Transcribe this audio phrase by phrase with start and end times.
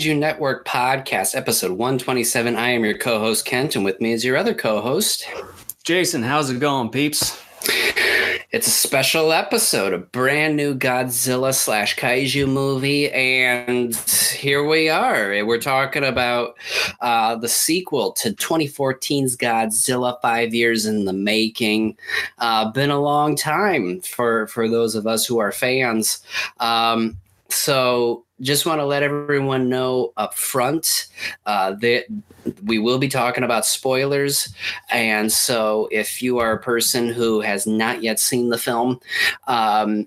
[0.00, 2.54] to Network Podcast, episode 127.
[2.54, 5.26] I am your co host, Kent, and with me is your other co host,
[5.84, 6.22] Jason.
[6.22, 7.40] How's it going, peeps?
[8.52, 13.96] It's a special episode, a brand new Godzilla slash Kaiju movie, and
[14.36, 15.44] here we are.
[15.46, 16.56] We're talking about
[17.00, 21.96] uh, the sequel to 2014's Godzilla, five years in the making.
[22.38, 26.22] Uh, been a long time for for those of us who are fans.
[26.60, 27.16] Um,
[27.48, 31.06] so just want to let everyone know up front
[31.46, 32.04] uh, that
[32.64, 34.54] we will be talking about spoilers.
[34.90, 39.00] And so if you are a person who has not yet seen the film,
[39.46, 40.06] um,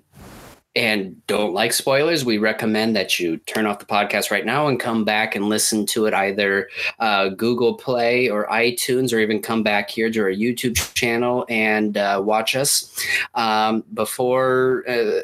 [0.76, 4.78] and don't like spoilers, we recommend that you turn off the podcast right now and
[4.78, 6.68] come back and listen to it either
[7.00, 11.96] uh, Google Play or iTunes, or even come back here to our YouTube channel and
[11.96, 12.96] uh, watch us
[13.34, 15.22] um, before uh,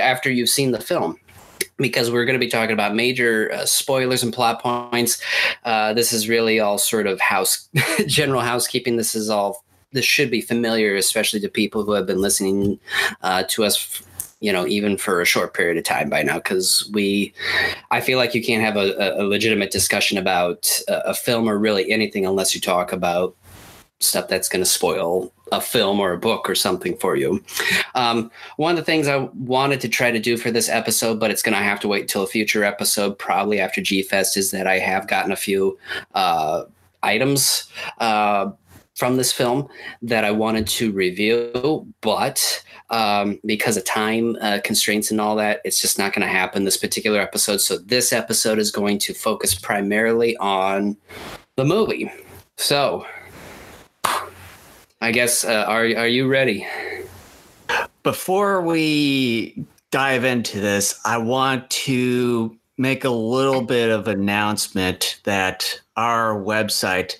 [0.00, 1.18] after you've seen the film
[1.78, 5.22] because we're going to be talking about major uh, spoilers and plot points.
[5.64, 7.68] Uh, this is really all sort of house
[8.06, 8.96] general housekeeping.
[8.96, 12.78] This is all this should be familiar, especially to people who have been listening
[13.22, 14.02] uh, to us.
[14.40, 17.34] You know, even for a short period of time by now, because we,
[17.90, 21.58] I feel like you can't have a, a legitimate discussion about a, a film or
[21.58, 23.34] really anything unless you talk about
[23.98, 27.42] stuff that's going to spoil a film or a book or something for you.
[27.94, 31.30] Um, one of the things I wanted to try to do for this episode, but
[31.30, 34.50] it's going to have to wait until a future episode, probably after G Fest, is
[34.50, 35.78] that I have gotten a few
[36.14, 36.64] uh,
[37.02, 37.68] items.
[37.98, 38.50] Uh,
[38.94, 39.68] from this film
[40.02, 45.60] that I wanted to review, but um, because of time uh, constraints and all that,
[45.64, 47.58] it's just not going to happen this particular episode.
[47.58, 50.96] So, this episode is going to focus primarily on
[51.54, 52.10] the movie.
[52.56, 53.06] So,
[55.00, 56.66] I guess uh, are are you ready?
[58.02, 65.80] Before we dive into this, I want to make a little bit of announcement that
[65.96, 67.16] our website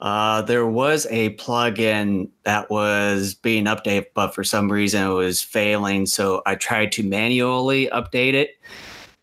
[0.00, 5.40] uh, there was a plugin that was being updated but for some reason it was
[5.40, 8.58] failing so i tried to manually update it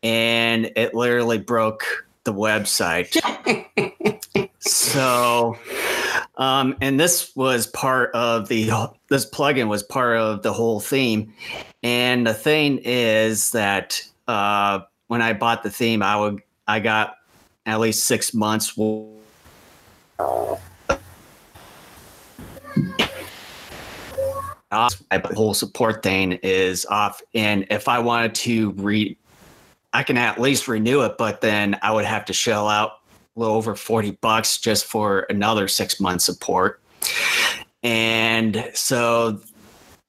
[0.01, 3.11] and it literally broke the website
[4.59, 5.57] so
[6.38, 8.70] um, and this was part of the
[9.09, 11.34] this plugin was part of the whole theme.
[11.84, 17.18] And the thing is that uh, when I bought the theme, I would I got
[17.66, 18.78] at least six months.
[18.78, 19.06] My
[25.34, 29.16] whole support thing is off, and if I wanted to read,
[29.94, 33.00] I can at least renew it, but then I would have to shell out
[33.35, 36.81] little over 40 bucks just for another six month support.
[37.84, 39.41] And so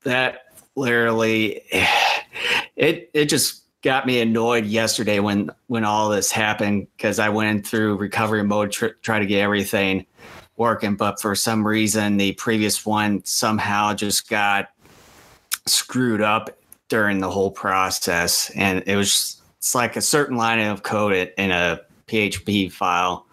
[0.04, 1.62] that literally
[2.76, 7.66] it it just got me annoyed yesterday when when all this happened because I went
[7.66, 10.06] through recovery mode tr- try to get everything
[10.56, 14.70] working but for some reason the previous one somehow just got
[15.66, 16.50] screwed up
[16.88, 21.50] during the whole process and it was it's like a certain line of code in
[21.50, 23.26] a PHP file.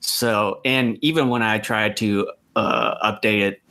[0.00, 3.62] So, and even when I tried to uh, update it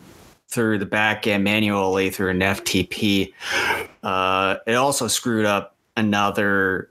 [0.48, 3.34] through the backend manually through an FTP,
[4.04, 6.90] uh, it also screwed up another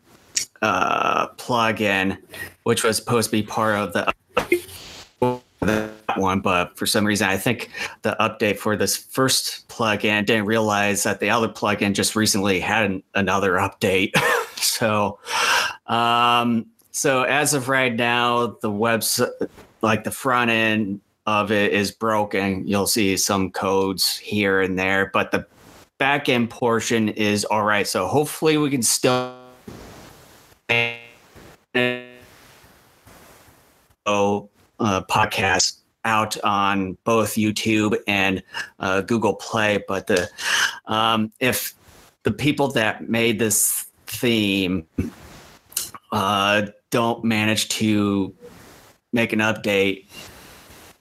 [0.62, 2.19] uh, plugin,
[2.65, 4.12] which was supposed to be part of the
[5.61, 7.71] that one, but for some reason, I think
[8.03, 12.85] the update for this first plugin didn't realize that the other plugin just recently had
[12.85, 14.12] an, another update.
[14.56, 15.19] so,
[15.87, 19.31] um, so as of right now, the website,
[19.82, 22.67] like the front end of it is broken.
[22.67, 25.46] You'll see some codes here and there, but the
[25.99, 27.87] back end portion is all right.
[27.87, 29.35] So hopefully we can still
[34.06, 34.49] oh,
[34.81, 38.43] podcast out on both YouTube and
[38.79, 39.84] uh, Google Play.
[39.87, 40.29] But the
[40.87, 41.75] um, if
[42.23, 44.87] the people that made this theme
[46.12, 48.35] uh, don't manage to
[49.12, 50.06] make an update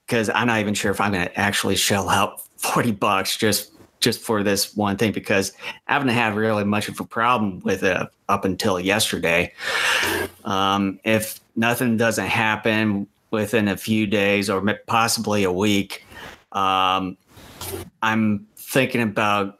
[0.05, 3.71] because I'm not even sure if I'm going to actually shell out 40 bucks just
[3.99, 5.53] just for this one thing because
[5.87, 7.97] I haven't had really much of a problem with it
[8.29, 9.51] up until yesterday.
[10.45, 16.05] Um, if nothing doesn't happen within a few days or possibly a week,
[16.51, 17.17] um,
[18.03, 19.59] I'm thinking about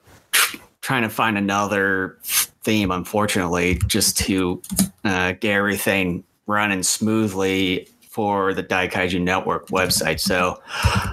[0.81, 2.19] trying to find another
[2.67, 4.61] theme, unfortunately, just to
[5.05, 10.19] uh, get everything running smoothly for the Daikaiju Network website.
[10.19, 10.61] So,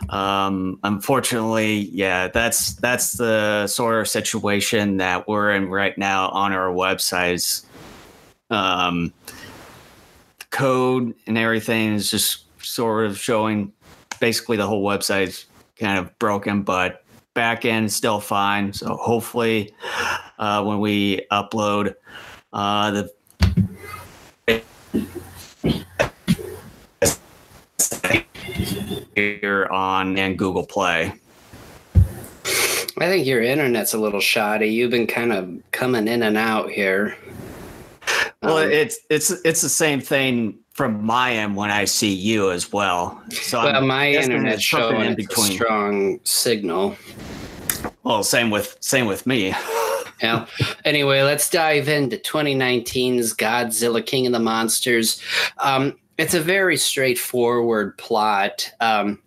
[0.08, 6.52] um, unfortunately, yeah, that's that's the sort of situation that we're in right now on
[6.52, 7.64] our websites.
[8.50, 9.12] Um,
[10.50, 13.72] code and everything is just sort of showing
[14.18, 15.46] basically the whole website's
[15.78, 17.03] kind of broken, but
[17.34, 18.72] back end is still fine.
[18.72, 19.74] So hopefully,
[20.38, 21.94] uh, when we upload
[22.52, 23.10] uh, the
[29.14, 31.12] here on and Google Play.
[32.96, 34.68] I think your internet's a little shoddy.
[34.68, 37.16] You've been kind of coming in and out here.
[38.42, 42.50] Well, um, it's it's it's the same thing from my end when I see you
[42.50, 43.22] as well.
[43.30, 45.52] So well, I'm my internet's showing in between.
[45.52, 46.96] a strong signal.
[48.02, 49.54] Well, same with same with me.
[50.22, 50.46] yeah.
[50.84, 55.22] Anyway, let's dive into 2019's Godzilla King of the Monsters.
[55.58, 58.70] Um, it's a very straightforward plot.
[58.80, 59.20] Um,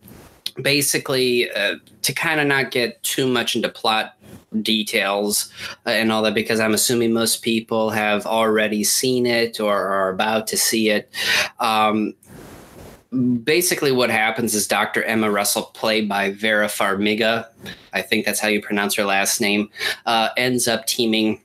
[0.62, 4.17] basically, uh, to kind of not get too much into plot
[4.64, 5.50] details
[5.86, 10.48] and all that, because I'm assuming most people have already seen it or are about
[10.48, 11.10] to see it.
[11.60, 12.14] Um,
[13.44, 15.04] basically what happens is Dr.
[15.04, 17.48] Emma Russell, played by Vera Farmiga,
[17.94, 19.70] I think that's how you pronounce her last name,
[20.06, 21.42] uh, ends up teaming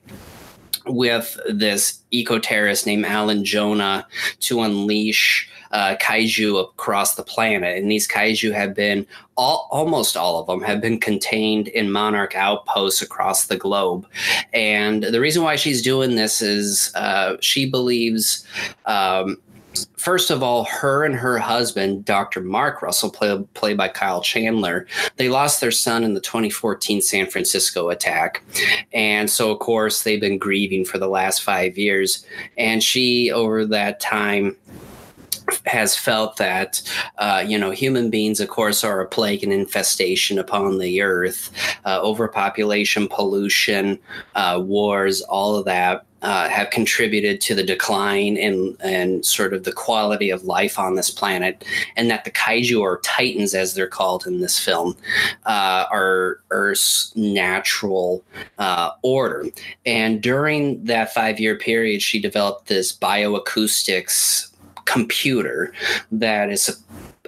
[0.87, 4.07] with this eco terrorist named Alan Jonah
[4.41, 7.79] to unleash uh, kaiju across the planet.
[7.79, 12.37] And these kaiju have been all, almost all of them have been contained in monarch
[12.37, 14.07] outposts across the globe.
[14.53, 18.47] And the reason why she's doing this is uh, she believes.
[18.87, 19.39] Um,
[19.97, 22.43] first of all, her and her husband, Dr.
[22.43, 24.87] Mark Russell, play, played by Kyle Chandler,
[25.17, 28.43] they lost their son in the 2014 San Francisco attack.
[28.93, 32.27] And so, of course, they've been grieving for the last five years.
[32.59, 34.57] And she, over that time,
[35.67, 36.83] has felt that
[37.19, 41.51] uh, you know human beings of course are a plague and infestation upon the earth
[41.85, 43.99] uh, overpopulation pollution
[44.35, 49.65] uh, wars all of that uh, have contributed to the decline and and sort of
[49.65, 51.65] the quality of life on this planet,
[51.97, 54.97] and that the kaiju or titans, as they're called in this film,
[55.47, 58.25] uh, are Earth's natural
[58.59, 59.47] uh, order.
[59.85, 64.52] And during that five year period, she developed this bioacoustics
[64.85, 65.73] computer
[66.11, 66.83] that is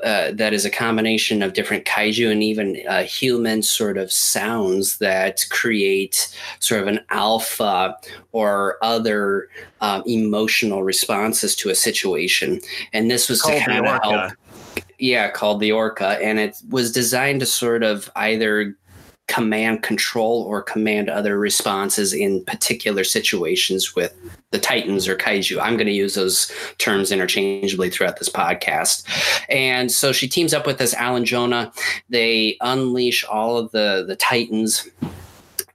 [0.04, 4.98] uh, that is a combination of different kaiju and even uh, human sort of sounds
[4.98, 7.96] that create sort of an alpha
[8.32, 9.48] or other
[9.80, 12.60] um, emotional responses to a situation.
[12.92, 14.32] And this was to kind of help.
[14.98, 18.76] Yeah, called the Orca, and it was designed to sort of either
[19.26, 24.14] command control or command other responses in particular situations with
[24.50, 25.58] the titans or kaiju.
[25.60, 29.04] I'm going to use those terms interchangeably throughout this podcast.
[29.48, 31.72] And so she teams up with this alan jonah.
[32.08, 34.88] They unleash all of the the titans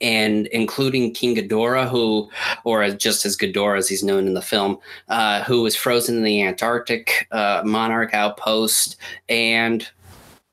[0.01, 2.29] and including King Ghidorah, who,
[2.63, 4.79] or just as Ghidorah as he's known in the film,
[5.09, 8.95] uh, who was frozen in the Antarctic uh, monarch outpost,
[9.27, 9.89] and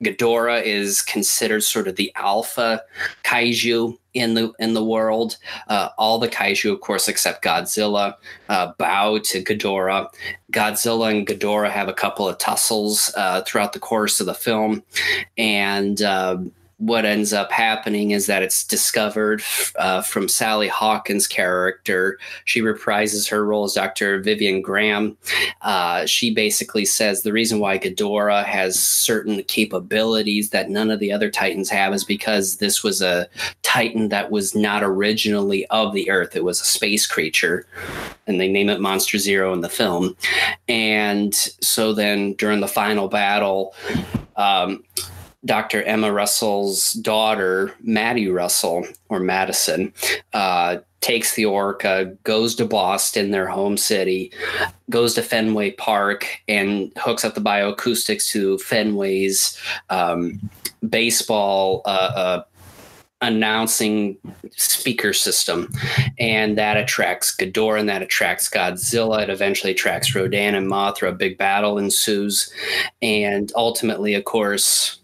[0.03, 2.83] Ghidorah is considered sort of the alpha
[3.23, 5.37] kaiju in the in the world.
[5.67, 8.15] Uh, all the kaiju, of course, except Godzilla,
[8.49, 10.09] uh, bow to Ghidorah.
[10.51, 14.83] Godzilla and Ghidorah have a couple of tussles uh, throughout the course of the film,
[15.37, 19.41] and um, what ends up happening is that it's discovered
[19.77, 22.19] uh, from Sally Hawkins' character.
[22.45, 24.19] She reprises her role as Dr.
[24.19, 25.17] Vivian Graham.
[25.63, 31.11] Uh, she basically says the reason why Ghidorah has certain capabilities that none of the
[31.11, 33.27] other Titans have is because this was a
[33.63, 36.35] Titan that was not originally of the Earth.
[36.35, 37.65] It was a space creature,
[38.27, 40.15] and they name it Monster Zero in the film.
[40.67, 43.73] And so then during the final battle,
[44.35, 44.83] um,
[45.47, 45.81] Dr.
[45.83, 49.93] Emma Russell's daughter, Maddie Russell, or Madison,
[50.33, 54.31] uh, takes the Orca, goes to Boston, their home city,
[54.89, 59.57] goes to Fenway Park, and hooks up the bioacoustics to Fenway's
[59.89, 60.39] um,
[60.87, 61.81] baseball.
[61.85, 62.43] Uh, uh,
[63.21, 64.15] announcing
[64.57, 65.73] speaker system
[66.19, 71.13] and that attracts Ghidorah and that attracts Godzilla it eventually attracts Rodan and Mothra a
[71.13, 72.53] big battle ensues
[73.01, 74.99] and ultimately of course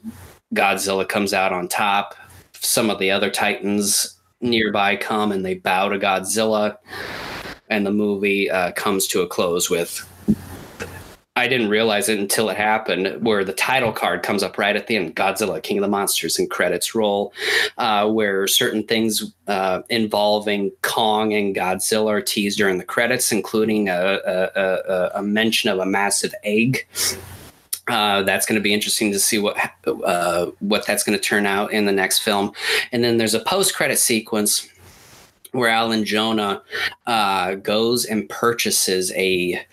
[0.53, 2.15] Godzilla comes out on top.
[2.53, 6.77] Some of the other Titans nearby come and they bow to Godzilla,
[7.69, 10.07] and the movie uh, comes to a close with.
[11.35, 14.85] I didn't realize it until it happened, where the title card comes up right at
[14.85, 17.33] the end Godzilla, King of the Monsters, and credits roll,
[17.79, 23.89] uh, where certain things uh, involving Kong and Godzilla are teased during the credits, including
[23.89, 26.85] a, a, a, a mention of a massive egg
[27.87, 31.45] uh, that's going to be interesting to see what uh, what that's going to turn
[31.45, 32.53] out in the next film.
[32.91, 34.69] And then there's a post credit sequence
[35.51, 36.63] where Alan Jonah
[37.05, 39.63] uh, goes and purchases a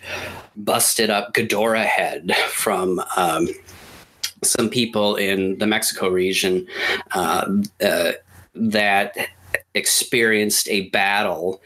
[0.55, 3.47] busted up Ghidorah head from um,
[4.43, 6.67] some people in the Mexico region
[7.13, 7.49] uh,
[7.83, 8.11] uh,
[8.53, 9.15] that
[9.73, 11.61] experienced a battle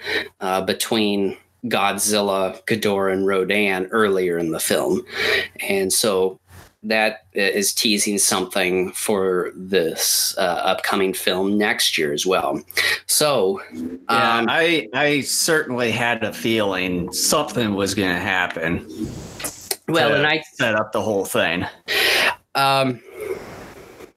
[0.65, 5.01] between Godzilla, Ghidorah, and Rodan earlier in the film.
[5.67, 6.39] And so
[6.83, 12.61] that is teasing something for this uh, upcoming film next year as well.
[13.07, 18.87] So, yeah, um, I I certainly had a feeling something was going to happen.
[19.87, 21.65] Well, and I set up the whole thing.
[22.53, 23.01] Um,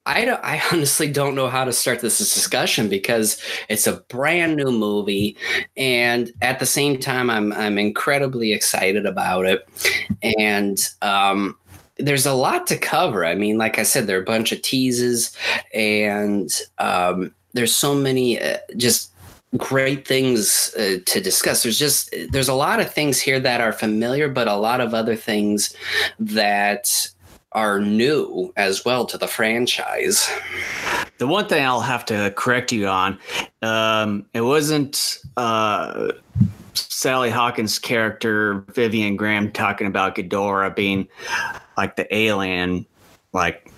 [0.09, 4.57] I don't, I honestly don't know how to start this discussion because it's a brand
[4.57, 5.37] new movie,
[5.77, 9.69] and at the same time, I'm I'm incredibly excited about it,
[10.39, 11.57] and um,
[11.99, 13.25] there's a lot to cover.
[13.27, 15.37] I mean, like I said, there are a bunch of teases,
[15.75, 19.13] and um, there's so many uh, just
[19.57, 21.63] great things uh, to discuss.
[21.63, 24.95] There's just there's a lot of things here that are familiar, but a lot of
[24.95, 25.75] other things
[26.19, 27.11] that
[27.59, 30.31] are new as well to the franchise.
[31.19, 33.19] The one thing I'll have to correct you on,
[33.63, 36.13] um, it wasn't uh,
[36.75, 41.09] Sally Hawkins' character Vivian Graham talking about Ghidorah being
[41.77, 42.87] like the alien,
[43.33, 43.73] like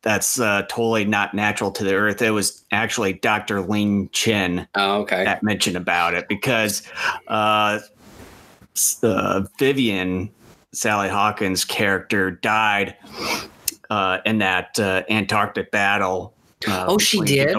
[0.00, 2.22] that's uh, totally not natural to the earth.
[2.22, 3.60] It was actually Dr.
[3.60, 5.24] Ling Chin oh, okay.
[5.24, 6.82] that mentioned about it because
[7.28, 7.80] uh,
[9.02, 10.30] uh, Vivian
[10.74, 12.96] Sally Hawkins' character died
[13.90, 16.34] uh, in that uh, Antarctic battle.
[16.66, 17.56] Uh, oh, she did.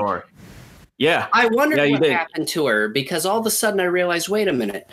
[0.98, 1.28] Yeah.
[1.34, 2.12] I wondered yeah, what did.
[2.12, 4.90] happened to her because all of a sudden I realized, wait a minute,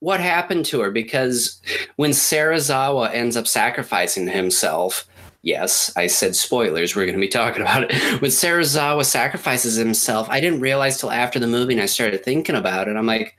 [0.00, 0.90] what happened to her?
[0.90, 1.60] Because
[1.96, 5.06] when Serizawa ends up sacrificing himself,
[5.42, 6.96] yes, I said spoilers.
[6.96, 8.20] We're going to be talking about it.
[8.20, 12.56] When Serizawa sacrifices himself, I didn't realize till after the movie, and I started thinking
[12.56, 12.96] about it.
[12.96, 13.38] I'm like,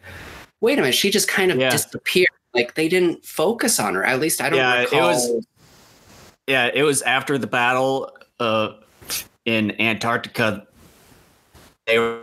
[0.61, 1.69] wait a minute, she just kind of yeah.
[1.69, 2.29] disappeared.
[2.55, 4.03] Like they didn't focus on her.
[4.03, 4.99] At least I don't yeah, recall.
[4.99, 5.45] It was,
[6.47, 8.73] yeah, it was after the battle uh,
[9.45, 10.65] in Antarctica.
[11.85, 12.21] They were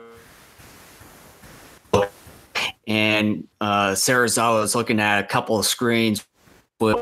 [2.86, 6.26] and uh, Serizawa was looking at a couple of screens
[6.80, 6.98] with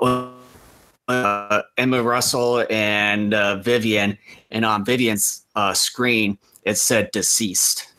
[0.00, 4.16] uh, Emma Russell and uh, Vivian,
[4.50, 7.92] and on Vivian's uh, screen it said deceased.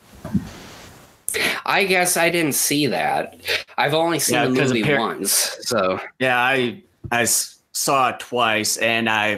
[1.64, 3.40] I guess I didn't see that.
[3.78, 8.76] I've only seen yeah, the movie appar- once, so yeah, I I saw it twice,
[8.78, 9.36] and I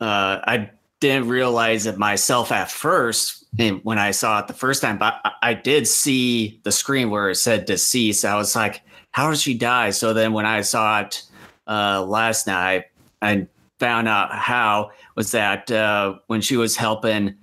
[0.00, 3.46] uh, I didn't realize it myself at first
[3.82, 7.30] when I saw it the first time, but I, I did see the screen where
[7.30, 8.24] it said deceased.
[8.24, 9.90] I was like, how did she die?
[9.90, 11.22] So then when I saw it
[11.66, 12.86] uh, last night,
[13.22, 13.46] I
[13.78, 17.34] found out how was that uh, when she was helping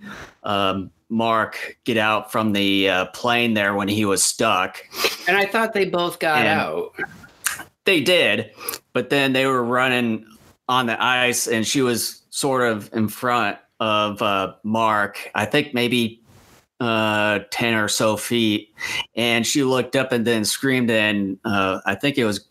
[0.44, 4.78] um, Mark get out from the uh, plane there when he was stuck.
[5.28, 6.96] And I thought they both got and out.
[7.86, 8.52] They did,
[8.94, 10.26] but then they were running
[10.68, 15.30] on the ice, and she was sort of in front of uh, Mark.
[15.36, 16.24] I think maybe
[16.80, 18.74] uh, 10 or so feet.
[19.16, 20.92] And she looked up and then screamed.
[20.92, 22.46] And uh, I think it was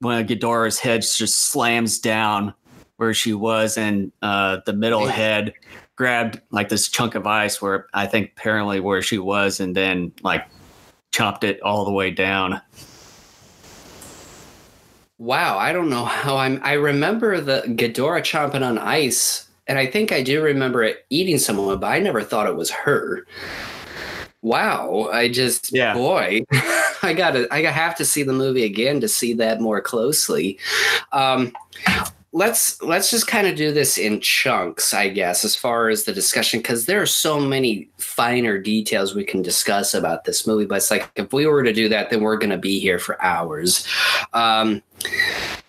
[0.00, 2.54] when of Ghidorah's heads just slams down
[2.96, 5.52] where she was, and uh, the middle head
[5.96, 10.12] grabbed like this chunk of ice where I think apparently where she was, and then
[10.22, 10.46] like
[11.12, 12.60] chopped it all the way down.
[15.18, 16.60] Wow, I don't know how I'm.
[16.62, 21.38] I remember the Ghidorah chomping on ice, and I think I do remember it eating
[21.38, 23.24] someone, but I never thought it was her.
[24.42, 25.94] Wow, I just yeah.
[25.94, 26.42] boy,
[27.02, 30.58] I gotta I have to see the movie again to see that more closely.
[31.12, 31.52] Um,
[32.34, 36.12] let's let's just kind of do this in chunks i guess as far as the
[36.12, 40.74] discussion because there are so many finer details we can discuss about this movie but
[40.74, 43.22] it's like if we were to do that then we're going to be here for
[43.22, 43.86] hours.
[44.32, 44.82] Um,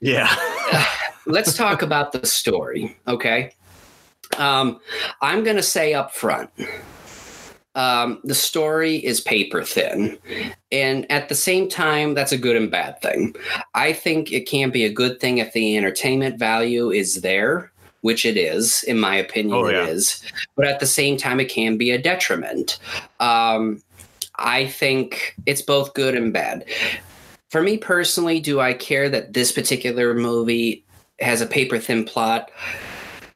[0.01, 0.35] yeah.
[1.27, 3.51] let's talk about the story okay?
[4.37, 4.79] Um,
[5.21, 6.49] i'm going to say up front
[7.75, 10.17] um, the story is paper thin.
[10.71, 13.35] And at the same time, that's a good and bad thing.
[13.73, 18.25] I think it can be a good thing if the entertainment value is there, which
[18.25, 19.83] it is, in my opinion, oh, yeah.
[19.83, 20.23] it is.
[20.55, 22.79] But at the same time, it can be a detriment.
[23.19, 23.81] Um,
[24.37, 26.65] I think it's both good and bad.
[27.49, 30.85] For me personally, do I care that this particular movie
[31.19, 32.51] has a paper thin plot?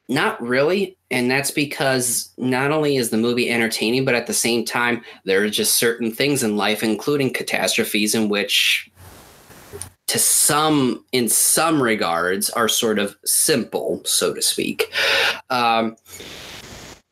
[0.09, 0.97] Not really.
[1.11, 5.43] And that's because not only is the movie entertaining, but at the same time, there
[5.43, 8.89] are just certain things in life, including catastrophes, in which,
[10.07, 14.91] to some, in some regards, are sort of simple, so to speak.
[15.51, 15.95] Um,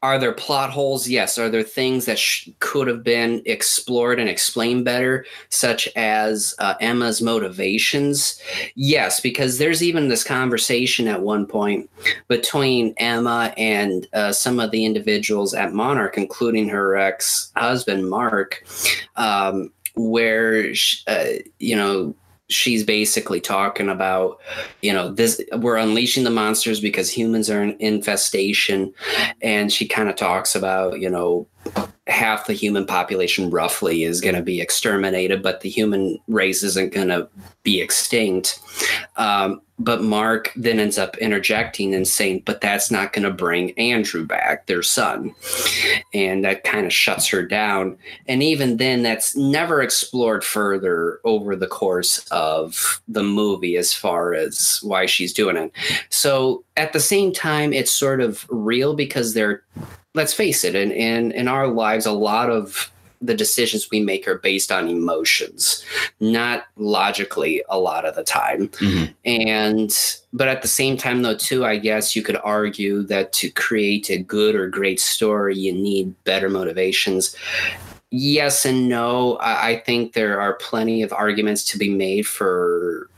[0.04, 1.10] are there plot holes?
[1.10, 1.38] Yes.
[1.40, 6.76] Are there things that sh- could have been explored and explained better, such as uh,
[6.80, 8.40] Emma's motivations?
[8.76, 11.90] Yes, because there's even this conversation at one point
[12.28, 18.64] between Emma and uh, some of the individuals at Monarch, including her ex husband, Mark,
[19.16, 20.72] um, where,
[21.08, 21.26] uh,
[21.58, 22.16] you know,
[22.50, 24.40] she's basically talking about
[24.82, 28.94] you know this we're unleashing the monsters because humans are an infestation.
[29.42, 31.48] And she kind of talks about you know
[32.08, 36.94] half the human population roughly is going to be exterminated but the human race isn't
[36.94, 37.28] going to
[37.64, 38.60] be extinct
[39.18, 43.78] um, but Mark then ends up interjecting and saying, but that's not going to bring
[43.78, 45.36] Andrew back, their son.
[46.14, 47.98] And that kind of shuts her down.
[48.28, 54.34] And even then, that's never explored further over the course of the movie as far
[54.34, 55.72] as why she's doing it.
[56.10, 59.64] So at the same time, it's sort of real because they're,
[60.14, 62.92] let's face it, in, in, in our lives, a lot of
[63.22, 65.84] the decisions we make are based on emotions,
[66.20, 68.68] not logically a lot of the time.
[68.70, 69.12] Mm-hmm.
[69.26, 69.98] And
[70.34, 74.10] but at the same time though too, I guess you could argue that to create
[74.10, 77.36] a good or great story, you need better motivations.
[78.12, 79.38] Yes and no.
[79.38, 83.10] I, I think there are plenty of arguments to be made for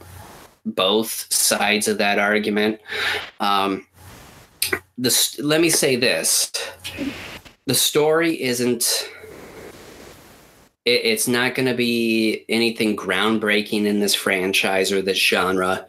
[0.72, 2.80] both sides of that argument.
[3.40, 3.86] Um,
[4.98, 6.52] this, let me say this
[7.66, 9.10] the story isn't
[10.86, 15.86] it, it's not going to be anything groundbreaking in this franchise or this genre,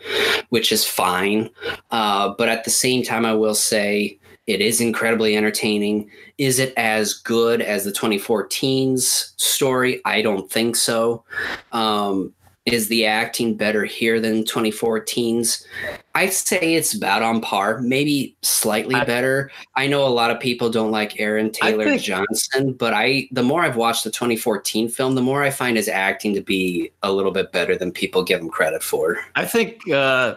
[0.51, 1.51] which is fine.
[1.91, 6.11] Uh, but at the same time, I will say it is incredibly entertaining.
[6.39, 10.01] Is it as good as the 2014's story?
[10.05, 11.25] I don't think so.
[11.73, 12.35] Um,
[12.67, 15.67] is the acting better here than 2014's?
[16.15, 19.51] I'd say it's about on par, maybe slightly I, better.
[19.77, 23.43] I know a lot of people don't like Aaron Taylor think, Johnson, but I the
[23.43, 27.13] more I've watched the 2014 film, the more I find his acting to be a
[27.13, 29.19] little bit better than people give him credit for.
[29.37, 30.37] I think uh,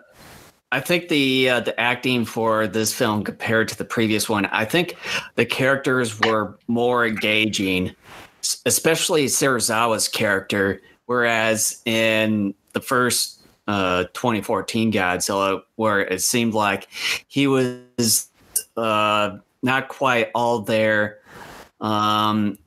[0.71, 4.65] I think the uh, the acting for this film compared to the previous one, I
[4.65, 4.95] think
[5.35, 7.95] the characters were more engaging,
[8.65, 16.87] especially Serizawa's character Whereas in the first uh, 2014 Godzilla, where it seemed like
[17.27, 18.27] he was
[18.77, 21.19] uh, not quite all there,
[21.81, 22.57] um,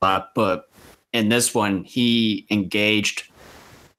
[0.00, 0.68] but
[1.12, 3.30] in this one, he engaged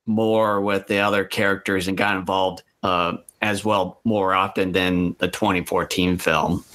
[0.05, 5.27] more with the other characters and got involved uh, as well more often than the
[5.27, 6.65] 2014 film.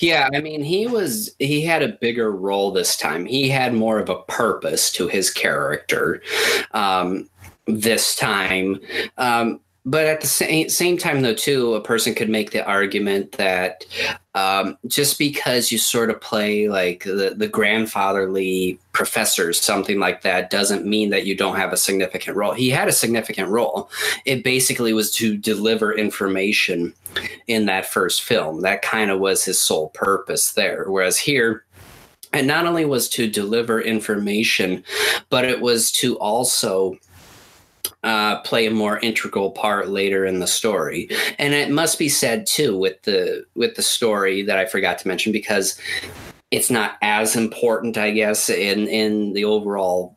[0.00, 3.24] Yeah, I mean, he was he had a bigger role this time.
[3.24, 6.22] He had more of a purpose to his character
[6.72, 7.28] um,
[7.66, 8.80] this time.
[9.16, 13.32] Um, but at the same, same time though too a person could make the argument
[13.32, 13.84] that
[14.34, 20.50] um, just because you sort of play like the, the grandfatherly professors something like that
[20.50, 22.52] doesn't mean that you don't have a significant role.
[22.52, 23.90] He had a significant role.
[24.24, 26.94] It basically was to deliver information
[27.46, 28.62] in that first film.
[28.62, 30.86] That kind of was his sole purpose there.
[30.88, 31.64] Whereas here
[32.32, 34.82] it not only was to deliver information
[35.28, 36.98] but it was to also
[38.04, 41.08] uh, play a more integral part later in the story.
[41.38, 45.08] And it must be said too with the with the story that I forgot to
[45.08, 45.78] mention because
[46.50, 50.16] it's not as important, I guess, in in the overall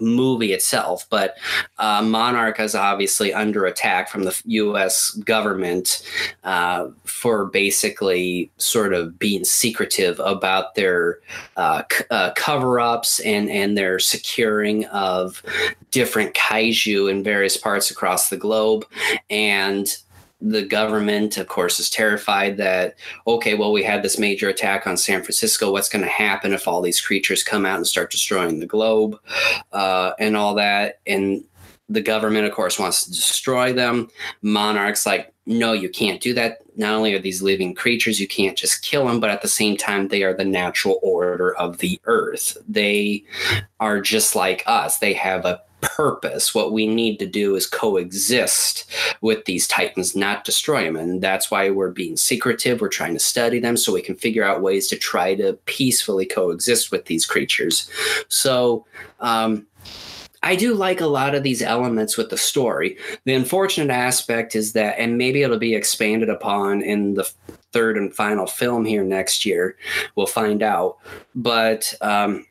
[0.00, 1.36] movie itself, but
[1.78, 5.10] uh, Monarch is obviously under attack from the U.S.
[5.12, 6.02] government
[6.44, 11.20] uh, for basically sort of being secretive about their
[11.56, 15.42] uh, c- uh, cover-ups and and their securing of
[15.90, 18.84] different kaiju in various parts across the globe,
[19.30, 19.96] and
[20.40, 22.96] the government, of course, is terrified that,
[23.26, 25.72] okay, well, we had this major attack on San Francisco.
[25.72, 29.18] What's going to happen if all these creatures come out and start destroying the globe
[29.72, 31.00] uh, and all that?
[31.06, 31.42] And
[31.88, 34.08] the government, of course, wants to destroy them.
[34.42, 36.58] Monarchs, like, no, you can't do that.
[36.76, 39.76] Not only are these living creatures, you can't just kill them, but at the same
[39.76, 42.56] time, they are the natural order of the earth.
[42.68, 43.24] They
[43.78, 44.98] are just like us.
[44.98, 46.54] They have a purpose.
[46.54, 50.96] What we need to do is coexist with these titans, not destroy them.
[50.96, 52.80] And that's why we're being secretive.
[52.80, 56.26] We're trying to study them so we can figure out ways to try to peacefully
[56.26, 57.90] coexist with these creatures.
[58.28, 58.86] So,
[59.20, 59.66] um,
[60.42, 62.96] I do like a lot of these elements with the story.
[63.24, 67.28] The unfortunate aspect is that, and maybe it'll be expanded upon in the
[67.72, 69.76] third and final film here next year.
[70.14, 70.98] We'll find out.
[71.34, 72.46] But um,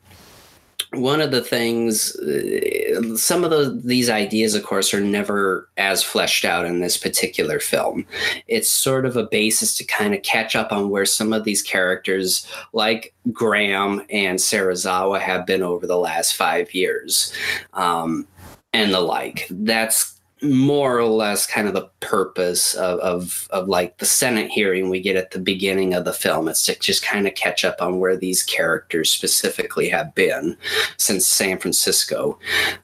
[0.91, 6.03] one of the things uh, some of the, these ideas of course are never as
[6.03, 8.05] fleshed out in this particular film.
[8.47, 11.61] It's sort of a basis to kind of catch up on where some of these
[11.61, 17.33] characters like graham and Serizawa have been over the last five years
[17.73, 18.27] um,
[18.73, 19.47] and the like.
[19.49, 20.14] That's
[20.51, 25.01] more or less kind of the purpose of, of, of like the Senate hearing we
[25.01, 26.47] get at the beginning of the film.
[26.47, 30.57] It's to just kind of catch up on where these characters specifically have been
[30.97, 32.39] since San Francisco.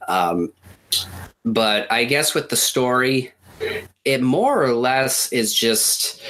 [0.07, 0.51] Um,
[1.45, 3.33] but I guess with the story,
[4.05, 6.21] it more or less is just.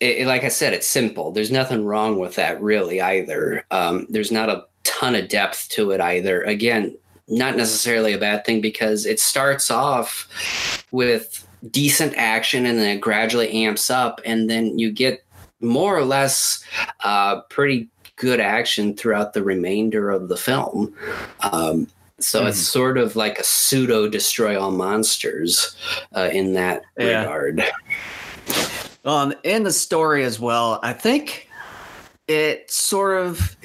[0.00, 1.30] It, like I said, it's simple.
[1.30, 3.66] There's nothing wrong with that, really, either.
[3.70, 6.42] Um, there's not a ton of depth to it either.
[6.44, 6.96] Again,
[7.30, 13.00] not necessarily a bad thing because it starts off with decent action and then it
[13.00, 15.24] gradually amps up and then you get
[15.60, 16.64] more or less
[17.04, 20.94] uh, pretty good action throughout the remainder of the film.
[21.40, 21.86] Um,
[22.18, 22.48] so mm.
[22.48, 25.76] it's sort of like a pseudo destroy all monsters
[26.14, 27.22] uh, in that yeah.
[27.22, 27.62] regard.
[29.04, 31.48] Um, in the story as well, I think
[32.28, 33.56] it sort of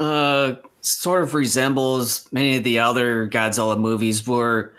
[0.00, 0.54] uh,
[0.88, 4.72] sort of resembles many of the other Godzilla movies where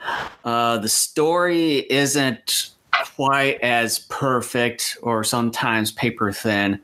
[0.44, 2.72] uh, the story isn't
[3.16, 6.80] quite as perfect or sometimes paper thin,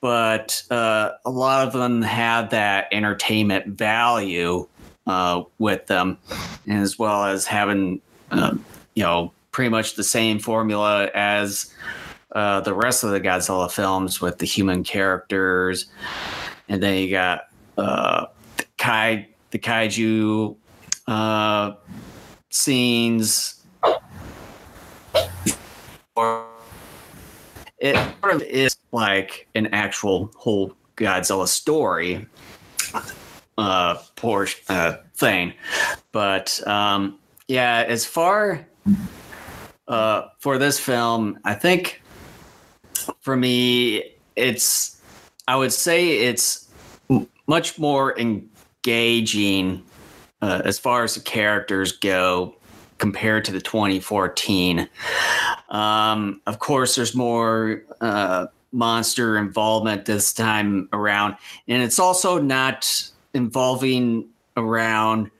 [0.00, 4.66] but uh, a lot of them have that entertainment value
[5.06, 6.18] uh, with them,
[6.68, 11.72] as well as having, um, you know, pretty much the same formula as
[12.32, 15.86] uh, the rest of the Godzilla films with the human characters.
[16.68, 20.56] And then you got uh, the kai the kaiju
[21.06, 21.72] uh,
[22.50, 23.64] scenes.
[27.78, 32.26] It sort of is like an actual whole Godzilla story
[33.58, 35.52] uh, portion uh, thing,
[36.12, 38.66] but um, yeah, as far
[39.88, 42.02] uh, for this film, I think
[43.20, 45.00] for me, it's
[45.46, 46.68] I would say it's
[47.46, 49.82] much more engaging
[50.42, 52.54] uh, as far as the characters go
[52.98, 54.88] compared to the 2014.
[55.68, 61.36] Um, of course, there's more uh, monster involvement this time around,
[61.68, 65.30] and it's also not involving around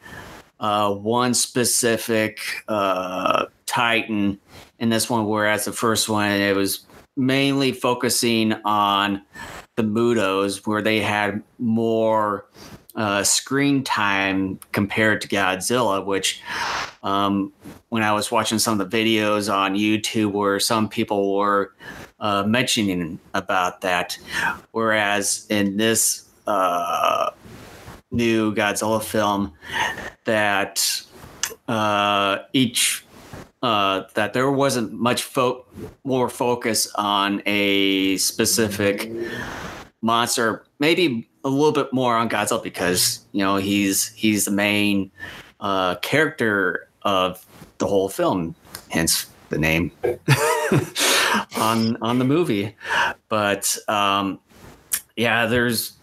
[0.61, 4.39] uh, one specific uh, Titan
[4.79, 6.87] in this one, whereas the first one it was
[7.17, 9.23] mainly focusing on
[9.77, 12.47] the MUTOs, where they had more
[12.95, 16.41] uh, screen time compared to Godzilla, which
[17.03, 17.53] um,
[17.89, 21.75] when I was watching some of the videos on YouTube where some people were
[22.21, 24.17] uh, mentioning about that.
[24.71, 27.31] Whereas in this uh,
[28.11, 29.53] new Godzilla film,
[30.25, 31.03] that
[31.69, 33.04] uh, each
[33.65, 35.65] uh, that there wasn't much fo-
[36.05, 39.11] more focus on a specific
[40.03, 45.11] monster, maybe a little bit more on Godzilla because you know he's he's the main
[45.61, 47.47] uh, character of
[47.79, 48.55] the whole film,
[48.91, 49.91] hence the name
[51.57, 52.77] on on the movie.
[53.31, 54.41] But um,
[55.17, 55.95] yeah, there's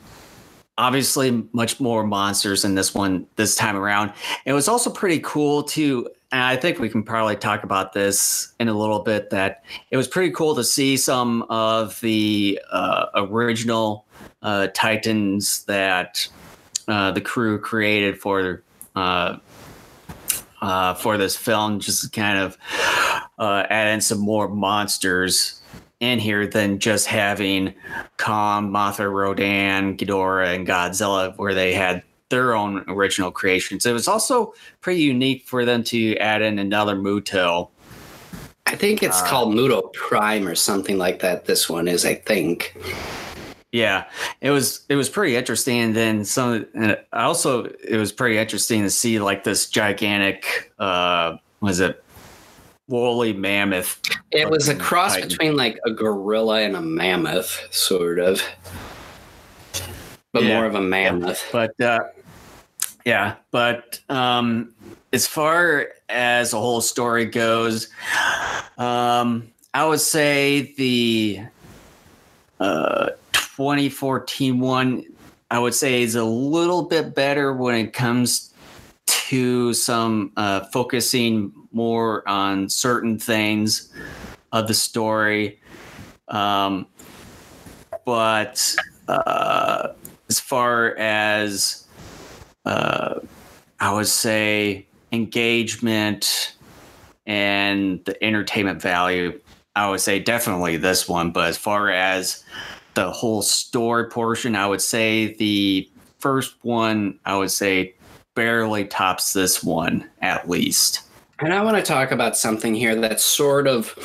[0.79, 4.13] obviously much more monsters in this one this time around.
[4.45, 8.53] It was also pretty cool to and I think we can probably talk about this
[8.59, 9.29] in a little bit.
[9.31, 14.05] That it was pretty cool to see some of the uh, original
[14.41, 16.27] uh, Titans that
[16.87, 18.63] uh, the crew created for
[18.95, 19.37] uh,
[20.61, 22.57] uh, for this film, just kind of
[23.37, 25.61] uh, add in some more monsters
[25.99, 27.73] in here than just having
[28.17, 33.85] Kong, Mothra, Rodan, Ghidorah, and Godzilla, where they had their own original creations.
[33.85, 37.69] It was also pretty unique for them to add in another MUTO.
[38.65, 41.45] I think it's uh, called MUTO Prime or something like that.
[41.45, 42.75] This one is, I think.
[43.71, 44.05] Yeah,
[44.41, 45.79] it was it was pretty interesting.
[45.79, 50.73] And then some, and I also it was pretty interesting to see like this gigantic,
[50.77, 52.03] uh, was it
[52.87, 54.01] woolly mammoth?
[54.31, 55.29] It was a cross Titan.
[55.29, 58.43] between like a gorilla and a mammoth, sort of,
[60.33, 61.47] but yeah, more of a mammoth.
[61.53, 62.01] But uh,
[63.05, 64.73] yeah, but um,
[65.13, 67.89] as far as the whole story goes,
[68.77, 71.41] um, I would say the
[72.59, 75.05] uh, 2014 one,
[75.49, 78.53] I would say, is a little bit better when it comes
[79.05, 83.93] to some uh, focusing more on certain things
[84.51, 85.59] of the story.
[86.27, 86.87] Um,
[88.05, 88.75] but
[89.07, 89.89] uh,
[90.29, 91.87] as far as
[92.65, 93.19] uh,
[93.79, 96.55] I would say engagement
[97.25, 99.39] and the entertainment value,
[99.75, 101.31] I would say definitely this one.
[101.31, 102.43] But as far as
[102.93, 107.95] the whole story portion, I would say the first one, I would say
[108.35, 111.01] barely tops this one at least.
[111.41, 113.95] And I want to talk about something here that sort of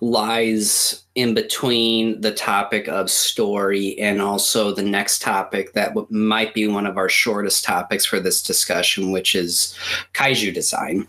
[0.00, 6.54] lies in between the topic of story and also the next topic that w- might
[6.54, 9.76] be one of our shortest topics for this discussion, which is
[10.14, 11.06] kaiju design.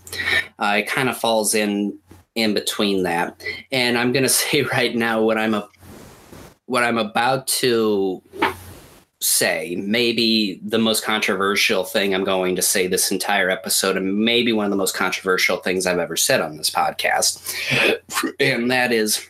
[0.59, 1.97] Uh, it kind of falls in
[2.35, 5.69] in between that, and I'm going to say right now what I'm a
[6.65, 8.21] what I'm about to
[9.21, 14.51] say, maybe the most controversial thing I'm going to say this entire episode, and maybe
[14.51, 17.55] one of the most controversial things I've ever said on this podcast.
[18.39, 19.27] And that is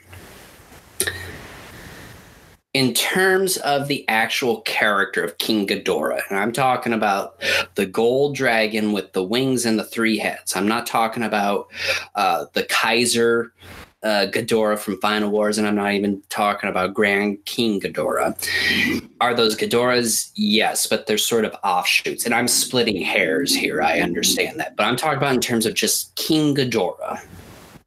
[2.73, 7.41] in terms of the actual character of King Ghidorah, and I'm talking about
[7.75, 10.55] the gold dragon with the wings and the three heads.
[10.55, 11.67] I'm not talking about
[12.15, 13.53] uh, the Kaiser
[14.03, 18.35] uh, Ghidorah from Final Wars, and I'm not even talking about Grand King Ghidorah.
[19.21, 20.31] Are those Ghidorahs?
[20.35, 22.25] Yes, but they're sort of offshoots.
[22.25, 23.81] And I'm splitting hairs here.
[23.81, 24.75] I understand that.
[24.75, 27.21] But I'm talking about in terms of just King Ghidorah.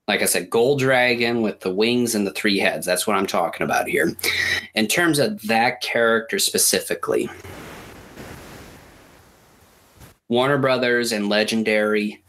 [0.07, 2.85] Like I said, Gold Dragon with the wings and the three heads.
[2.85, 4.14] That's what I'm talking about here.
[4.74, 7.31] In terms of that character specifically,
[10.29, 12.24] Warner Brothers and Legendary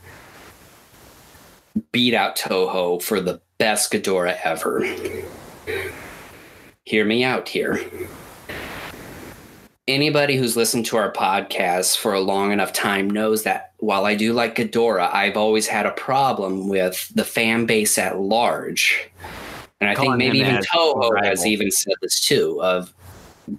[1.92, 4.84] beat out Toho for the best Ghidorah ever.
[6.84, 7.80] Hear me out here.
[9.88, 14.16] Anybody who's listened to our podcast for a long enough time knows that while I
[14.16, 19.10] do like Ghidorah, I've always had a problem with the fan base at large.
[19.80, 22.94] And I think maybe even Toho has even said this too of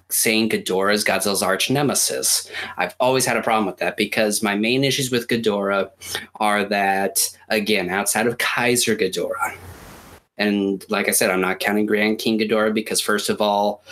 [0.08, 2.50] saying Ghidorah is Godzilla's arch nemesis.
[2.76, 5.90] I've always had a problem with that because my main issues with Ghidorah
[6.36, 9.56] are that, again, outside of Kaiser Ghidorah,
[10.38, 13.82] and like I said, I'm not counting Grand King Ghidorah because, first of all,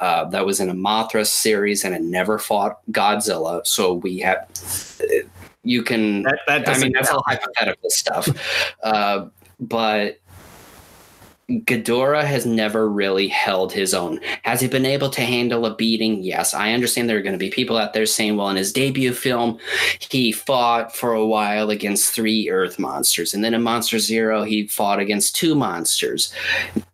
[0.00, 3.66] uh, that was in a Mothra series and it never fought Godzilla.
[3.66, 4.46] So we have,
[5.62, 8.28] you can, that, that I mean, that's all hypothetical stuff.
[8.82, 9.28] Uh,
[9.60, 10.18] but
[11.50, 14.18] Ghidorah has never really held his own.
[14.42, 16.22] Has he been able to handle a beating?
[16.22, 16.54] Yes.
[16.54, 19.12] I understand there are going to be people out there saying, well, in his debut
[19.12, 19.58] film,
[19.98, 23.34] he fought for a while against three Earth monsters.
[23.34, 26.32] And then in Monster Zero, he fought against two monsters.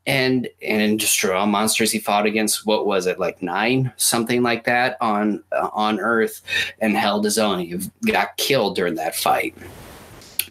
[0.07, 3.93] And, and in Destroy All Monsters, he fought against, what was it, like nine?
[3.97, 6.43] Something like that on, uh, on Earth
[6.81, 7.61] and held his own.
[7.61, 7.79] He
[8.11, 9.55] got killed during that fight.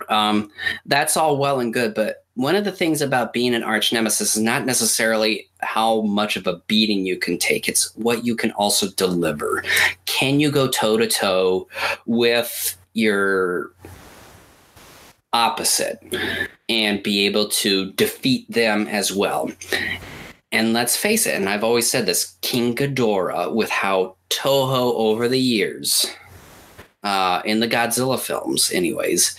[0.07, 0.51] Um,
[0.85, 4.37] that's all well and good, but one of the things about being an arch nemesis
[4.37, 7.67] is not necessarily how much of a beating you can take.
[7.67, 9.61] It's what you can also deliver.
[10.05, 11.67] Can you go toe to toe
[12.05, 13.73] with your
[15.33, 16.01] opposite
[16.69, 19.51] and be able to defeat them as well?
[20.53, 25.27] And let's face it and i've always said this king Ghidorah with how toho over
[25.27, 26.07] the years
[27.03, 29.37] uh, in the godzilla films anyways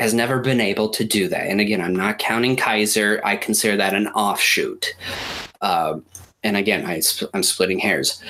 [0.00, 1.46] has never been able to do that.
[1.46, 3.20] And again, I'm not counting Kaiser.
[3.22, 4.94] I consider that an offshoot.
[5.60, 5.98] Uh,
[6.42, 7.02] and again, I,
[7.34, 8.22] I'm splitting hairs.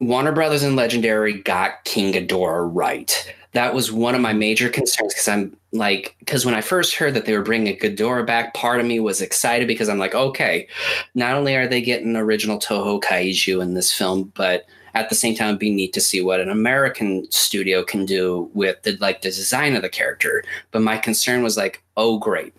[0.00, 3.34] Warner Brothers and Legendary got King Ghidorah right.
[3.52, 7.14] That was one of my major concerns because I'm like, because when I first heard
[7.14, 10.68] that they were bringing Ghidorah back, part of me was excited because I'm like, okay,
[11.14, 15.34] not only are they getting original Toho Kaiju in this film, but at the same
[15.34, 19.22] time it'd be neat to see what an american studio can do with the like
[19.22, 20.44] the design of the character.
[20.70, 22.54] But my concern was like oh great.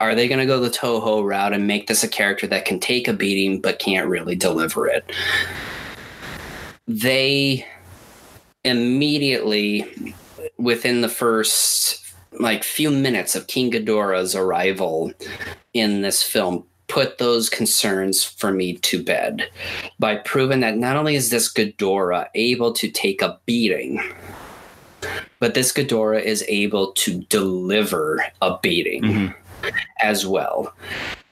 [0.00, 2.78] Are they going to go the toho route and make this a character that can
[2.78, 5.10] take a beating but can't really deliver it?
[6.86, 7.66] They
[8.64, 10.14] immediately
[10.58, 12.02] within the first
[12.38, 15.12] like few minutes of king ghidorah's arrival
[15.72, 19.48] in this film put those concerns for me to bed
[19.98, 24.00] by proving that not only is this Ghidorah able to take a beating,
[25.38, 29.68] but this Ghidorah is able to deliver a beating mm-hmm.
[30.02, 30.72] as well.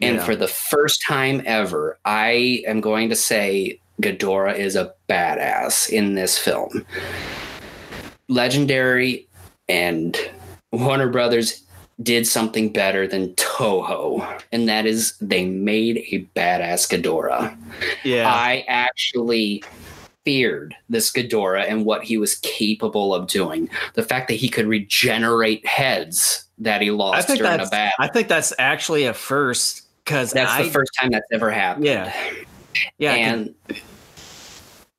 [0.01, 0.25] And yeah.
[0.25, 6.15] for the first time ever, I am going to say Ghidorah is a badass in
[6.15, 6.85] this film.
[8.29, 9.29] Legendary
[9.69, 10.17] and
[10.73, 11.63] Warner Brothers
[12.03, 17.57] did something better than Toho, and that is they made a badass Ghidorah.
[18.05, 18.33] Yeah.
[18.33, 19.63] I actually
[20.25, 23.69] feared this Ghidorah and what he was capable of doing.
[23.95, 27.93] The fact that he could regenerate heads that he lost during a battle.
[27.99, 31.87] I think that's actually a first because that's I, the first time that's ever happened.
[31.87, 32.15] Yeah.
[32.99, 33.13] Yeah.
[33.13, 33.55] And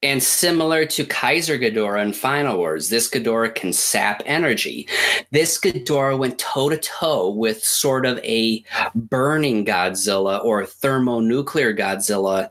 [0.04, 4.88] And similar to Kaiser Ghidorah in Final Wars, this Ghidorah can sap energy.
[5.32, 12.50] This Ghidorah went toe to toe with sort of a burning Godzilla or thermonuclear Godzilla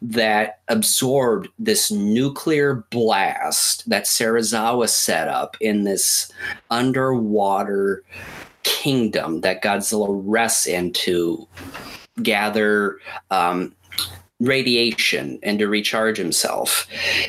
[0.00, 6.32] that absorbed this nuclear blast that Serizawa set up in this
[6.70, 8.02] underwater
[8.62, 11.46] kingdom that Godzilla rests in to
[12.22, 12.98] gather
[13.30, 13.74] um,
[14.40, 16.86] radiation and to recharge himself.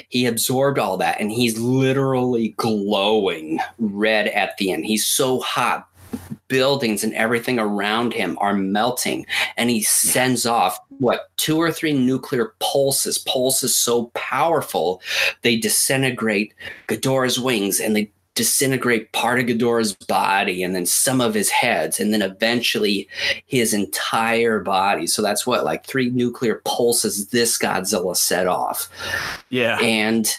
[0.09, 4.85] He absorbed all that and he's literally glowing red at the end.
[4.85, 5.87] He's so hot.
[6.47, 9.25] Buildings and everything around him are melting,
[9.57, 13.17] and he sends off what two or three nuclear pulses.
[13.17, 15.01] Pulses so powerful
[15.41, 16.53] they disintegrate
[16.87, 21.99] Ghidorah's wings and they disintegrate part of Ghidorah's body and then some of his heads
[21.99, 23.07] and then eventually
[23.45, 25.07] his entire body.
[25.07, 28.89] So that's what like three nuclear pulses this Godzilla set off.
[29.49, 29.79] Yeah.
[29.79, 30.29] And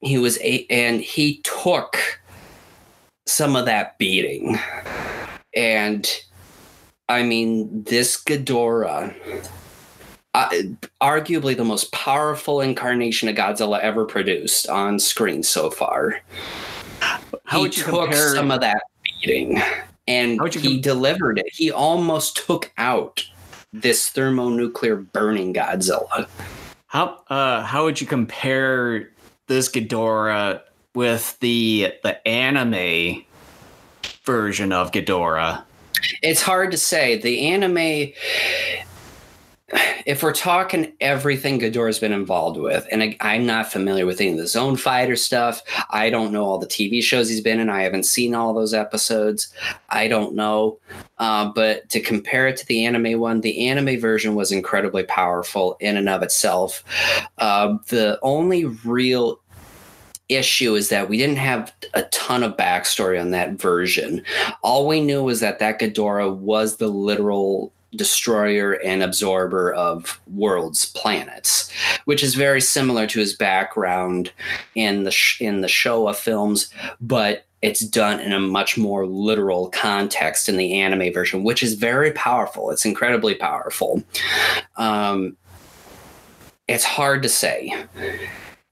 [0.00, 2.20] he was a and he took
[3.26, 4.58] some of that beating.
[5.54, 6.08] And
[7.08, 9.14] I mean, this Ghidorah
[10.34, 10.50] uh,
[11.00, 16.20] arguably the most powerful incarnation of Godzilla ever produced on screen so far.
[17.46, 18.34] How he took compare...
[18.34, 19.62] some of that beating
[20.08, 21.46] and he com- delivered it.
[21.52, 23.24] He almost took out
[23.72, 26.28] this thermonuclear burning Godzilla.
[26.86, 29.10] How uh, how would you compare
[29.46, 30.62] this Ghidorah
[30.94, 33.24] with the the anime
[34.24, 35.64] version of Ghidorah?
[36.22, 37.18] It's hard to say.
[37.20, 38.12] The anime
[40.06, 44.30] if we're talking everything Ghidorah's been involved with, and I, am not familiar with any
[44.30, 47.68] of the Zone Fighter stuff, I don't know all the TV shows he's been in.
[47.68, 49.52] I haven't seen all those episodes.
[49.90, 50.78] I don't know.
[51.18, 55.76] Uh, but to compare it to the anime one, the anime version was incredibly powerful
[55.80, 56.84] in and of itself.
[57.38, 59.40] Uh, the only real
[60.28, 64.22] issue is that we didn't have a ton of backstory on that version.
[64.62, 70.86] All we knew was that that Ghidorah was the literal destroyer and absorber of worlds,
[70.86, 71.70] planets,
[72.04, 74.32] which is very similar to his background
[74.74, 76.68] in the sh- in the Showa films,
[77.00, 81.74] but it's done in a much more literal context in the anime version, which is
[81.74, 82.70] very powerful.
[82.70, 84.02] It's incredibly powerful.
[84.76, 85.36] Um,
[86.68, 87.72] it's hard to say.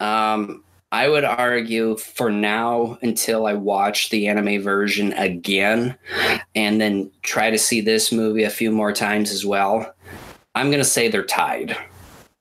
[0.01, 0.64] Um,
[0.95, 5.99] I would argue for now until I watch the anime version again
[6.55, 9.93] and then try to see this movie a few more times as well.
[10.55, 11.77] I'm going to say they're tied.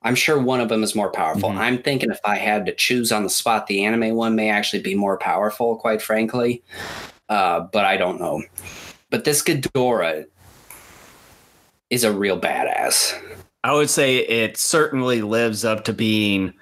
[0.03, 1.49] I'm sure one of them is more powerful.
[1.49, 1.57] Mm-hmm.
[1.57, 4.83] I'm thinking if I had to choose on the spot, the anime one may actually
[4.83, 6.61] be more powerful, quite frankly.
[7.29, 8.43] Uh, but I don't know.
[9.09, 10.25] But this Ghidorah
[11.89, 13.19] is a real badass.
[13.63, 16.53] I would say it certainly lives up to being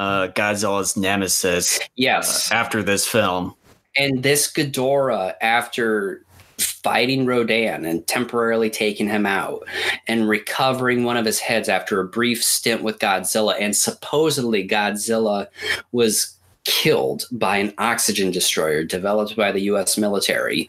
[0.00, 1.78] uh, Godzilla's nemesis.
[1.94, 2.50] Yes.
[2.50, 3.54] Uh, after this film.
[3.96, 6.24] And this Ghidorah, after
[6.58, 9.62] fighting Rodan and temporarily taking him out
[10.08, 15.46] and recovering one of his heads after a brief stint with Godzilla, and supposedly Godzilla
[15.92, 16.34] was
[16.64, 20.68] killed by an oxygen destroyer developed by the US military.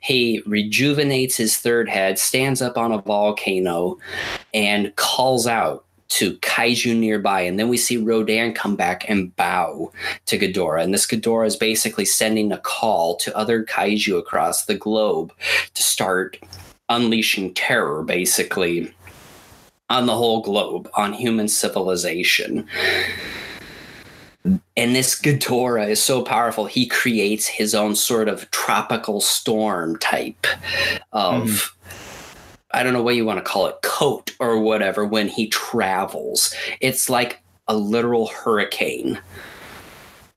[0.00, 3.98] He rejuvenates his third head, stands up on a volcano,
[4.54, 7.40] and calls out to kaiju nearby.
[7.40, 9.90] And then we see Rodan come back and bow
[10.26, 10.82] to Ghidorah.
[10.82, 15.32] And this Ghidorah is basically sending a call to other kaiju across the globe
[15.72, 16.38] to start
[16.90, 18.94] unleashing terror, basically,
[19.88, 22.68] on the whole globe, on human civilization.
[24.44, 30.46] And this Ghidorah is so powerful, he creates his own sort of tropical storm type
[31.12, 31.44] of.
[31.44, 31.72] Mm
[32.74, 36.54] I don't know what you want to call it, coat or whatever when he travels.
[36.80, 39.20] It's like a literal hurricane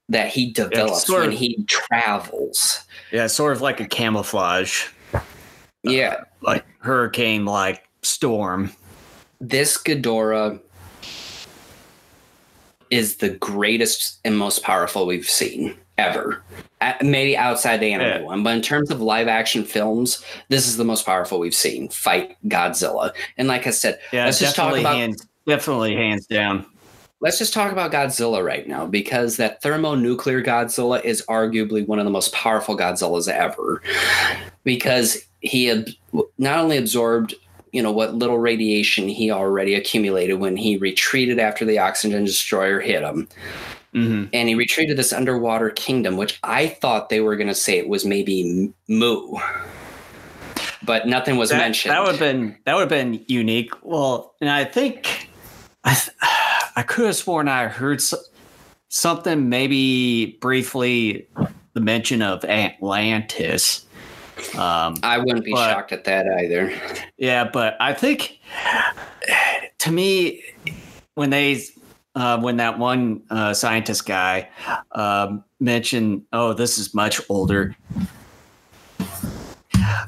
[0.09, 2.85] that he develops when of, he travels.
[3.11, 4.87] Yeah, sort of like a camouflage.
[5.83, 6.15] Yeah.
[6.19, 8.71] Uh, like hurricane like storm.
[9.39, 10.59] This Ghidorah
[12.91, 16.43] is the greatest and most powerful we've seen ever.
[16.85, 18.21] Uh, maybe outside the anime yeah.
[18.21, 21.89] one, but in terms of live action films, this is the most powerful we've seen.
[21.89, 26.63] Fight Godzilla, and like I said, yeah, let's just talk about hands, definitely hands down.
[27.21, 32.05] Let's just talk about Godzilla right now because that thermonuclear Godzilla is arguably one of
[32.05, 33.81] the most powerful Godzillas ever,
[34.63, 35.89] because he ab-
[36.37, 37.33] not only absorbed
[37.71, 42.79] you know what little radiation he already accumulated when he retreated after the oxygen destroyer
[42.79, 43.27] hit him
[43.95, 44.25] Mm-hmm.
[44.33, 47.87] And he retreated this underwater kingdom, which I thought they were going to say it
[47.87, 49.37] was maybe Mu,
[50.83, 51.93] but nothing was that, mentioned.
[51.93, 53.71] That would have been that would have been unique.
[53.83, 55.29] Well, and I think
[55.85, 55.97] I
[56.75, 58.01] I could have sworn I heard.
[58.01, 58.17] So,
[58.89, 61.27] something maybe briefly
[61.73, 63.85] the mention of Atlantis.
[64.55, 66.73] Um, I wouldn't be but, shocked at that either.
[67.17, 68.39] Yeah, but I think
[69.79, 70.43] to me,
[71.13, 71.63] when they
[72.15, 74.49] uh, when that one uh, scientist guy
[74.93, 77.75] uh, mentioned, "Oh, this is much older,"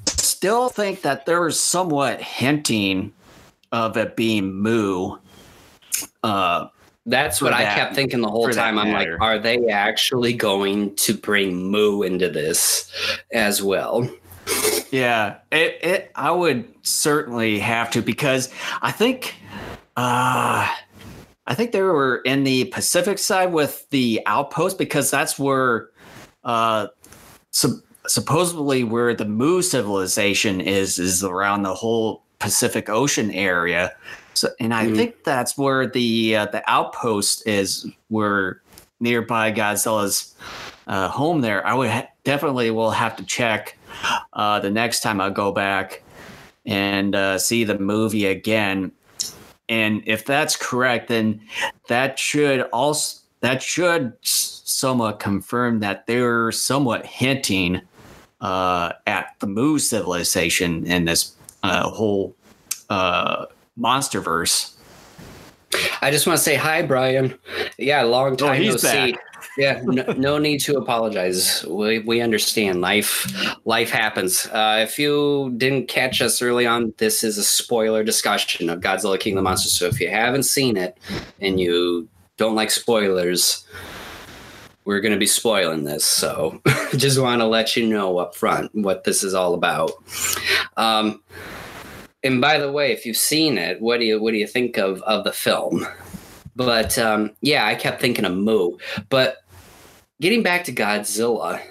[0.08, 3.14] still think that there was somewhat hinting
[3.72, 5.18] of it being Mu.
[6.24, 6.68] Uh,
[7.06, 8.78] That's what that, I kept thinking the whole time.
[8.78, 12.92] I'm like, are they actually going to bring Mu into this
[13.34, 14.10] as well?
[14.92, 18.50] Yeah, it, it I would certainly have to because
[18.82, 19.36] I think
[19.98, 20.72] uh
[21.48, 25.90] I think they were in the Pacific side with the outpost because that's where
[26.44, 26.88] uh
[28.08, 33.94] supposedly where the Mu civilization is is around the whole Pacific Ocean area.
[34.34, 34.96] So, and I mm-hmm.
[34.96, 38.62] think that's where the uh, the outpost is, where
[39.00, 40.36] nearby Godzilla's
[40.88, 41.42] uh, home.
[41.42, 43.78] There, I would ha- definitely will have to check
[44.34, 46.04] uh, the next time I go back
[46.66, 48.92] and uh, see the movie again.
[49.70, 51.42] And if that's correct, then
[51.88, 57.82] that should also that should somewhat confirm that they're somewhat hinting
[58.42, 62.36] uh, at the Mu civilization in this uh, whole
[62.90, 63.46] uh,
[63.80, 64.74] MonsterVerse.
[66.02, 67.38] I just want to say hi, Brian.
[67.78, 68.80] Yeah, long oh, time oh, no back.
[68.80, 69.18] see.
[69.58, 71.66] Yeah, no, no, need to apologize.
[71.66, 73.28] We we understand life
[73.66, 74.46] life happens.
[74.48, 79.20] Uh, if you didn't catch us early on, this is a spoiler discussion of Godzilla
[79.20, 79.74] King of the Monsters.
[79.74, 80.98] So if you haven't seen it
[81.42, 83.66] and you don't like spoilers,
[84.86, 86.06] we're going to be spoiling this.
[86.06, 86.62] So
[86.96, 89.92] just want to let you know up front what this is all about.
[90.78, 91.22] Um,
[92.24, 94.78] and by the way, if you've seen it, what do you what do you think
[94.78, 95.88] of of the film?
[96.56, 98.78] But um, yeah, I kept thinking of Mu.
[99.10, 99.44] But
[100.22, 101.62] getting back to Godzilla,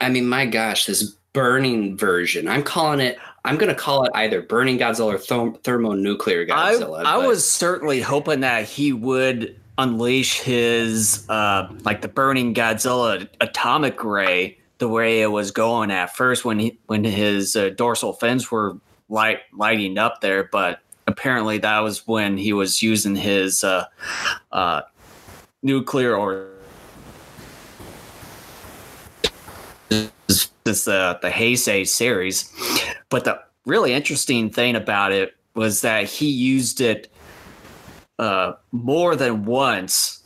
[0.00, 1.02] I mean, my gosh, this
[1.32, 2.48] burning version.
[2.48, 3.18] I'm calling it.
[3.44, 7.04] I'm going to call it either burning Godzilla or th- thermonuclear Godzilla.
[7.04, 13.28] I, I was certainly hoping that he would unleash his uh, like the burning Godzilla
[13.40, 18.12] atomic ray the way it was going at first when he when his uh, dorsal
[18.12, 18.76] fins were
[19.08, 23.86] light lighting up there, but apparently that was when he was using his uh,
[24.52, 24.82] uh,
[25.62, 26.48] nuclear or
[29.88, 32.52] this uh, the Heisei series.
[33.08, 37.10] But the really interesting thing about it was that he used it
[38.18, 40.22] uh, more than once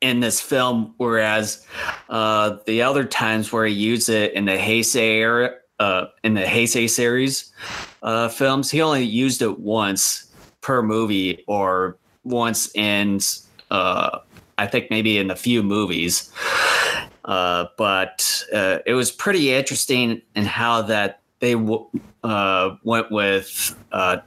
[0.00, 1.66] in this film, whereas
[2.10, 6.42] uh, the other times where he used it in the Heisei era, uh, in the
[6.42, 7.52] Heisei series
[8.02, 13.20] uh, films, he only used it once per movie or once in,
[13.70, 14.18] uh,
[14.58, 16.30] I think maybe in a few movies.
[17.26, 21.86] Uh, but uh, it was pretty interesting in how that they w-
[22.22, 24.18] uh, went with uh,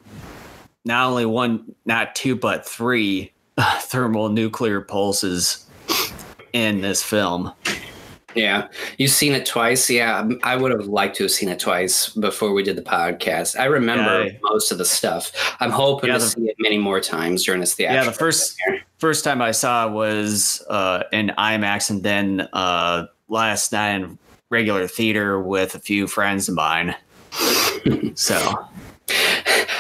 [0.85, 5.65] not only one, not two, but three thermal nuclear pulses
[6.53, 7.51] in this film.
[8.35, 9.89] Yeah, you've seen it twice.
[9.89, 13.59] Yeah, I would have liked to have seen it twice before we did the podcast.
[13.59, 15.31] I remember yeah, most of the stuff.
[15.59, 17.95] I'm hoping yeah, to the, see it many more times during this theater.
[17.95, 18.55] Yeah, the first
[18.99, 24.19] first time I saw was uh, in IMAX, and then uh, last night in
[24.49, 26.95] regular theater with a few friends of mine.
[28.15, 28.67] so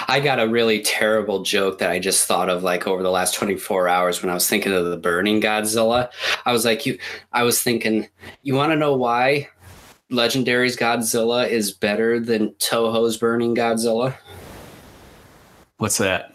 [0.07, 3.35] I got a really terrible joke that I just thought of like over the last
[3.35, 6.09] 24 hours when I was thinking of the burning Godzilla.
[6.45, 6.97] I was like, you,
[7.31, 8.07] I was thinking,
[8.41, 9.49] you want to know why
[10.11, 14.15] Legendary's Godzilla is better than Toho's burning Godzilla?
[15.77, 16.28] What's that?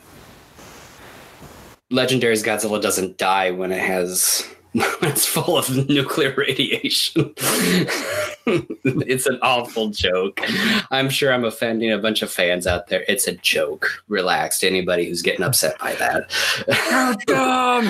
[1.92, 7.32] Legendary's Godzilla doesn't die when it has it's full of nuclear radiation.
[8.46, 10.40] it's an awful joke.
[10.90, 13.04] I'm sure I'm offending a bunch of fans out there.
[13.06, 14.02] It's a joke.
[14.08, 16.32] Relax to anybody who's getting upset by that.
[16.72, 17.86] How dumb.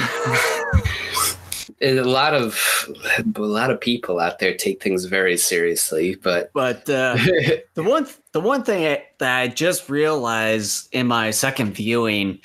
[1.81, 2.61] a lot of
[3.35, 7.17] a lot of people out there take things very seriously, but but uh,
[7.73, 12.41] the one the one thing that I just realized in my second viewing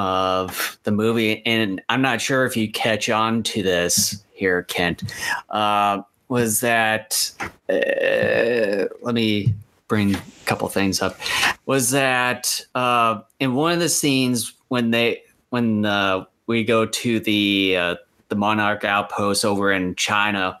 [0.00, 5.12] of the movie, and I'm not sure if you catch on to this here, Kent,
[5.50, 7.30] uh, was that
[7.68, 9.54] uh, let me
[9.88, 11.18] bring a couple things up.
[11.66, 17.20] Was that uh, in one of the scenes when they when uh, we go to
[17.20, 17.96] the uh,
[18.30, 20.58] the Monarch outpost over in China,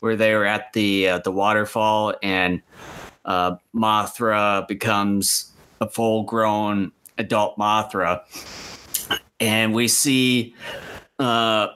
[0.00, 2.60] where they were at the uh, the waterfall and
[3.24, 8.22] Mothra becomes a full grown adult Mothra
[9.40, 10.54] and we see
[11.18, 11.68] uh,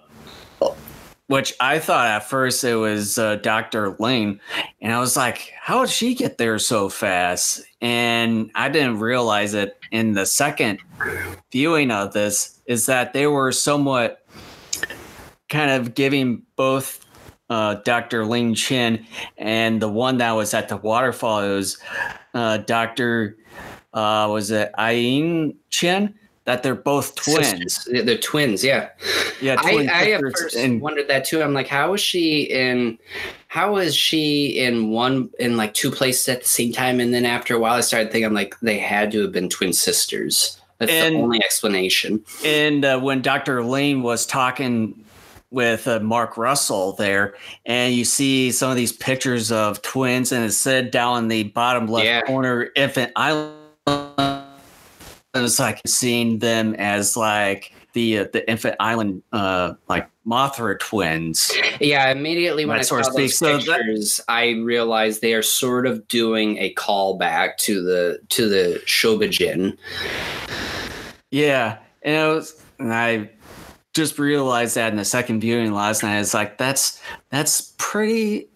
[1.26, 3.96] which I thought at first it was uh, Dr.
[3.98, 4.40] Lane.
[4.80, 7.62] And I was like, how did she get there so fast?
[7.80, 10.80] And I didn't realize it in the second
[11.50, 14.24] viewing of this is that they were somewhat
[15.48, 17.04] kind of giving both
[17.48, 18.24] uh, Dr.
[18.26, 19.06] Ling Chin
[19.36, 21.40] and the one that was at the waterfall.
[21.40, 21.78] It was
[22.34, 23.38] uh, Dr.
[23.92, 26.14] Uh, was it Ilene Chen?
[26.44, 27.74] That they're both twins.
[27.74, 28.04] Sisters.
[28.04, 28.90] They're twins, yeah.
[29.40, 31.42] Yeah, I, I at first and, wondered that too.
[31.42, 32.98] I'm like, how is she in?
[33.48, 37.00] How is she in one in like two places at the same time?
[37.00, 39.48] And then after a while, I started thinking, I'm like, they had to have been
[39.48, 40.60] twin sisters.
[40.78, 42.24] That's and, the only explanation.
[42.44, 43.64] And uh, when Dr.
[43.64, 45.04] Lane was talking
[45.50, 47.34] with uh, Mark Russell there,
[47.64, 51.44] and you see some of these pictures of twins, and it said down in the
[51.44, 52.22] bottom left yeah.
[52.22, 53.54] corner, Infant Island
[55.34, 60.78] and it's like seeing them as like the uh, the infant island uh like Mothra
[60.78, 61.52] twins.
[61.80, 66.06] Yeah, immediately when I saw those so pictures, that, I realized they are sort of
[66.08, 69.76] doing a callback to the to the Shobijin.
[71.30, 73.30] Yeah, and, it was, and I
[73.92, 76.20] just realized that in the second viewing last night.
[76.20, 78.48] It's like that's that's pretty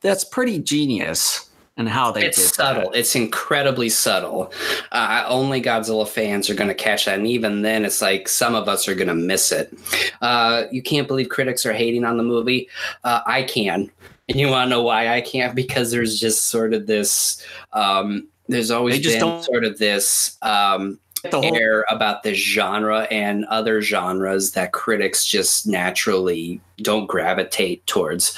[0.00, 2.98] that's pretty genius and how they it's subtle that.
[2.98, 4.52] it's incredibly subtle.
[4.92, 8.54] Uh, only godzilla fans are going to catch that and even then it's like some
[8.54, 9.76] of us are going to miss it.
[10.22, 12.68] Uh, you can't believe critics are hating on the movie.
[13.02, 13.90] Uh, i can.
[14.28, 15.54] And you want to know why i can't?
[15.64, 20.98] Because there's just sort of this um, there's always been sort of this um,
[21.30, 27.86] the whole- air about this genre and other genres that critics just naturally don't gravitate
[27.86, 28.36] towards.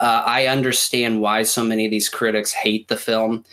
[0.00, 3.44] Uh, I understand why so many of these critics hate the film,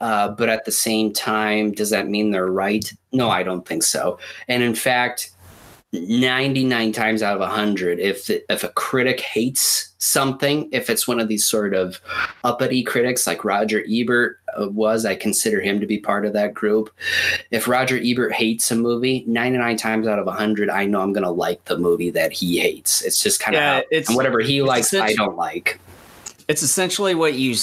[0.00, 2.92] uh, but at the same time, does that mean they're right?
[3.12, 4.18] No, I don't think so.
[4.48, 5.32] And in fact,
[5.92, 11.26] 99 times out of 100 if if a critic hates something if it's one of
[11.26, 12.00] these sort of
[12.44, 16.54] uppity critics like Roger Ebert uh, was I consider him to be part of that
[16.54, 16.90] group.
[17.50, 21.24] If Roger Ebert hates a movie 99 times out of 100 I know I'm going
[21.24, 23.02] to like the movie that he hates.
[23.02, 25.80] It's just kind of yeah, it's whatever he likes I don't like.
[26.46, 27.56] It's essentially what you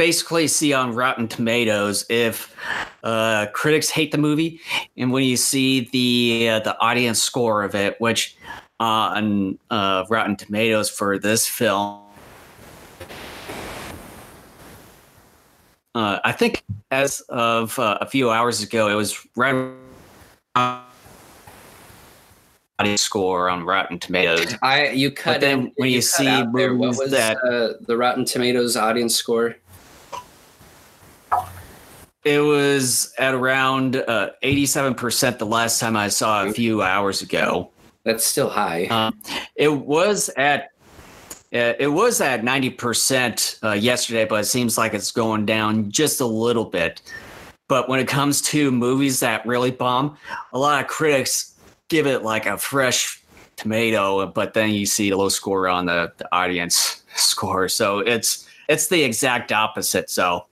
[0.00, 2.56] basically see on Rotten Tomatoes if
[3.04, 4.58] uh, critics hate the movie,
[4.96, 8.34] and when you see the uh, the audience score of it, which
[8.80, 12.00] uh, on uh, Rotten Tomatoes for this film.
[15.94, 19.74] Uh, I think as of uh, a few hours ago, it was right
[22.78, 24.54] audience score on Rotten Tomatoes.
[24.62, 28.24] I you cut but then in, when you, you see movies that uh, the Rotten
[28.24, 29.56] Tomatoes audience score.
[32.24, 37.70] It was at around uh, 87% the last time I saw a few hours ago.
[38.04, 38.86] That's still high.
[38.86, 39.20] Um,
[39.56, 40.70] it was at
[41.52, 46.20] uh, it was at 90% uh, yesterday, but it seems like it's going down just
[46.20, 47.02] a little bit.
[47.66, 50.16] But when it comes to movies that really bomb,
[50.52, 51.54] a lot of critics
[51.88, 53.20] give it like a fresh
[53.56, 57.68] tomato, but then you see a low score on the, the audience score.
[57.68, 60.08] So it's it's the exact opposite.
[60.08, 60.46] So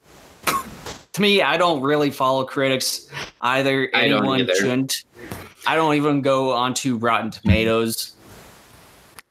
[1.19, 3.11] to me, I don't really follow critics
[3.41, 3.91] either.
[3.93, 4.55] I Anyone either.
[4.55, 5.05] shouldn't.
[5.66, 8.14] I don't even go onto Rotten Tomatoes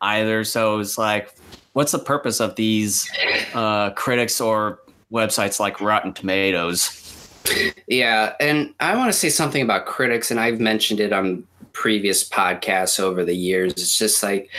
[0.02, 0.44] either.
[0.44, 1.34] So it's like,
[1.74, 3.10] what's the purpose of these
[3.54, 4.80] uh, critics or
[5.12, 6.94] websites like Rotten Tomatoes?
[7.88, 11.46] Yeah, and I want to say something about critics, and I've mentioned it on
[11.78, 13.71] previous podcasts over the years.
[13.73, 14.49] It's just like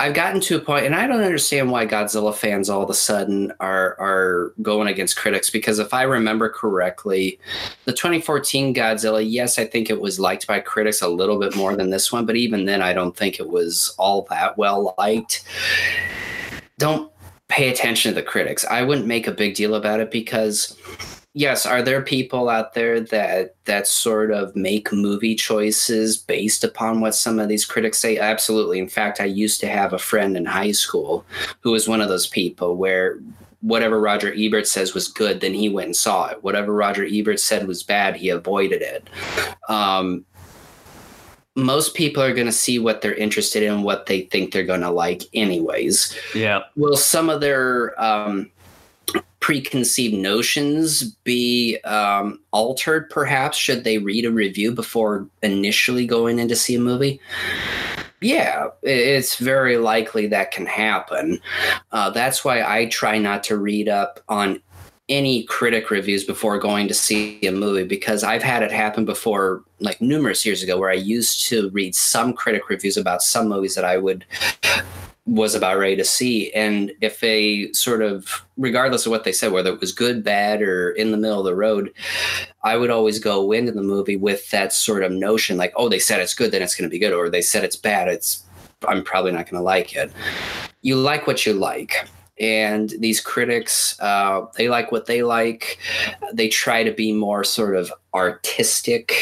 [0.00, 2.94] I've gotten to a point, and I don't understand why Godzilla fans all of a
[2.94, 5.50] sudden are are going against critics.
[5.50, 7.38] Because if I remember correctly,
[7.84, 11.76] the 2014 Godzilla, yes, I think it was liked by critics a little bit more
[11.76, 15.44] than this one, but even then, I don't think it was all that well liked.
[16.78, 17.12] Don't
[17.48, 18.64] pay attention to the critics.
[18.64, 20.74] I wouldn't make a big deal about it because
[21.34, 27.00] yes are there people out there that that sort of make movie choices based upon
[27.00, 28.18] what some of these critics say?
[28.18, 28.78] Absolutely.
[28.78, 31.24] In fact i used to have a friend in high school
[31.60, 33.18] who was one of those people where
[33.60, 36.42] whatever roger ebert says was good then he went and saw it.
[36.42, 39.08] Whatever roger ebert said was bad he avoided it.
[39.68, 40.24] Um,
[41.54, 44.80] most people are going to see what they're interested in what they think they're going
[44.80, 46.16] to like anyways.
[46.34, 46.62] Yeah.
[46.76, 48.50] Well some of their um,
[49.42, 56.48] preconceived notions be um, altered perhaps should they read a review before initially going in
[56.48, 57.20] to see a movie?
[58.20, 61.40] Yeah it's very likely that can happen.
[61.90, 64.60] Uh, that's why i try not to read up on
[65.08, 69.62] any critic reviews before going to see a movie because I've had it happen before,
[69.80, 73.74] like numerous years ago, where I used to read some critic reviews about some movies
[73.74, 74.24] that I would
[75.24, 76.52] was about ready to see.
[76.52, 80.62] And if they sort of, regardless of what they said, whether it was good, bad,
[80.62, 81.92] or in the middle of the road,
[82.64, 86.00] I would always go into the movie with that sort of notion like, oh, they
[86.00, 87.12] said it's good, then it's going to be good.
[87.12, 88.44] Or they said it's bad, it's,
[88.86, 90.12] I'm probably not going to like it.
[90.82, 92.08] You like what you like
[92.40, 95.78] and these critics uh, they like what they like
[96.32, 99.14] they try to be more sort of artistic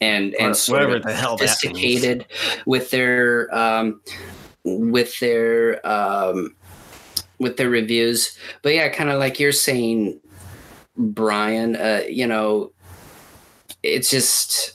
[0.00, 2.26] and and sort Whatever of the hell sophisticated
[2.66, 4.00] with their um,
[4.76, 6.54] with their um,
[7.38, 8.36] with their reviews.
[8.62, 10.20] But yeah kind of like you're saying
[11.00, 12.72] brian uh, you know
[13.84, 14.72] it's just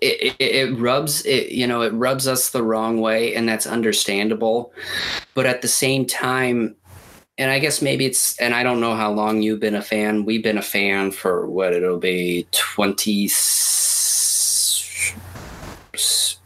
[0.00, 3.66] it, it, it rubs it you know it rubs us the wrong way and that's
[3.66, 4.72] understandable.
[5.34, 6.74] But at the same time
[7.36, 10.24] and i guess maybe it's and i don't know how long you've been a fan.
[10.24, 15.14] We've been a fan for what it'll be 20 s-
[15.94, 16.38] s-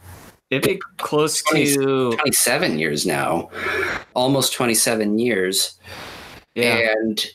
[0.57, 3.49] It'd be close 20 to 27 years now.
[4.13, 5.77] Almost 27 years.
[6.55, 6.93] Yeah.
[6.95, 7.25] and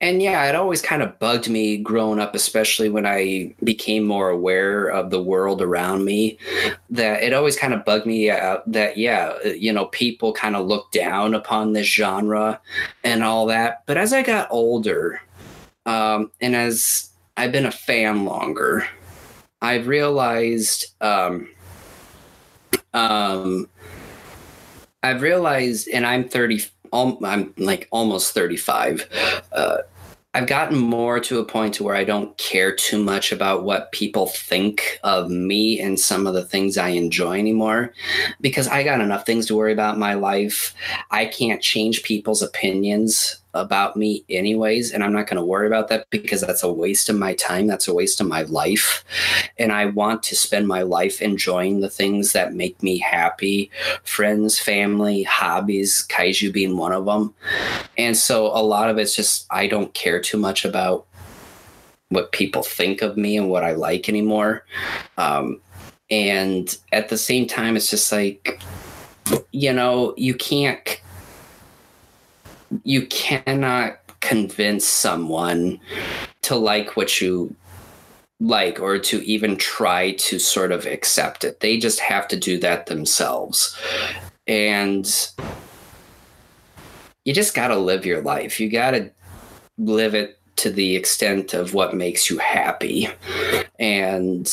[0.00, 4.28] and yeah it always kind of bugged me growing up especially when i became more
[4.28, 6.36] aware of the world around me
[6.90, 10.66] that it always kind of bugged me out that yeah you know people kind of
[10.66, 12.60] look down upon this genre
[13.04, 13.82] and all that.
[13.86, 15.20] But as i got older
[15.86, 18.86] um, and as i've been a fan longer
[19.62, 21.48] i've realized um,
[22.96, 23.68] um,
[25.02, 29.08] I've realized, and I'm 30, I'm like almost 35.
[29.52, 29.78] Uh,
[30.34, 33.92] I've gotten more to a point to where I don't care too much about what
[33.92, 37.94] people think of me and some of the things I enjoy anymore
[38.42, 40.74] because I got enough things to worry about in my life.
[41.10, 45.88] I can't change people's opinions about me anyways and I'm not going to worry about
[45.88, 49.04] that because that's a waste of my time, that's a waste of my life.
[49.58, 53.70] And I want to spend my life enjoying the things that make me happy,
[54.04, 57.34] friends, family, hobbies, kaiju being one of them.
[57.98, 61.06] And so a lot of it's just I don't care too much about
[62.08, 64.64] what people think of me and what I like anymore.
[65.18, 65.60] Um,
[66.10, 68.60] and at the same time, it's just like,
[69.50, 71.00] you know, you can't,
[72.84, 75.80] you cannot convince someone
[76.42, 77.54] to like what you
[78.40, 81.60] like or to even try to sort of accept it.
[81.60, 83.76] They just have to do that themselves.
[84.46, 85.06] And
[87.24, 88.60] you just got to live your life.
[88.60, 89.10] You got to
[89.78, 93.08] live it to the extent of what makes you happy.
[93.78, 94.50] And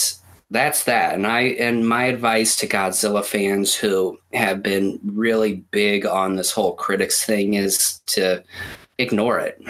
[0.54, 1.16] that's that.
[1.16, 6.52] And I and my advice to Godzilla fans who have been really big on this
[6.52, 8.44] whole critics thing is to
[9.00, 9.62] ignore it.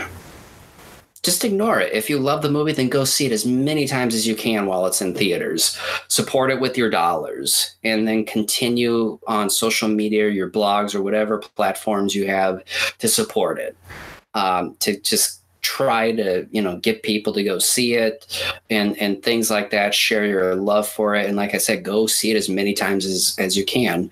[1.24, 1.94] Just ignore it.
[1.94, 4.66] If you love the movie, then go see it as many times as you can
[4.66, 5.80] while it's in theaters.
[6.10, 11.38] Support it with your dollars and then continue on social media, your blogs, or whatever
[11.38, 12.62] platforms you have
[12.98, 13.78] to support it.
[14.34, 19.24] Um, to just try to you know get people to go see it and and
[19.24, 21.26] things like that share your love for it.
[21.26, 24.12] And like i said go see it as many times as as you can.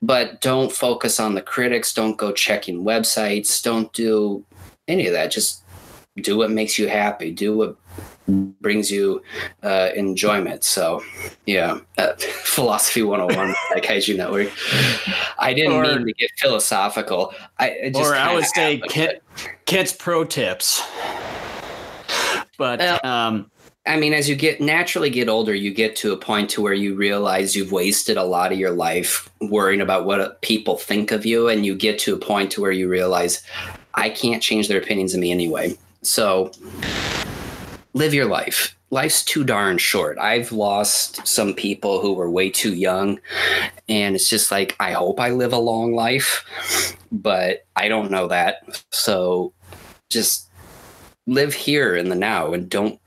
[0.00, 1.92] But don't focus on the critics.
[1.92, 3.62] Don't go checking websites.
[3.62, 4.44] Don't do
[4.86, 5.30] any of that.
[5.30, 5.62] Just
[6.16, 7.30] do what makes you happy.
[7.30, 7.76] Do what
[8.28, 9.22] brings you
[9.62, 11.02] uh, enjoyment so
[11.46, 14.50] yeah uh, philosophy 101 like kaiju network
[15.38, 18.78] i didn't Or- mean to get philosophical i I just or I would say.
[18.80, 19.18] Kent,
[19.66, 20.82] Kent's pro tips.
[22.58, 23.50] But Well- um,
[23.86, 26.74] I mean, as you get naturally get older, you get to a point to where
[26.74, 31.24] you realize you've wasted a lot of your life worrying about what people think of
[31.24, 33.42] you, and you get to a point to where you realize
[33.94, 35.74] I can't change their opinions of me anyway.
[36.02, 36.52] So
[37.92, 38.76] live your life.
[38.90, 40.18] Life's too darn short.
[40.18, 43.20] I've lost some people who were way too young,
[43.88, 48.28] and it's just like I hope I live a long life, but I don't know
[48.28, 48.82] that.
[48.90, 49.52] So
[50.08, 50.48] just
[51.26, 52.98] live here in the now and don't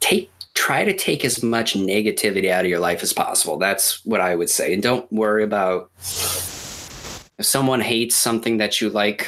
[0.00, 3.56] take try to take as much negativity out of your life as possible.
[3.56, 4.74] That's what I would say.
[4.74, 9.26] And don't worry about if someone hates something that you like.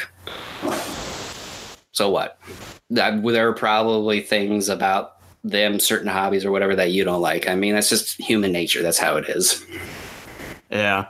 [1.93, 2.38] So what?
[2.90, 7.49] That, there are probably things about them, certain hobbies or whatever that you don't like.
[7.49, 8.82] I mean, that's just human nature.
[8.82, 9.64] That's how it is.
[10.70, 11.07] yeah.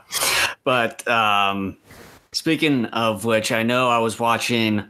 [0.63, 1.77] But um,
[2.31, 4.83] speaking of which, I know I was watching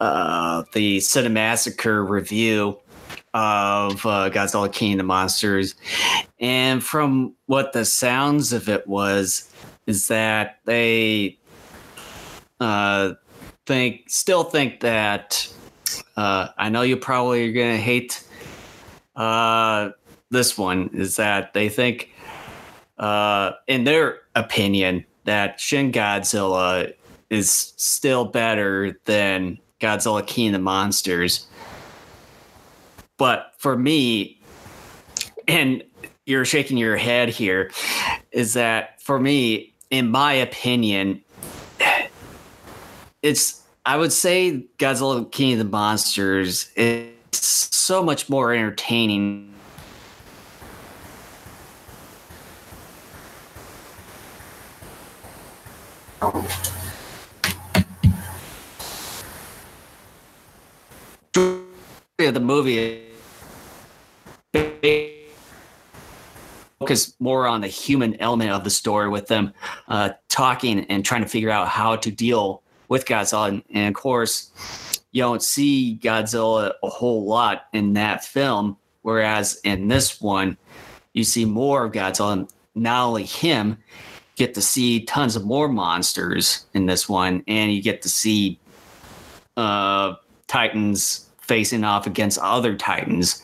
[0.00, 2.78] uh, the Cinemassacre review
[3.32, 5.76] of uh, Godzilla King of the Monsters,
[6.40, 9.48] and from what the sounds of it was,
[9.86, 11.38] is that they
[12.58, 13.12] uh,
[13.70, 15.48] think, still think that
[16.16, 18.26] uh, I know you probably are gonna hate
[19.14, 19.90] uh,
[20.28, 20.90] this one.
[20.92, 22.10] Is that they think,
[22.98, 26.92] uh, in their opinion, that Shin Godzilla
[27.28, 31.46] is still better than Godzilla King of the Monsters.
[33.18, 34.42] But for me,
[35.46, 35.84] and
[36.26, 37.70] you're shaking your head here,
[38.32, 41.22] is that for me, in my opinion,
[43.22, 49.54] it's I would say Godzilla King of the Monsters is so much more entertaining.
[62.18, 63.06] The movie
[66.78, 69.52] focus more on the human element of the story with them
[69.88, 73.48] uh, talking and trying to figure out how to deal with Godzilla.
[73.48, 74.50] And, and of course,
[75.12, 80.58] you don't see Godzilla a whole lot in that film, whereas in this one,
[81.14, 82.46] you see more of Godzilla.
[82.74, 83.78] Not only him,
[84.36, 88.60] get to see tons of more monsters in this one, and you get to see
[89.56, 90.14] uh,
[90.46, 93.42] Titans facing off against other Titans.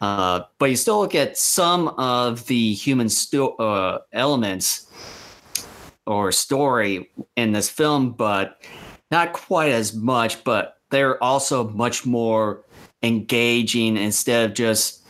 [0.00, 4.86] Uh, but you still get some of the human sto- uh, elements
[6.10, 8.62] or story in this film, but
[9.10, 10.42] not quite as much.
[10.44, 12.64] But they're also much more
[13.02, 15.00] engaging instead of just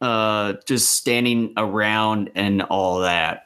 [0.00, 3.44] uh, just standing around and all that.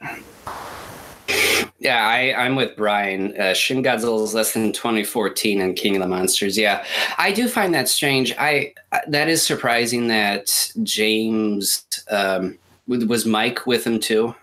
[1.79, 3.39] Yeah, I, I'm with Brian.
[3.39, 6.57] Uh, Shin Godzilla is less than 2014 and King of the Monsters.
[6.57, 6.85] Yeah,
[7.17, 8.33] I do find that strange.
[8.37, 8.73] I
[9.07, 12.57] that is surprising that James um,
[12.87, 14.33] was Mike with him too.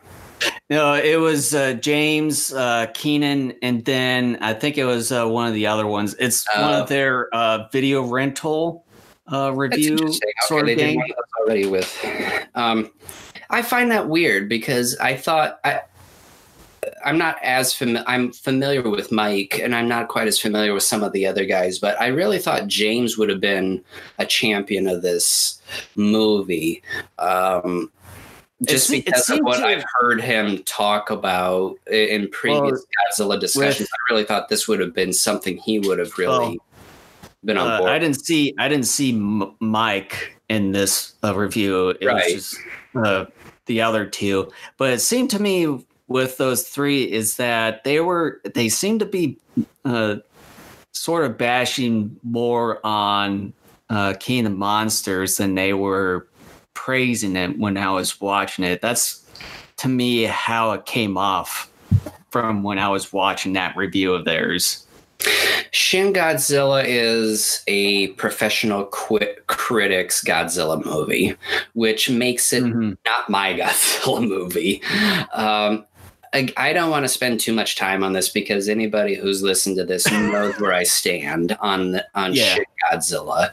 [0.70, 5.46] No, it was uh, James uh, Keenan, and then I think it was uh, one
[5.48, 6.14] of the other ones.
[6.18, 6.86] It's one of oh.
[6.86, 8.84] their uh, video rental
[9.30, 9.98] uh, review
[10.42, 11.02] sort of thing.
[11.40, 12.90] Already with, um,
[13.50, 15.82] I find that weird because I thought I
[17.04, 18.04] I'm not as familiar.
[18.06, 21.44] I'm familiar with Mike, and I'm not quite as familiar with some of the other
[21.44, 21.78] guys.
[21.78, 23.84] But I really thought James would have been
[24.18, 25.60] a champion of this
[25.96, 26.82] movie,
[27.18, 27.90] um,
[28.66, 32.84] just it, because it of what I've heard him talk about in previous
[33.20, 33.80] well, Godzilla discussions.
[33.80, 36.56] With, I really thought this would have been something he would have really well,
[37.44, 37.90] been on board.
[37.90, 38.54] Uh, I didn't see.
[38.58, 41.90] I didn't see M- Mike in this uh, review.
[42.00, 42.34] It right.
[42.34, 42.58] was just
[42.94, 43.26] uh,
[43.66, 48.40] the other two, but it seemed to me with those three is that they were
[48.54, 49.38] they seemed to be
[49.84, 50.16] uh,
[50.92, 53.52] sort of bashing more on
[53.90, 56.28] uh, King of Monsters than they were
[56.74, 58.80] praising it when I was watching it.
[58.80, 59.24] That's
[59.78, 61.70] to me how it came off
[62.30, 64.86] from when I was watching that review of theirs.
[65.70, 71.34] Shin Godzilla is a professional qu- critics Godzilla movie,
[71.74, 72.92] which makes it mm-hmm.
[73.06, 74.82] not my Godzilla movie.
[75.32, 75.86] Um,
[76.34, 79.76] I, I don't want to spend too much time on this because anybody who's listened
[79.76, 82.54] to this knows where I stand on on yeah.
[82.54, 83.50] shit Godzilla.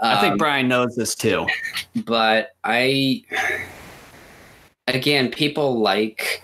[0.00, 1.46] Um, I think um, Brian knows this too.
[2.04, 3.22] But I,
[4.88, 6.42] again, people like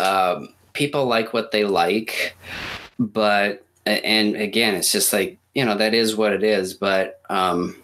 [0.00, 2.36] um, people like what they like,
[2.98, 6.74] but and again, it's just like you know that is what it is.
[6.74, 7.76] But um,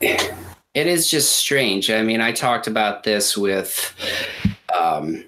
[0.00, 1.90] it is just strange.
[1.90, 3.94] I mean, I talked about this with
[4.74, 5.24] um,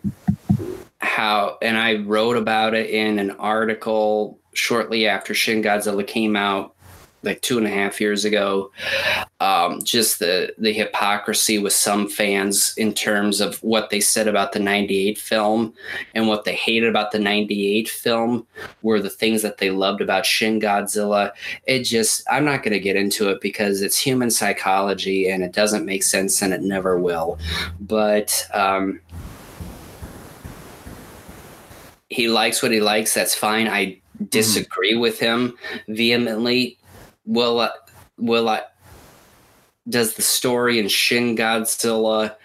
[0.99, 6.75] how, and I wrote about it in an article shortly after Shin Godzilla came out,
[7.25, 8.71] like two and a half years ago.
[9.41, 14.53] Um, just the the hypocrisy with some fans in terms of what they said about
[14.53, 15.75] the '98 film
[16.15, 18.47] and what they hated about the '98 film
[18.83, 21.33] were the things that they loved about Shin Godzilla.
[21.67, 25.53] It just I'm not going to get into it because it's human psychology and it
[25.53, 27.39] doesn't make sense and it never will.
[27.81, 29.01] But um,
[32.13, 33.15] he likes what he likes.
[33.15, 33.69] That's fine.
[33.69, 35.01] I disagree mm.
[35.01, 35.55] with him
[35.89, 36.79] vehemently.
[37.27, 37.71] Will I,
[38.19, 38.63] will I?
[39.89, 42.37] Does the story in Shin Godzilla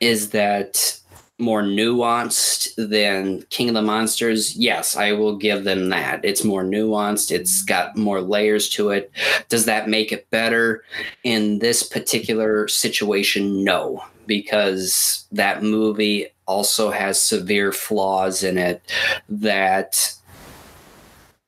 [0.00, 0.98] is that
[1.38, 4.56] more nuanced than King of the Monsters?
[4.56, 6.24] Yes, I will give them that.
[6.24, 7.30] It's more nuanced.
[7.30, 9.10] It's got more layers to it.
[9.48, 10.84] Does that make it better
[11.24, 13.64] in this particular situation?
[13.64, 18.82] No, because that movie also has severe flaws in it
[19.28, 20.14] that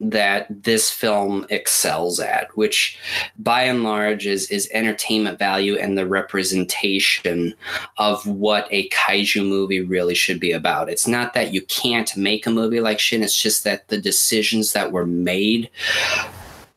[0.02, 2.98] that this film excels at, which
[3.38, 7.54] by and large is is entertainment value and the representation
[7.98, 10.88] of what a kaiju movie really should be about.
[10.88, 14.72] It's not that you can't make a movie like Shin, it's just that the decisions
[14.72, 15.68] that were made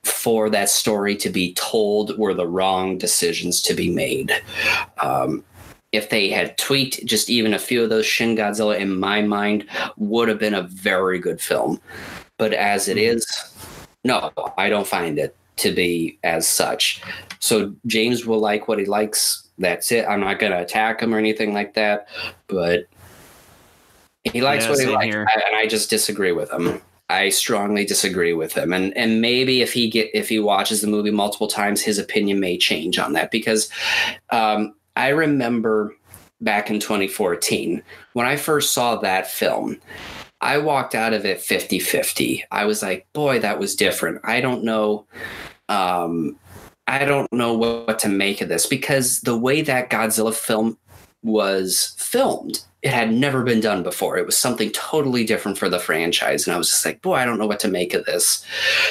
[0.04, 4.34] for that story to be told were the wrong decisions to be made.
[5.02, 5.46] Um,
[5.94, 9.66] if they had tweaked just even a few of those Shin Godzilla, in my mind,
[9.96, 11.80] would have been a very good film.
[12.38, 13.26] But as it is,
[14.04, 17.02] no, I don't find it to be as such.
[17.40, 19.48] So James will like what he likes.
[19.60, 20.06] That's it.
[20.08, 22.08] I'm not going to attack him or anything like that.
[22.48, 22.88] But
[24.24, 26.82] he likes yeah, what he likes, and I just disagree with him.
[27.10, 30.88] I strongly disagree with him, and and maybe if he get if he watches the
[30.88, 33.70] movie multiple times, his opinion may change on that because
[34.32, 35.96] um, I remember
[36.42, 37.82] back in 2014
[38.14, 39.80] when I first saw that film.
[40.42, 42.44] I walked out of it 50 50.
[42.52, 44.20] I was like, boy, that was different.
[44.24, 45.06] I don't know.
[45.70, 46.38] Um,
[46.86, 50.78] I don't know what to make of this because the way that Godzilla film
[51.24, 54.18] was filmed, it had never been done before.
[54.18, 56.46] It was something totally different for the franchise.
[56.46, 58.46] And I was just like, boy, I don't know what to make of this.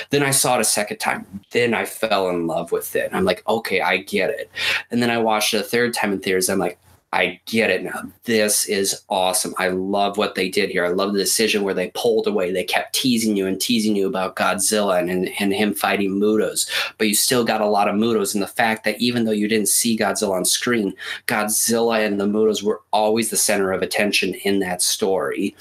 [0.09, 1.26] Then I saw it a second time.
[1.51, 3.11] Then I fell in love with it.
[3.12, 4.51] I'm like, okay, I get it.
[4.91, 6.49] And then I watched it a third time in theaters.
[6.49, 6.78] I'm like,
[7.15, 8.05] I get it now.
[8.25, 9.55] This is awesome.
[9.59, 10.87] I love what they did here.
[10.87, 12.51] I love the decision where they pulled away.
[12.51, 16.71] They kept teasing you and teasing you about Godzilla and, and, and him fighting MUTOs,
[16.97, 18.33] but you still got a lot of MUTOs.
[18.33, 20.95] And the fact that even though you didn't see Godzilla on screen,
[21.27, 25.55] Godzilla and the MUTOs were always the center of attention in that story.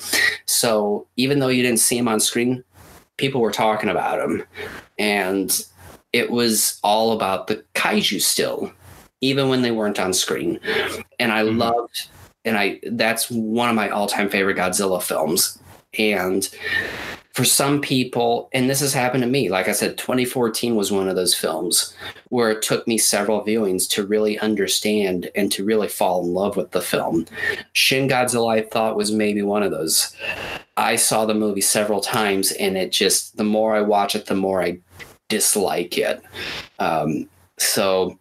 [0.45, 2.64] So even though you didn't see him on screen,
[3.18, 4.43] people were talking about him.
[4.97, 5.66] And
[6.14, 8.72] it was all about the kaiju still
[9.22, 10.59] even when they weren't on screen.
[11.19, 11.57] And I mm-hmm.
[11.57, 12.07] loved,
[12.43, 15.57] and I that's one of my all time favorite Godzilla films.
[15.97, 16.49] And
[17.34, 21.07] for some people, and this has happened to me, like I said, 2014 was one
[21.07, 21.95] of those films
[22.30, 26.57] where it took me several viewings to really understand and to really fall in love
[26.57, 27.26] with the film.
[27.72, 30.13] Shin Godzilla, I thought, was maybe one of those.
[30.76, 34.36] I saw the movie several times, and it just, the more I watch it, the
[34.36, 34.80] more I
[35.30, 36.22] dislike it.
[36.80, 38.19] Um, so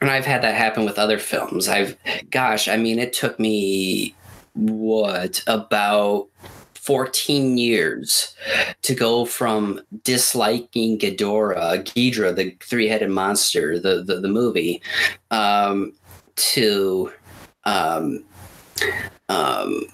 [0.00, 1.68] and I've had that happen with other films.
[1.68, 1.96] I've,
[2.30, 4.14] gosh, I mean, it took me
[4.54, 6.28] what about
[6.74, 8.34] 14 years
[8.82, 14.80] to go from disliking Ghidorah, Ghidrah, the three-headed monster, the the, the movie,
[15.30, 15.92] um,
[16.36, 17.12] to
[17.64, 18.24] um,
[19.28, 19.86] um,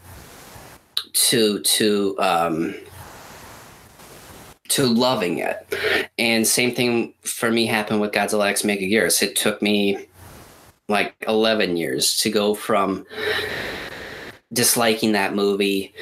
[1.14, 2.74] to to um,
[4.73, 5.66] to loving it.
[6.18, 9.23] And same thing for me happened with Godzilla X Megaguirus.
[9.23, 10.09] It took me
[10.89, 13.07] like 11 years to go from
[14.53, 15.95] disliking that movie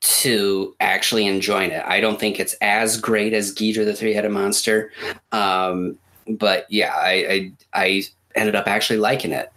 [0.00, 1.84] to actually enjoying it.
[1.86, 4.92] I don't think it's as great as Ghidrah the three-headed monster.
[5.30, 5.96] Um,
[6.28, 8.02] but yeah, I, I I
[8.34, 9.52] ended up actually liking it.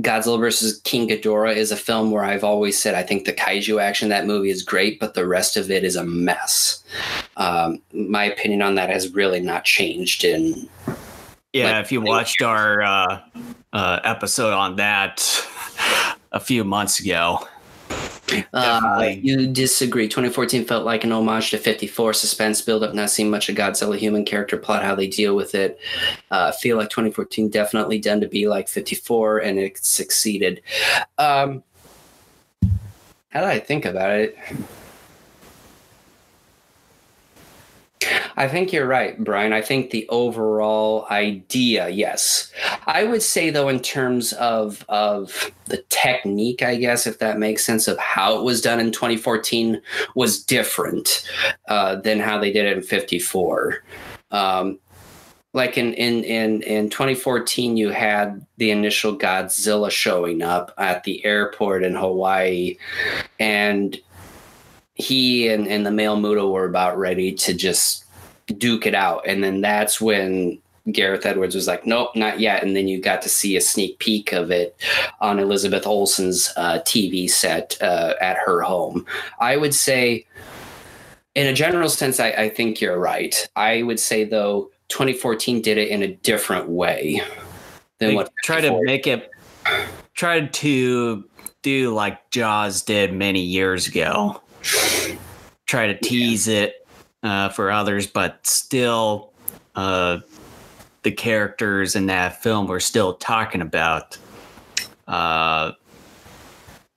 [0.00, 3.82] Godzilla versus King Ghidorah is a film where I've always said I think the kaiju
[3.82, 6.82] action that movie is great, but the rest of it is a mess.
[7.36, 10.68] Um, my opinion on that has really not changed in.
[11.52, 13.20] Yeah, like, if you watched our uh,
[13.72, 15.18] uh, episode on that
[16.32, 17.46] a few months ago,
[18.52, 20.08] uh, you disagree.
[20.08, 22.12] 2014 felt like an homage to 54.
[22.12, 25.78] Suspense buildup, not seeing much of Godzilla human character plot, how they deal with it.
[26.30, 30.62] Uh, feel like 2014 definitely done to be like 54, and it succeeded.
[31.18, 31.62] Um,
[33.30, 34.36] how do I think about it?
[38.36, 39.52] I think you're right, Brian.
[39.52, 42.50] I think the overall idea, yes.
[42.86, 47.64] I would say though, in terms of of the technique, I guess, if that makes
[47.64, 49.80] sense, of how it was done in 2014
[50.14, 51.26] was different
[51.68, 53.82] uh, than how they did it in 54.
[54.30, 54.78] Um,
[55.52, 61.24] like in, in in in 2014 you had the initial godzilla showing up at the
[61.24, 62.76] airport in hawaii
[63.40, 63.98] and
[64.94, 68.04] he and, and the male muto were about ready to just
[68.54, 69.26] duke it out.
[69.26, 72.62] And then that's when Gareth Edwards was like, nope, not yet.
[72.62, 74.76] And then you got to see a sneak peek of it
[75.20, 79.06] on Elizabeth Olsen's uh, TV set uh, at her home.
[79.40, 80.26] I would say,
[81.34, 83.48] in a general sense, I, I, think you're right.
[83.56, 87.22] I would say, though, 2014 did it in a different way
[87.98, 88.32] than what.
[88.42, 89.30] Try to make it,
[90.14, 91.24] try to
[91.62, 94.40] do like Jaws did many years ago.
[95.66, 96.62] Try to tease yeah.
[96.62, 96.79] it
[97.22, 99.32] uh, for others, but still,
[99.76, 100.18] uh,
[101.02, 104.18] the characters in that film were still talking about
[105.08, 105.72] uh,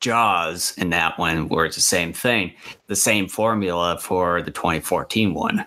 [0.02, 2.54] Jaws in that one, where it's the same thing,
[2.88, 5.66] the same formula for the 2014 one.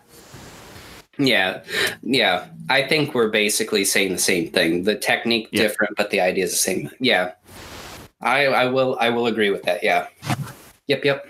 [1.19, 1.63] Yeah,
[2.03, 2.47] yeah.
[2.69, 4.85] I think we're basically saying the same thing.
[4.85, 5.63] The technique Yeah.
[5.63, 6.91] different, but the idea is the same.
[7.01, 7.33] Yeah,
[8.21, 9.83] I I will I will agree with that.
[9.83, 10.09] Yeah.
[10.89, 11.05] Yep.
[11.07, 11.27] Yep.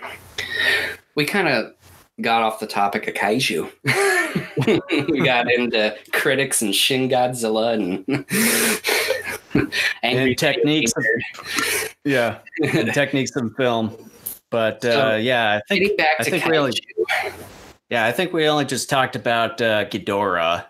[1.15, 1.73] We kind of
[2.21, 3.71] got off the topic of kaiju.
[5.11, 8.05] we got into critics and Shin Godzilla and
[10.03, 11.05] angry And techniques of-
[12.03, 13.95] Yeah, and techniques of film.
[14.49, 16.71] But uh, So- yeah, I think I think kaiju, we only
[17.89, 20.65] yeah, I think we only just talked about uh, Ghidorah.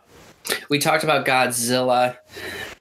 [0.69, 2.17] we talked about Godzilla.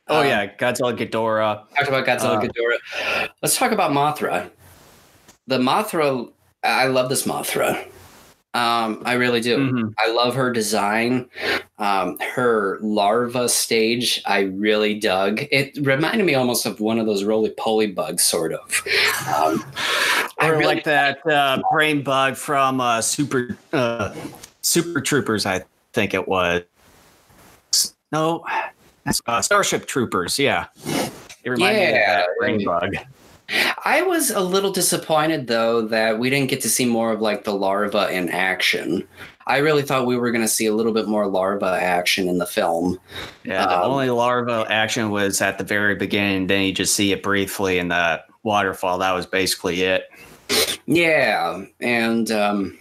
[0.09, 1.65] Oh Um, yeah, Godzilla Ghidorah.
[1.75, 3.29] talked about Godzilla Uh, Ghidorah.
[3.43, 4.51] Let's talk about Mothra.
[5.47, 6.31] The Mothra,
[6.63, 7.89] I love this Mothra.
[8.57, 9.59] Um, I really do.
[9.59, 9.93] Mhm.
[9.99, 11.29] I love her design.
[11.79, 15.43] Um, her larva stage, I really dug.
[15.51, 18.83] It reminded me almost of one of those roly poly bugs, sort of.
[19.29, 19.63] Um,
[20.41, 24.15] I Or really like that uh, brain bug from uh, Super uh,
[24.63, 26.63] Super Troopers, I think it was.
[28.11, 28.43] No,
[29.27, 30.39] uh, Starship Troopers.
[30.39, 30.67] Yeah,
[31.45, 32.17] it reminded me of Yeah.
[32.21, 32.97] that brain bug.
[33.85, 37.45] I was a little disappointed though that we didn't get to see more of like
[37.45, 39.07] the larva in action.
[39.49, 42.39] I really thought we were going to see a little bit more larva action in
[42.39, 42.99] the film.
[43.45, 46.49] Yeah, the Um, only larva action was at the very beginning.
[46.49, 48.99] Then you just see it briefly in the waterfall.
[48.99, 50.09] That was basically it.
[50.87, 52.77] Yeah, and um,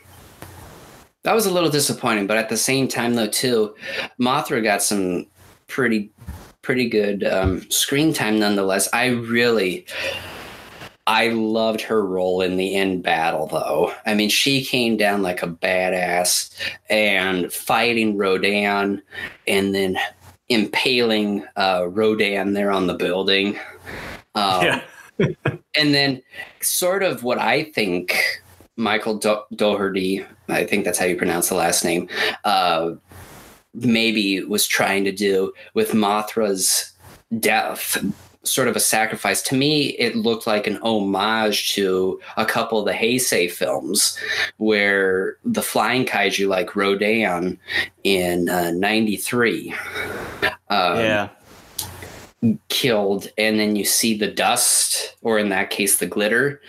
[1.21, 2.25] that was a little disappointing.
[2.25, 3.75] But at the same time, though, too,
[4.19, 5.27] Mothra got some
[5.67, 6.11] pretty,
[6.63, 8.89] pretty good um, screen time nonetheless.
[8.91, 9.85] I really,
[11.07, 13.93] I loved her role in the end battle, though.
[14.05, 16.51] I mean, she came down like a badass
[16.89, 19.01] and fighting Rodan,
[19.47, 19.97] and then
[20.49, 23.59] impaling uh, Rodan there on the building.
[24.33, 24.81] Um, yeah,
[25.75, 26.21] and then
[26.61, 28.15] sort of what I think
[28.75, 32.09] Michael Do- Dougherty, I think that's how you pronounce the last name,
[32.43, 32.91] uh,
[33.73, 36.91] maybe was trying to do with Mothra's
[37.39, 38.03] death,
[38.45, 39.41] sort of a sacrifice.
[39.43, 44.17] To me, it looked like an homage to a couple of the Heisei films
[44.57, 47.59] where the flying kaiju like Rodan
[48.03, 49.73] in uh, 93.
[50.69, 51.29] Um, yeah,
[52.69, 56.61] killed and then you see the dust or in that case the glitter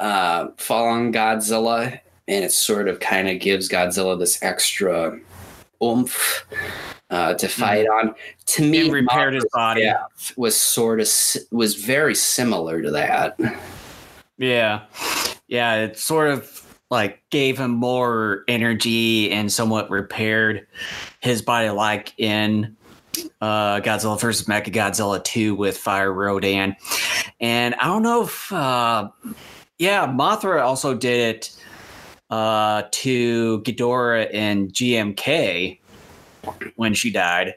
[0.00, 5.18] uh, fall on godzilla and it sort of kind of gives godzilla this extra
[5.82, 6.44] oomph
[7.10, 8.14] uh, to fight on
[8.46, 9.90] to me It repaired his body.
[10.36, 11.08] was sort of
[11.50, 13.38] was very similar to that
[14.38, 14.82] Yeah.
[15.48, 15.74] Yeah.
[15.76, 20.66] It sort of like gave him more energy and somewhat repaired
[21.20, 22.76] his body, like in
[23.40, 26.76] uh, Godzilla versus Mecha Godzilla 2 with Fire Rodan.
[27.40, 29.10] And I don't know if, uh,
[29.78, 31.57] yeah, Mothra also did it
[32.30, 35.78] uh, to Ghidorah and GMK
[36.76, 37.54] when she died.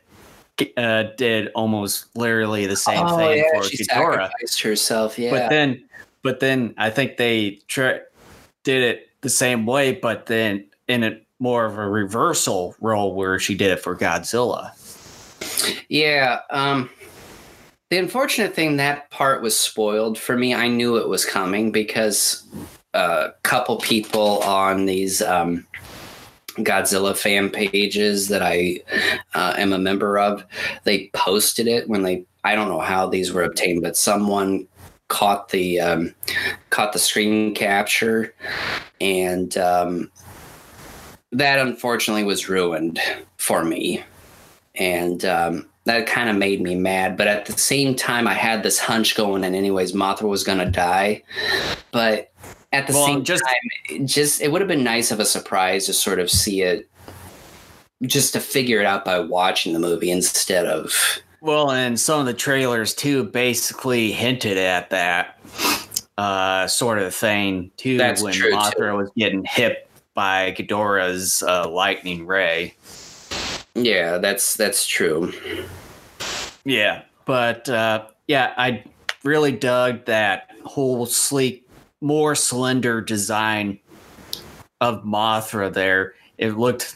[0.78, 5.32] Uh, did almost literally the same oh thing yeah for she Ghidorah sacrificed herself yeah
[5.32, 5.84] but then
[6.22, 11.65] but then i think they did it the same way but then in a more
[11.65, 14.72] of a reversal role where she did it for godzilla
[15.89, 16.39] Yeah.
[16.49, 16.89] Um,
[17.89, 20.53] the unfortunate thing that part was spoiled for me.
[20.53, 22.43] I knew it was coming because
[22.94, 25.66] a couple people on these um,
[26.58, 28.82] Godzilla fan pages that I
[29.34, 30.46] uh, am a member of,
[30.84, 32.26] they posted it when they.
[32.44, 34.68] I don't know how these were obtained, but someone
[35.08, 36.16] caught the um,
[36.72, 38.34] caught the screen capture,
[39.00, 40.12] and um,
[41.32, 43.00] that unfortunately was ruined
[43.38, 44.04] for me
[44.76, 47.18] and um, that kind of made me mad.
[47.18, 50.70] But at the same time, I had this hunch going, and anyways, Mothra was gonna
[50.70, 51.24] die.
[51.92, 52.30] But
[52.74, 53.55] at the Well, same just- time,
[53.89, 56.89] it just it would have been nice of a surprise to sort of see it,
[58.03, 60.93] just to figure it out by watching the movie instead of.
[61.41, 65.39] well and some of the trailers too basically hinted at that
[66.19, 71.67] uh sort of thing too That's when true, mothra was getting hit by ghidorah's uh,
[71.67, 72.76] lightning ray
[73.74, 75.34] Yeah, that's that's true.
[76.63, 78.84] Yeah, but uh, yeah, I
[79.24, 81.61] really dug that whole sleek,
[82.02, 83.80] more slender design
[84.82, 86.16] of Mothra there.
[86.38, 86.95] It looked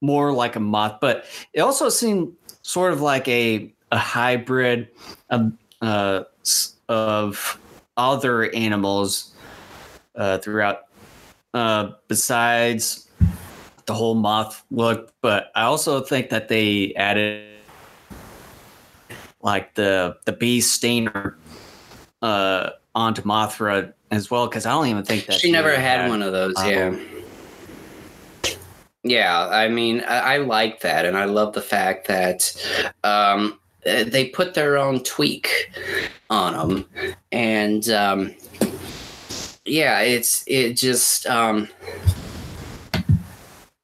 [0.00, 2.32] more like a moth, but it also seemed
[2.62, 4.88] sort of like a a hybrid
[5.30, 6.22] of, uh,
[6.88, 7.58] of
[7.96, 9.34] other animals
[10.14, 10.86] uh, throughout.
[11.52, 13.08] Uh, besides
[13.86, 17.44] the whole moth look, but I also think that they added
[19.42, 21.36] like the the bee stinger
[22.22, 26.08] uh, onto Mothra as well because I don't even think that she, never had, had,
[26.10, 26.54] one of those.
[26.58, 26.96] Yeah.
[29.02, 32.54] Yeah, I mean, I, I, like that, and I love the fact that
[33.02, 35.72] um, they put their own tweak
[36.28, 38.34] on them, and um,
[39.64, 41.26] yeah, it's it just.
[41.26, 41.68] Um,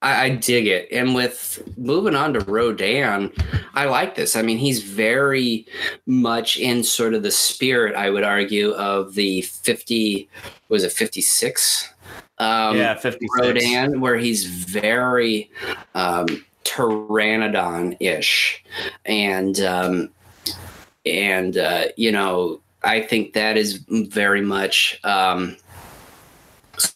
[0.02, 0.88] I, I, dig it.
[0.92, 3.32] And with moving on to Rodan,
[3.74, 4.36] I like this.
[4.36, 5.66] I mean, he's very
[6.06, 10.28] much in sort of the spirit, I would argue, of the 50,
[10.68, 11.92] was it 56?
[12.38, 13.30] Um, yeah, 56.
[13.40, 15.50] Rodan, where he's very
[15.94, 16.26] um,
[16.64, 18.62] Pteranodon ish.
[19.06, 20.10] And, um,
[21.06, 25.00] and uh, you know, I think that is very much.
[25.04, 25.56] Um,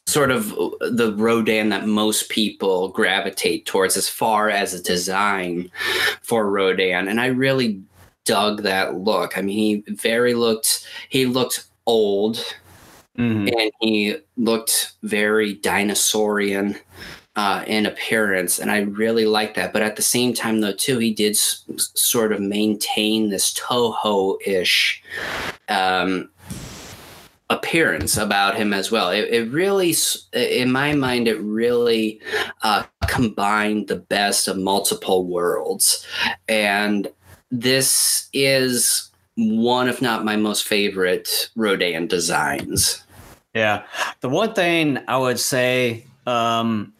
[0.06, 0.50] sort of
[0.80, 5.70] the Rodan that most people gravitate towards as far as a design
[6.22, 7.08] for Rodan.
[7.08, 7.80] And I really
[8.24, 9.38] dug that look.
[9.38, 12.36] I mean, he very looked, he looked old
[13.18, 13.48] mm-hmm.
[13.48, 16.76] and he looked very dinosaurian
[17.36, 18.58] uh, in appearance.
[18.58, 19.72] And I really like that.
[19.72, 21.64] But at the same time, though, too, he did s-
[21.94, 25.02] sort of maintain this Toho ish.
[25.68, 26.28] Um,
[27.50, 29.10] appearance about him as well.
[29.10, 29.94] It, it, really,
[30.32, 32.20] in my mind, it really
[32.62, 36.06] uh, combined the best of multiple worlds.
[36.48, 37.08] And
[37.50, 43.02] this is one, if not my most favorite Rodan designs.
[43.54, 43.84] Yeah.
[44.20, 46.92] The one thing I would say, um,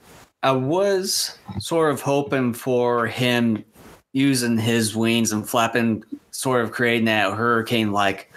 [0.43, 3.65] I was sort of hoping for him
[4.13, 8.30] using his wings and flapping, sort of creating that hurricane like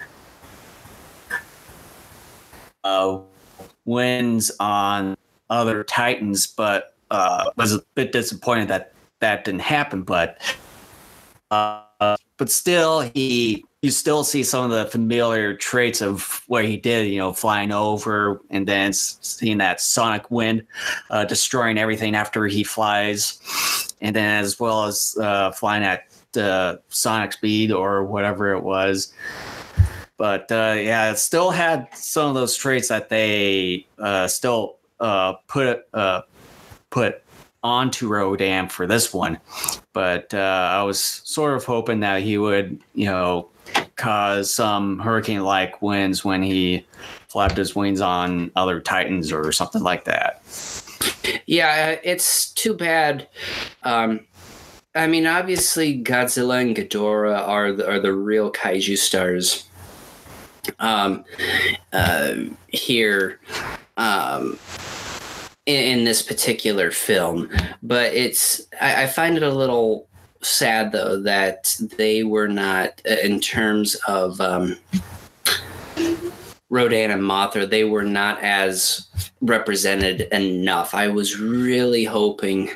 [2.84, 3.20] uh,
[3.86, 5.18] wins on
[5.50, 10.04] other Titans, but uh, was a bit disappointed that that didn't happen.
[10.04, 10.40] But
[11.52, 16.78] uh, but still, he you still see some of the familiar traits of what he
[16.78, 17.08] did.
[17.08, 20.66] You know, flying over and then seeing that sonic wind,
[21.10, 26.82] uh, destroying everything after he flies, and then as well as uh, flying at the
[26.90, 29.14] sonic speed or whatever it was.
[30.24, 35.34] But uh, yeah, it still had some of those traits that they uh, still uh,
[35.50, 36.22] put uh,
[36.92, 37.22] put
[37.62, 39.38] onto Rodan for this one.
[39.92, 43.50] But uh, I was sort of hoping that he would, you know,
[43.98, 46.86] cause some hurricane-like winds when he
[47.28, 50.42] flapped his wings on other Titans or something like that.
[51.48, 53.28] Yeah, it's too bad.
[53.84, 54.22] Um,
[54.96, 59.68] I mean, obviously, Godzilla and Ghidorah are the, are the real kaiju stars
[60.80, 61.26] um,
[61.92, 62.36] uh,
[62.68, 63.40] here
[63.98, 64.58] um,
[65.66, 67.50] in, in, this particular film.
[67.82, 70.08] But it's I, I, find it a little
[70.42, 74.78] sad though that they were not uh, in terms of um,
[76.70, 77.70] Rodan and Mothra.
[77.70, 79.08] They were not as
[79.42, 80.94] represented enough.
[80.94, 82.72] I was really hoping.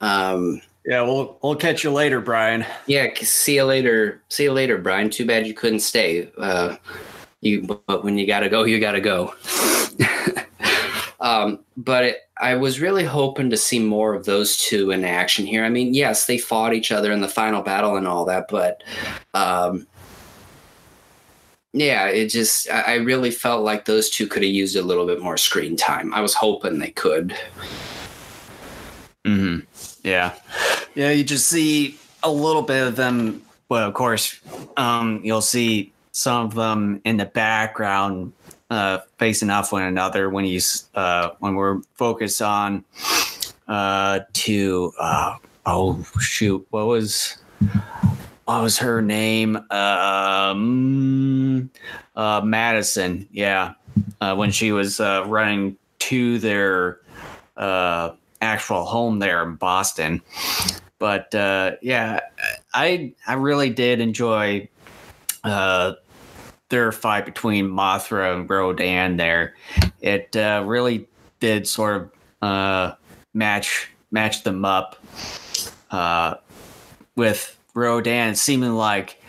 [0.00, 2.64] Um, yeah, we'll we'll catch you later, Brian.
[2.86, 4.20] Yeah, see you later.
[4.28, 5.10] See you later, Brian.
[5.10, 6.30] Too bad you couldn't stay.
[6.36, 6.76] Uh,
[7.42, 9.34] you but when you got to go you got to go.
[11.22, 15.46] Um, but it, i was really hoping to see more of those two in action
[15.46, 15.64] here.
[15.64, 18.82] I mean yes they fought each other in the final battle and all that but
[19.32, 19.86] um,
[21.72, 25.22] yeah it just I, really felt like those two could have used a little bit
[25.22, 26.12] more screen time.
[26.12, 27.38] I was hoping they could.
[29.24, 29.60] Hmm
[30.02, 30.34] yeah.
[30.96, 34.40] Yeah you just see a little bit of them well of course
[34.76, 38.32] um, you'll see some of them in the background
[38.70, 42.84] uh, facing off one another when he's uh, when we're focused on
[43.68, 45.36] uh, to uh,
[45.66, 47.36] oh shoot what was
[48.44, 49.56] what was her name?
[49.70, 51.70] Um,
[52.14, 53.74] uh, Madison yeah
[54.20, 57.00] uh, when she was uh, running to their
[57.56, 58.10] uh,
[58.40, 60.22] actual home there in Boston.
[60.98, 62.20] But uh, yeah
[62.74, 64.68] I I really did enjoy
[65.44, 65.94] uh,
[66.68, 69.54] their fight between Mothra and Rodan there,
[70.00, 71.08] it uh, really
[71.40, 72.10] did sort of
[72.48, 72.94] uh,
[73.34, 74.96] match match them up
[75.90, 76.34] uh,
[77.16, 79.20] with Rodan seeming like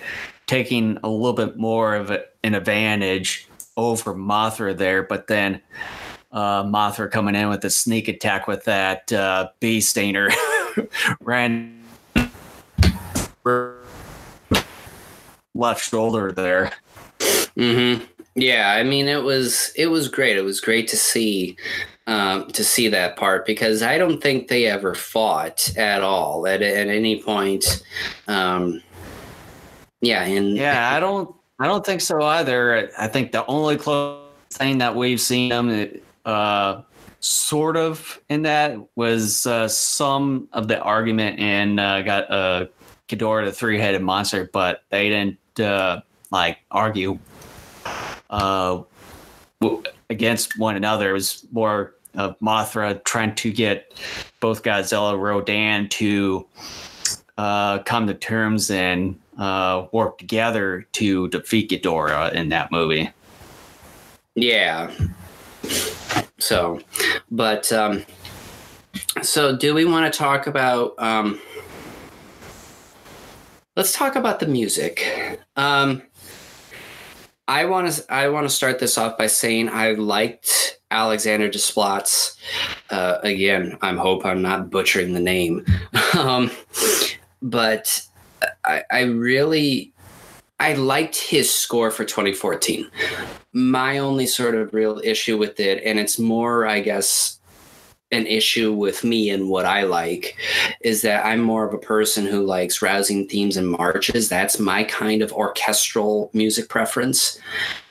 [0.46, 5.62] taking a little bit more of an advantage over Mothra there, but then
[6.32, 10.30] uh, Mothra coming in with a sneak attack with that uh, bee stainer
[11.22, 11.84] ran
[15.54, 16.72] left shoulder there.
[17.20, 18.04] Mm-hmm.
[18.36, 20.38] Yeah, I mean it was it was great.
[20.38, 21.56] It was great to see
[22.08, 26.62] um, to see that part because I don't think they ever fought at all at
[26.62, 27.84] at any point.
[28.28, 28.82] Um,
[30.02, 32.92] yeah, and yeah, I don't I don't think so either.
[32.98, 34.20] I think the only close
[34.50, 36.82] thing that we've seen him uh,
[37.20, 42.66] sort of in that was uh, some of the argument and uh, got uh,
[43.08, 47.20] Ghidorah the three headed monster, but they didn't like argue
[48.30, 48.82] uh,
[50.10, 51.12] against one another.
[51.12, 53.94] It was more of Mothra trying to get
[54.40, 56.46] both Godzilla and Rodan to
[57.38, 63.12] uh, come to terms and uh, work together to defeat Ghidorah in that movie.
[64.36, 64.92] Yeah.
[66.40, 66.82] So,
[67.32, 68.06] but um,
[69.22, 70.94] so do we want to talk about?
[71.00, 71.40] Um,
[73.76, 75.40] let's talk about the music.
[75.56, 76.04] Um,
[77.48, 82.38] I want to I want to start this off by saying I liked Alexander Desplat's.
[82.90, 85.66] Uh, again, I'm hope I'm not butchering the name,
[86.18, 86.52] um,
[87.42, 88.02] but
[88.64, 89.94] I, I really
[90.60, 92.90] I liked his score for 2014.
[93.52, 97.40] My only sort of real issue with it, and it's more, I guess,
[98.14, 100.38] an issue with me and what I like
[100.82, 104.30] is that I'm more of a person who likes rousing themes and marches.
[104.30, 107.40] That's my kind of orchestral music preference.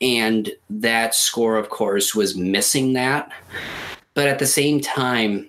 [0.00, 3.30] And that score, of course, was missing that.
[4.14, 5.48] But at the same time,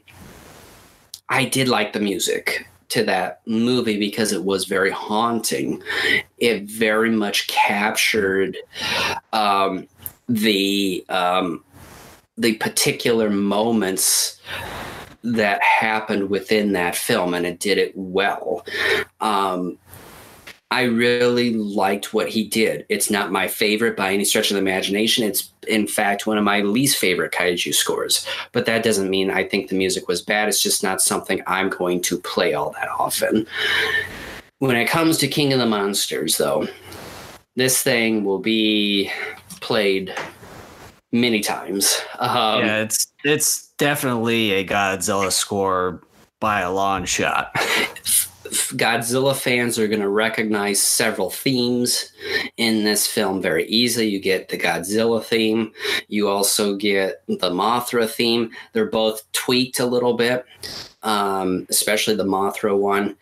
[1.29, 5.81] I did like the music to that movie because it was very haunting.
[6.37, 8.57] It very much captured
[9.33, 9.87] um,
[10.27, 11.63] the um,
[12.37, 14.39] the particular moments
[15.23, 18.65] that happened within that film, and it did it well.
[19.21, 19.77] Um,
[20.73, 22.85] I really liked what he did.
[22.89, 25.23] It's not my favorite by any stretch of the imagination.
[25.23, 28.25] It's, in fact, one of my least favorite kaiju scores.
[28.53, 30.49] But that doesn't mean I think the music was bad.
[30.49, 33.45] It's just not something I'm going to play all that often.
[34.57, 36.67] When it comes to King of the Monsters, though,
[37.55, 39.11] this thing will be
[39.61, 40.11] played
[41.13, 42.01] many times.
[42.19, 46.01] Um, yeah, it's it's definitely a Godzilla score
[46.41, 47.55] by a long shot.
[48.75, 52.11] Godzilla fans are going to recognize several themes
[52.57, 54.09] in this film very easily.
[54.09, 55.71] You get the Godzilla theme,
[56.07, 58.51] you also get the Mothra theme.
[58.73, 60.45] They're both tweaked a little bit,
[61.01, 63.15] um, especially the Mothra one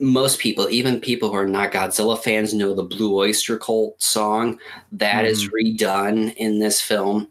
[0.00, 4.58] most people, even people who are not Godzilla fans, know the Blue Oyster Cult song.
[4.92, 5.28] That mm.
[5.28, 7.28] is redone in this film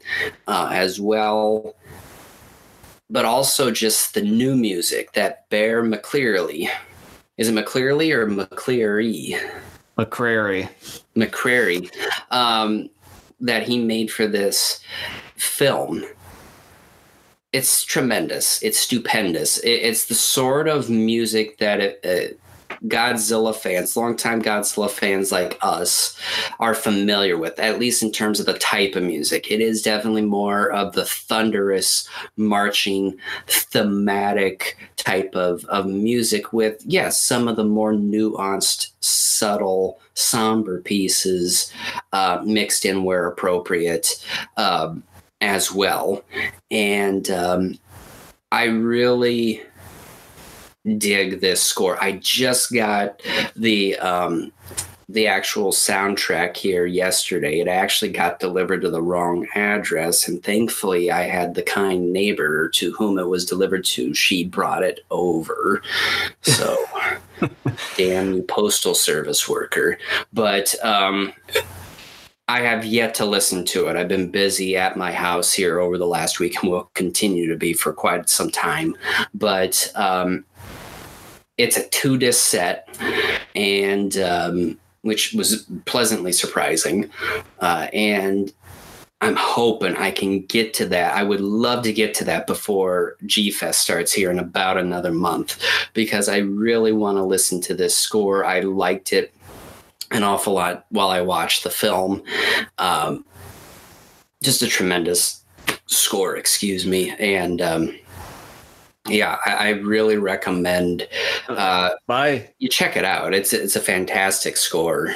[0.47, 1.75] uh, as well.
[3.09, 6.69] But also just the new music that Bear McCreary.
[7.37, 9.39] Is it McClearly or McCleary?
[9.97, 10.69] McCrary.
[11.15, 11.91] McCrary.
[12.31, 12.89] Um,
[13.41, 14.79] that he made for this
[15.35, 16.05] film
[17.53, 18.61] it's tremendous.
[18.63, 19.59] It's stupendous.
[19.63, 22.39] it's the sort of music that it, it,
[22.85, 26.17] Godzilla fans, longtime Godzilla fans like us,
[26.59, 29.51] are familiar with, at least in terms of the type of music.
[29.51, 33.17] It is definitely more of the thunderous, marching,
[33.47, 41.71] thematic type of, of music with, yes, some of the more nuanced, subtle, somber pieces
[42.11, 44.23] uh, mixed in where appropriate
[44.57, 45.03] um,
[45.41, 46.23] as well.
[46.71, 47.79] And um,
[48.51, 49.63] I really
[50.97, 52.01] dig this score.
[52.01, 53.21] I just got
[53.55, 54.51] the um,
[55.09, 57.59] the actual soundtrack here yesterday.
[57.59, 62.69] It actually got delivered to the wrong address, and thankfully, I had the kind neighbor
[62.69, 64.13] to whom it was delivered to.
[64.13, 65.81] She brought it over.
[66.41, 66.77] So,
[67.97, 69.97] damn you, postal service worker.
[70.31, 71.33] But um,
[72.47, 73.95] I have yet to listen to it.
[73.95, 77.55] I've been busy at my house here over the last week and will continue to
[77.55, 78.95] be for quite some time.
[79.33, 80.43] But um,
[81.57, 82.87] it's a two disc set,
[83.55, 87.09] and um, which was pleasantly surprising.
[87.59, 88.53] Uh, and
[89.21, 91.15] I'm hoping I can get to that.
[91.15, 95.13] I would love to get to that before G Fest starts here in about another
[95.13, 95.63] month
[95.93, 98.43] because I really want to listen to this score.
[98.43, 99.33] I liked it
[100.11, 102.23] an awful lot while I watched the film.
[102.77, 103.25] Um,
[104.41, 105.43] just a tremendous
[105.85, 107.11] score, excuse me.
[107.11, 107.97] And um,
[109.07, 111.07] yeah, I, I, really recommend
[111.49, 113.33] uh, by you check it out.
[113.33, 115.13] It's it's a fantastic score.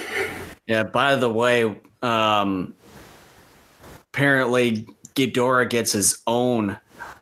[0.68, 0.84] Yeah.
[0.84, 2.74] By the way, um,
[4.14, 6.78] apparently Ghidorah gets his own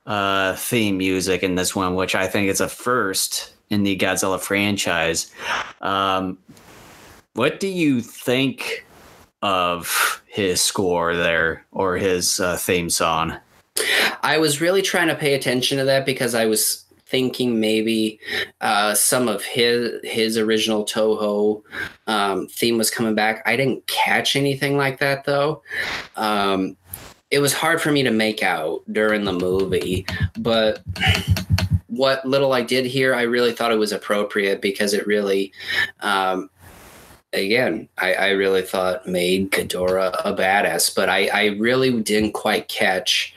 [0.05, 4.39] uh, theme music in this one, which I think is a first in the Godzilla
[4.39, 5.31] franchise.
[5.81, 6.37] Um,
[7.33, 8.85] what do you think
[9.41, 13.37] of his score there or his uh, theme song?
[14.21, 18.19] I was really trying to pay attention to that because I was thinking maybe
[18.61, 21.61] uh, some of his his original Toho
[22.07, 23.43] um, theme was coming back.
[23.45, 25.61] I didn't catch anything like that though.
[26.15, 26.75] Um,
[27.31, 30.05] it was hard for me to make out during the movie,
[30.39, 30.83] but
[31.87, 35.53] what little I did hear, I really thought it was appropriate because it really,
[36.01, 36.49] um,
[37.35, 42.67] again, I, I really thought made Ghidorah a badass, but I, I really didn't quite
[42.67, 43.33] catch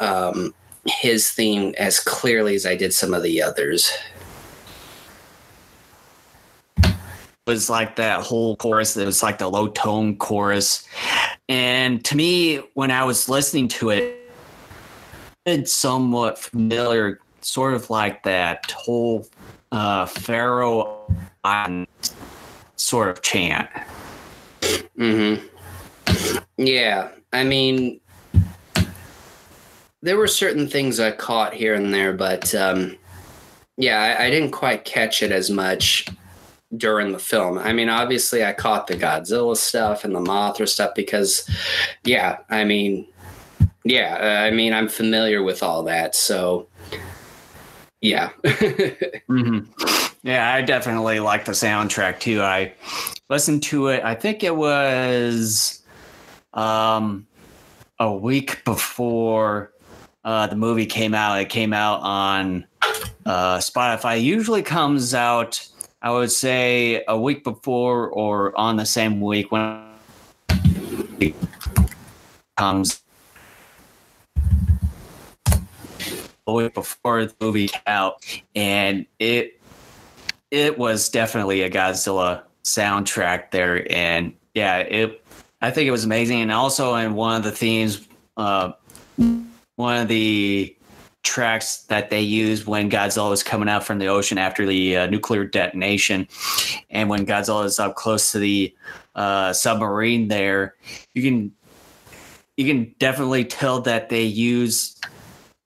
[0.00, 0.54] um,
[0.86, 3.92] his theme as clearly as I did some of the others.
[7.46, 10.86] was like that whole chorus it was like the low tone chorus
[11.48, 14.30] and to me when i was listening to it
[15.46, 19.26] it's somewhat familiar sort of like that whole
[19.72, 21.10] uh pharaoh
[22.78, 23.68] sort of chant
[24.96, 25.44] mm-hmm
[26.56, 28.00] yeah i mean
[30.00, 32.96] there were certain things i caught here and there but um
[33.76, 36.08] yeah I, I didn't quite catch it as much
[36.76, 37.58] during the film.
[37.58, 41.48] I mean, obviously, I caught the Godzilla stuff and the Mothra stuff because,
[42.04, 43.06] yeah, I mean,
[43.84, 46.14] yeah, I mean, I'm familiar with all that.
[46.14, 46.68] So,
[48.00, 48.30] yeah.
[48.44, 50.07] mm-hmm.
[50.28, 52.42] Yeah, I definitely like the soundtrack too.
[52.42, 52.74] I
[53.30, 55.82] listened to it, I think it was
[56.52, 57.26] um,
[57.98, 59.72] a week before
[60.24, 61.40] uh, the movie came out.
[61.40, 62.66] It came out on
[63.24, 64.18] uh, Spotify.
[64.18, 65.66] It usually comes out
[66.02, 69.82] I would say a week before or on the same week when
[71.20, 71.34] it
[72.58, 73.02] comes
[76.46, 78.24] a week before the movie out,
[78.54, 79.57] and it
[80.50, 85.24] it was definitely a Godzilla soundtrack there, and yeah, it
[85.60, 88.06] I think it was amazing, and also in one of the themes,
[88.36, 88.72] uh,
[89.76, 90.74] one of the
[91.24, 95.06] tracks that they used when Godzilla was coming out from the ocean after the uh,
[95.06, 96.28] nuclear detonation,
[96.90, 98.74] and when Godzilla is up close to the
[99.14, 100.28] uh, submarine.
[100.28, 100.76] There,
[101.14, 101.52] you can
[102.56, 104.98] you can definitely tell that they use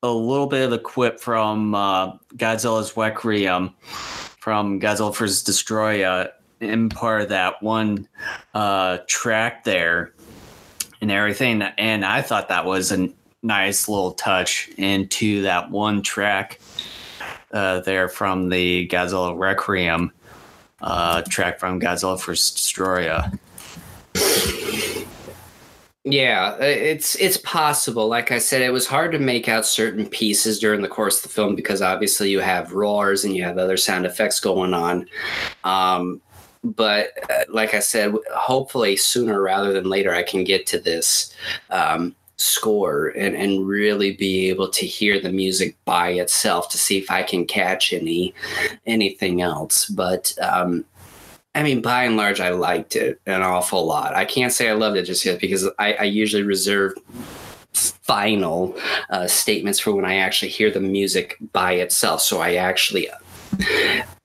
[0.03, 3.73] a little bit of the quip from uh, Godzilla's Requiem
[4.43, 5.45] from Godzilla vs.
[5.45, 8.09] Destoroyah in part of that one
[8.55, 10.15] uh, track there
[11.01, 11.63] and everything.
[11.63, 13.09] And I thought that was a
[13.45, 16.61] nice little touch into that one track
[17.53, 20.11] uh, there from the Godzilla Requiem
[20.81, 22.51] uh, track from Godzilla vs.
[22.51, 23.39] Destoroyah.
[26.05, 28.09] Yeah, it's it's possible.
[28.09, 31.23] Like I said, it was hard to make out certain pieces during the course of
[31.23, 35.07] the film because obviously you have roars and you have other sound effects going on.
[35.63, 36.21] Um,
[36.65, 41.35] but uh, like I said, hopefully sooner rather than later, I can get to this.
[41.71, 46.99] Um, score and, and really be able to hear the music by itself to see
[46.99, 48.35] if I can catch any
[48.85, 49.87] anything else.
[49.87, 50.85] But um,
[51.55, 54.15] I mean, by and large, I liked it an awful lot.
[54.15, 56.95] I can't say I loved it just yet because I, I usually reserve
[57.73, 58.77] final
[59.11, 62.23] uh, statements for when I actually hear the music by itself.
[62.23, 63.09] So I actually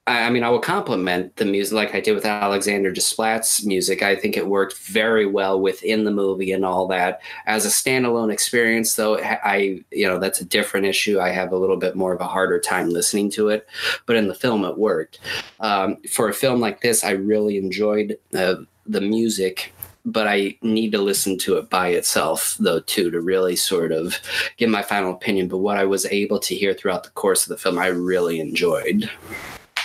[0.08, 4.02] I mean, I will compliment the music like I did with Alexander Desplat's music.
[4.02, 7.20] I think it worked very well within the movie and all that.
[7.44, 11.20] As a standalone experience, though, I, you know, that's a different issue.
[11.20, 13.68] I have a little bit more of a harder time listening to it,
[14.06, 15.20] but in the film, it worked.
[15.60, 18.56] Um, for a film like this, I really enjoyed uh,
[18.86, 19.74] the music
[20.04, 24.18] but I need to listen to it by itself, though, too, to really sort of
[24.56, 25.48] give my final opinion.
[25.48, 28.40] But what I was able to hear throughout the course of the film, I really
[28.40, 29.10] enjoyed.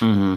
[0.03, 0.35] Mm-hmm.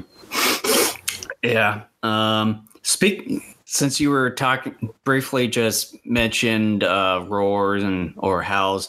[1.43, 1.83] Yeah.
[2.03, 8.89] Um, speak since you were talking briefly, just mentioned uh, roars and or howls.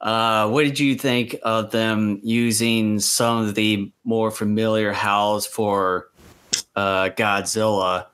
[0.00, 6.08] Uh, what did you think of them using some of the more familiar howls for
[6.74, 8.06] uh, Godzilla,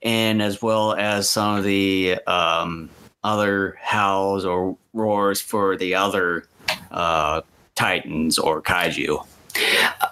[0.00, 2.88] and as well as some of the um,
[3.24, 6.46] other howls or roars for the other
[6.92, 7.40] uh,
[7.74, 9.26] Titans or Kaiju?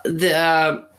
[0.04, 0.89] The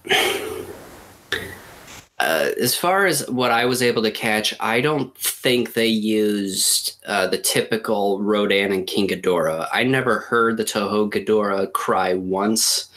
[2.21, 6.97] uh, as far as what I was able to catch, I don't think they used
[7.07, 9.67] uh, the typical Rodan and King Ghidorah.
[9.73, 12.89] I never heard the Toho Ghidorah cry once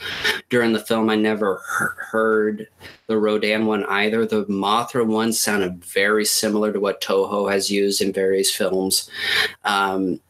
[0.50, 1.08] during the film.
[1.08, 2.68] I never he- heard
[3.06, 4.26] the Rodan one either.
[4.26, 9.08] The Mothra one sounded very similar to what Toho has used in various films.
[9.64, 10.20] Um,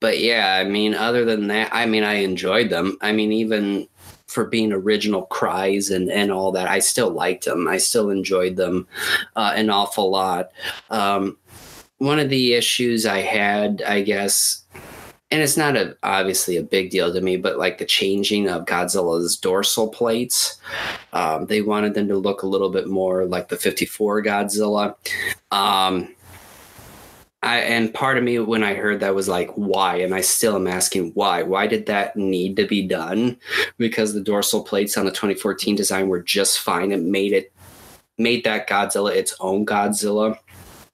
[0.00, 2.96] but yeah, I mean, other than that, I mean, I enjoyed them.
[3.00, 3.88] I mean, even
[4.28, 6.68] for being original cries and and all that.
[6.68, 7.66] I still liked them.
[7.66, 8.86] I still enjoyed them
[9.34, 10.50] uh, an awful lot.
[10.90, 11.36] Um,
[11.96, 14.62] one of the issues I had, I guess,
[15.30, 18.66] and it's not a obviously a big deal to me, but like the changing of
[18.66, 20.60] Godzilla's dorsal plates,
[21.12, 24.94] um, they wanted them to look a little bit more like the '54 Godzilla.
[25.50, 26.14] Um,
[27.42, 29.96] I and part of me when I heard that was like, why?
[29.96, 31.42] And I still am asking why.
[31.42, 33.38] Why did that need to be done?
[33.76, 36.90] Because the dorsal plates on the 2014 design were just fine.
[36.90, 37.52] It made it
[38.18, 40.36] made that Godzilla its own Godzilla.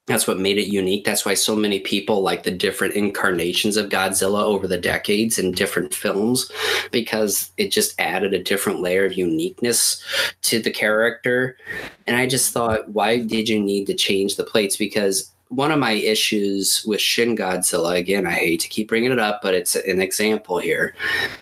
[0.07, 1.07] That's what made it unique.
[1.07, 5.53] That's why so many people like the different incarnations of Godzilla over the decades in
[5.53, 6.53] different films,
[6.93, 10.05] because it just added a different layer of uniqueness
[10.43, 11.57] to the character.
[12.07, 14.77] And I just thought, why did you need to change the plates?
[14.77, 19.19] Because one of my issues with Shin Godzilla, again, I hate to keep bringing it
[19.19, 20.95] up, but it's an example here.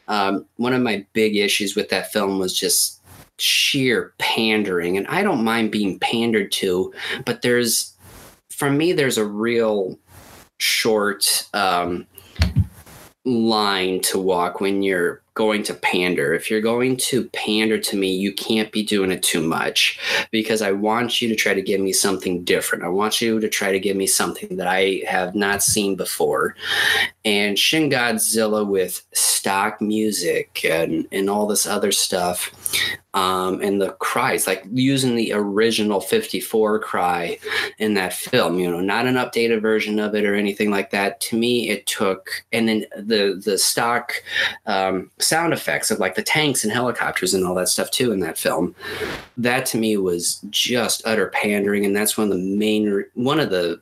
[0.08, 3.00] Um, one of my big issues with that film was just
[3.38, 4.96] sheer pandering.
[4.96, 6.92] And I don't mind being pandered to,
[7.24, 7.96] but there's,
[8.50, 9.98] for me, there's a real
[10.58, 12.06] short um,
[13.24, 16.34] line to walk when you're going to pander.
[16.34, 19.98] If you're going to pander to me, you can't be doing it too much
[20.30, 22.84] because I want you to try to give me something different.
[22.84, 26.54] I want you to try to give me something that I have not seen before.
[27.24, 32.50] And Shin Godzilla with stock music and, and all this other stuff,
[33.14, 37.38] um, and the cries, like using the original 54 cry
[37.78, 41.20] in that film, you know, not an updated version of it or anything like that.
[41.22, 44.14] To me, it took, and then the the stock
[44.66, 48.20] um, sound effects of like the tanks and helicopters and all that stuff too in
[48.20, 48.74] that film.
[49.36, 53.50] That to me was just utter pandering, and that's one of the main one of
[53.50, 53.80] the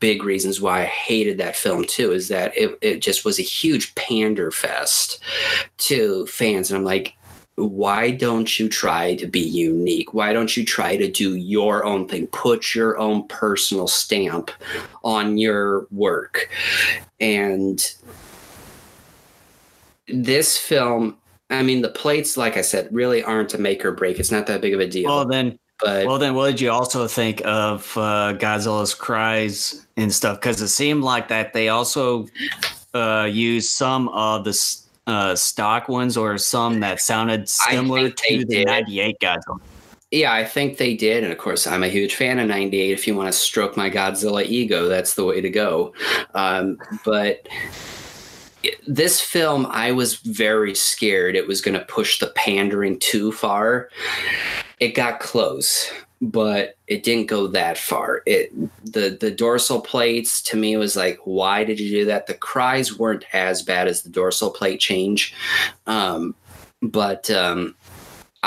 [0.00, 3.42] big reasons why I hated that film too is that it, it just was a
[3.42, 5.18] huge pander fest
[5.78, 6.70] to fans.
[6.70, 7.14] And I'm like,
[7.58, 10.14] why don't you try to be unique?
[10.14, 12.28] Why don't you try to do your own thing?
[12.28, 14.50] Put your own personal stamp
[15.02, 16.48] on your work.
[17.20, 17.84] And
[20.06, 21.16] this film,
[21.50, 24.20] I mean, the plates, like I said, really aren't a make or break.
[24.20, 25.08] It's not that big of a deal.
[25.08, 30.12] Well, then, but well, then, what did you also think of uh, Godzilla's cries and
[30.12, 30.40] stuff?
[30.40, 32.28] Because it seemed like that they also
[32.94, 34.52] uh, used some of the
[35.08, 38.66] uh, stock ones or some that sounded similar to the did.
[38.66, 39.60] '98 Godzilla.
[40.10, 41.22] Yeah, I think they did.
[41.22, 42.92] And of course, I'm a huge fan of 98.
[42.92, 45.92] If you want to stroke my Godzilla ego, that's the way to go.
[46.34, 47.46] Um, but
[48.86, 53.90] this film, I was very scared it was going to push the pandering too far.
[54.80, 55.90] It got close,
[56.20, 58.22] but it didn't go that far.
[58.26, 58.52] It
[58.84, 62.26] the the dorsal plates to me was like, why did you do that?
[62.26, 65.34] The cries weren't as bad as the dorsal plate change,
[65.86, 66.34] um,
[66.82, 67.74] but um,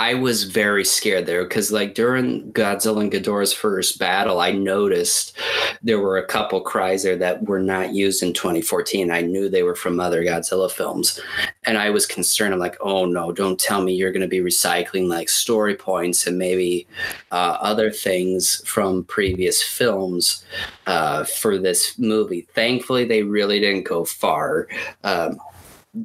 [0.02, 5.38] I was very scared there because, like, during Godzilla and Ghidorah's first battle, I noticed
[5.84, 9.12] there were a couple cries there that were not used in 2014.
[9.12, 11.20] I knew they were from other Godzilla films.
[11.66, 12.52] And I was concerned.
[12.52, 16.26] I'm like, oh no, don't tell me you're going to be recycling like story points
[16.26, 16.88] and maybe
[17.32, 20.44] uh, other things from previous films
[20.88, 22.48] uh, for this movie.
[22.56, 24.68] Thankfully, they really didn't go far.
[25.04, 25.38] Um,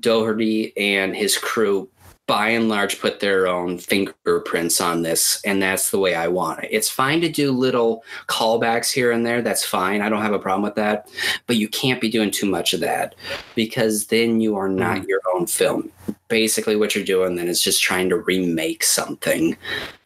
[0.00, 1.88] Dougherty and his crew
[2.26, 6.62] by and large put their own fingerprints on this and that's the way i want
[6.64, 6.68] it.
[6.72, 10.38] It's fine to do little callbacks here and there that's fine i don't have a
[10.38, 11.08] problem with that
[11.46, 13.14] but you can't be doing too much of that
[13.54, 15.08] because then you are not mm.
[15.08, 15.90] your own film.
[16.28, 19.56] Basically what you're doing then is just trying to remake something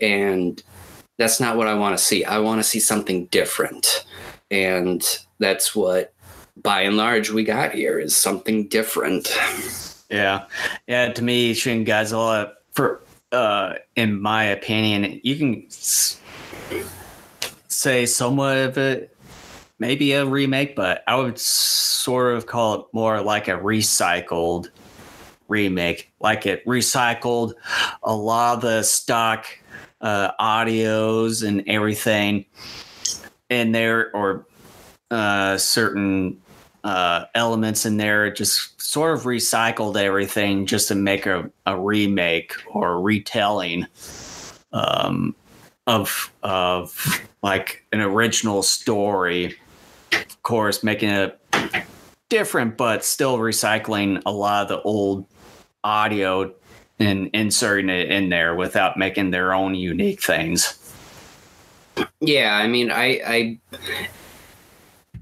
[0.00, 0.62] and
[1.18, 2.24] that's not what i want to see.
[2.24, 4.04] I want to see something different
[4.50, 5.02] and
[5.38, 6.12] that's what
[6.62, 9.34] by and large we got here is something different
[10.10, 10.46] yeah,
[10.86, 11.12] yeah.
[11.12, 13.00] To me, Shin Godzilla, for
[13.32, 15.66] uh, in my opinion, you can
[17.68, 19.16] say somewhat of it,
[19.78, 24.68] maybe a remake, but I would sort of call it more like a recycled
[25.48, 26.12] remake.
[26.20, 27.54] Like it recycled
[28.02, 29.46] a lot of the stock
[30.00, 32.46] uh, audios and everything
[33.48, 34.46] in there, or
[35.10, 36.40] uh, certain
[36.84, 38.30] uh, elements in there.
[38.30, 43.86] just sort of recycled everything just to make a, a remake or a retelling
[44.72, 45.34] um,
[45.86, 49.56] of of like an original story.
[50.12, 51.40] Of course, making it
[52.28, 55.26] different, but still recycling a lot of the old
[55.84, 56.52] audio
[56.98, 60.76] and inserting it in there without making their own unique things.
[62.20, 63.58] Yeah, I mean, I, I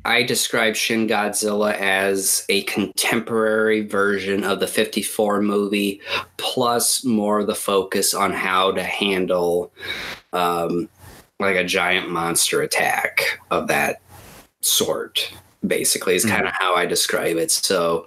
[0.04, 6.00] I describe Shin Godzilla as a contemporary version of the 54 movie,
[6.36, 9.72] plus more of the focus on how to handle
[10.32, 10.88] um,
[11.40, 14.00] like a giant monster attack of that
[14.60, 15.32] sort,
[15.66, 16.64] basically, is kind of mm-hmm.
[16.64, 17.50] how I describe it.
[17.50, 18.06] So,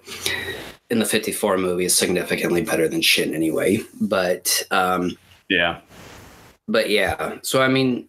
[0.89, 3.79] in the 54 movie is significantly better than Shin anyway.
[3.99, 5.17] But, um,
[5.49, 5.79] yeah.
[6.67, 7.37] But yeah.
[7.43, 8.07] So, I mean,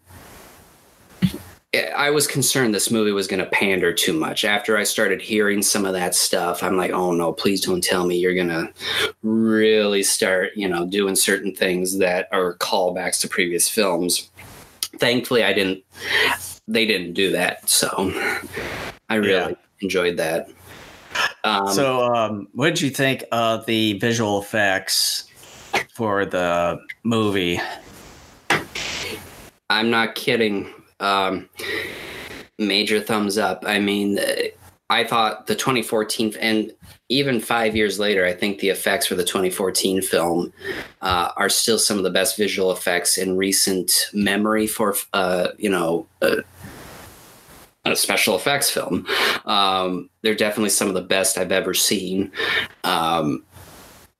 [1.74, 4.44] I was concerned this movie was going to pander too much.
[4.44, 8.06] After I started hearing some of that stuff, I'm like, oh no, please don't tell
[8.06, 8.70] me you're going to
[9.22, 14.30] really start, you know, doing certain things that are callbacks to previous films.
[14.98, 15.82] Thankfully, I didn't,
[16.68, 17.66] they didn't do that.
[17.70, 18.12] So
[19.08, 19.56] I really yeah.
[19.80, 20.50] enjoyed that.
[21.44, 25.24] Um, so, um, what did you think of the visual effects
[25.94, 27.60] for the movie?
[29.70, 31.48] I'm not kidding um,
[32.58, 33.64] major thumbs up.
[33.66, 34.18] I mean,
[34.88, 36.72] I thought the 2014 and
[37.08, 40.52] even five years later, I think the effects for the 2014 film
[41.02, 45.68] uh, are still some of the best visual effects in recent memory for uh, you
[45.68, 46.06] know.
[47.84, 49.04] A special effects film.
[49.44, 52.30] Um, they're definitely some of the best I've ever seen.
[52.84, 53.42] Um,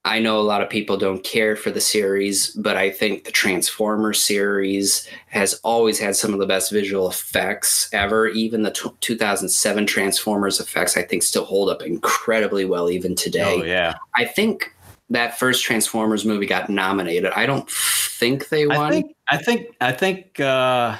[0.04, 3.30] I know a lot of people don't care for the series, but I think the
[3.30, 8.26] Transformer series has always had some of the best visual effects ever.
[8.26, 13.60] Even the t- 2007 Transformers effects, I think, still hold up incredibly well even today.
[13.60, 13.94] Oh, yeah.
[14.16, 14.74] I think
[15.10, 17.30] that first Transformers movie got nominated.
[17.36, 18.78] I don't think they won.
[18.78, 20.96] I think, I think, I think, uh,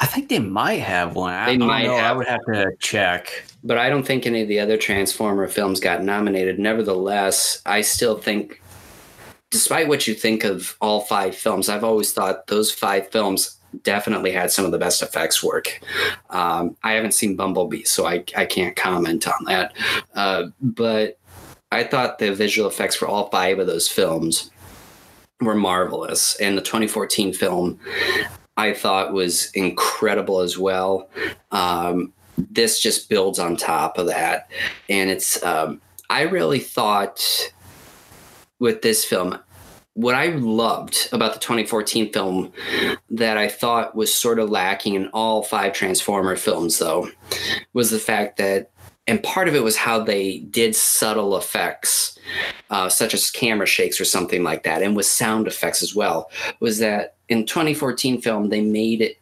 [0.00, 1.32] I think they might have one.
[1.46, 1.96] They I might know.
[1.96, 2.04] Have.
[2.04, 3.44] I would have to check.
[3.62, 6.58] But I don't think any of the other Transformer films got nominated.
[6.58, 8.62] Nevertheless, I still think,
[9.50, 14.30] despite what you think of all five films, I've always thought those five films definitely
[14.30, 15.80] had some of the best effects work.
[16.30, 19.72] Um, I haven't seen Bumblebee, so I, I can't comment on that.
[20.14, 21.18] Uh, but
[21.72, 24.50] I thought the visual effects for all five of those films
[25.40, 26.36] were marvelous.
[26.36, 27.80] And the 2014 film,
[28.56, 31.08] I thought was incredible as well.
[31.50, 34.50] Um, this just builds on top of that,
[34.88, 35.42] and it's.
[35.42, 37.52] Um, I really thought
[38.58, 39.38] with this film,
[39.94, 42.52] what I loved about the 2014 film
[43.10, 47.08] that I thought was sort of lacking in all five Transformer films, though,
[47.72, 48.70] was the fact that,
[49.06, 52.18] and part of it was how they did subtle effects,
[52.70, 56.30] uh, such as camera shakes or something like that, and with sound effects as well,
[56.60, 59.18] was that in 2014 film they made it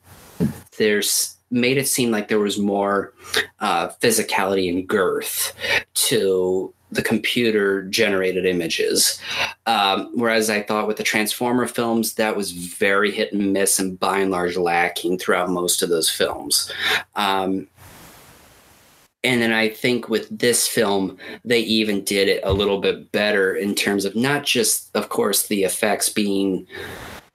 [0.79, 3.13] there's made it seem like there was more
[3.61, 5.53] uh, physicality and girth
[5.95, 9.19] to the computer generated images.
[9.67, 13.99] Um, whereas I thought with the Transformer films, that was very hit and miss and
[13.99, 16.71] by and large lacking throughout most of those films.
[17.17, 17.67] Um,
[19.25, 23.55] and then I think with this film, they even did it a little bit better
[23.55, 26.67] in terms of not just, of course, the effects being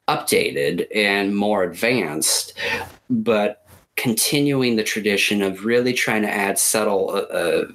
[0.09, 2.53] updated and more advanced,
[3.09, 3.65] but
[3.95, 7.67] continuing the tradition of really trying to add subtle uh, uh,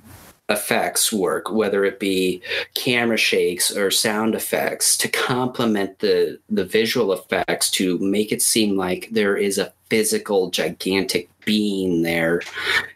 [0.48, 2.42] effects work, whether it be
[2.74, 8.76] camera shakes or sound effects, to complement the the visual effects to make it seem
[8.76, 12.40] like there is a physical, gigantic being there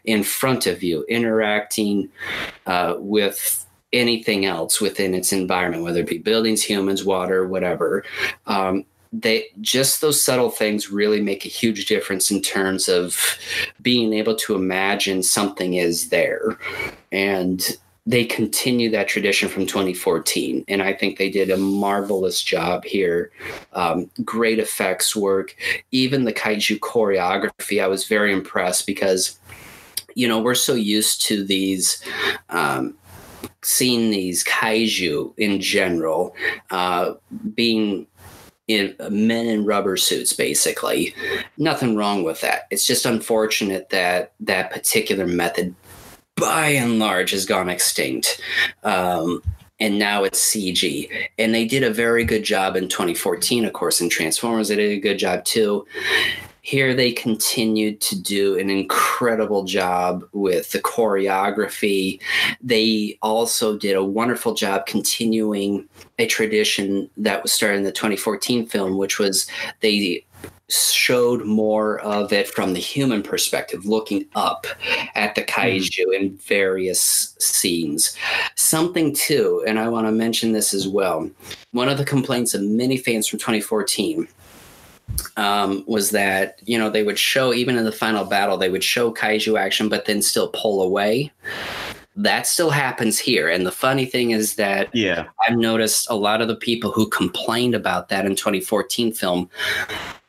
[0.05, 2.09] in front of you, interacting
[2.65, 8.03] uh, with anything else within its environment, whether it be buildings, humans, water, whatever.
[8.47, 8.83] Um,
[9.13, 13.37] they just those subtle things really make a huge difference in terms of
[13.83, 16.57] being able to imagine something is there
[17.11, 17.77] and
[18.07, 23.31] they continue that tradition from 2014 and i think they did a marvelous job here.
[23.73, 25.55] Um, great effects work.
[25.91, 29.37] Even the kaiju choreography i was very impressed because
[30.15, 32.01] you know we're so used to these
[32.49, 32.95] um,
[33.61, 36.33] seeing these kaiju in general
[36.71, 37.13] uh,
[37.53, 38.07] being
[38.67, 41.13] in men in rubber suits basically.
[41.57, 42.67] Nothing wrong with that.
[42.69, 45.73] It's just unfortunate that that particular method
[46.37, 48.41] by and large has gone extinct.
[48.83, 49.41] Um,
[49.79, 51.07] and now it's cg
[51.37, 54.91] and they did a very good job in 2014 of course in transformers they did
[54.91, 55.85] a good job too.
[56.67, 62.19] Here they continued to do an incredible job with the choreography.
[62.61, 65.87] They also did a wonderful job continuing
[66.19, 69.47] a tradition that was started in the 2014 film, which was
[69.79, 70.25] they
[70.69, 74.67] showed more of it from the human perspective, looking up
[75.15, 76.15] at the kaiju mm.
[76.15, 78.15] in various scenes.
[78.55, 81.29] Something too, and I want to mention this as well.
[81.71, 84.27] One of the complaints of many fans from 2014
[85.37, 88.83] um, was that you know they would show even in the final battle they would
[88.83, 91.31] show kaiju action but then still pull away
[92.17, 96.41] that still happens here and the funny thing is that yeah i've noticed a lot
[96.41, 99.49] of the people who complained about that in 2014 film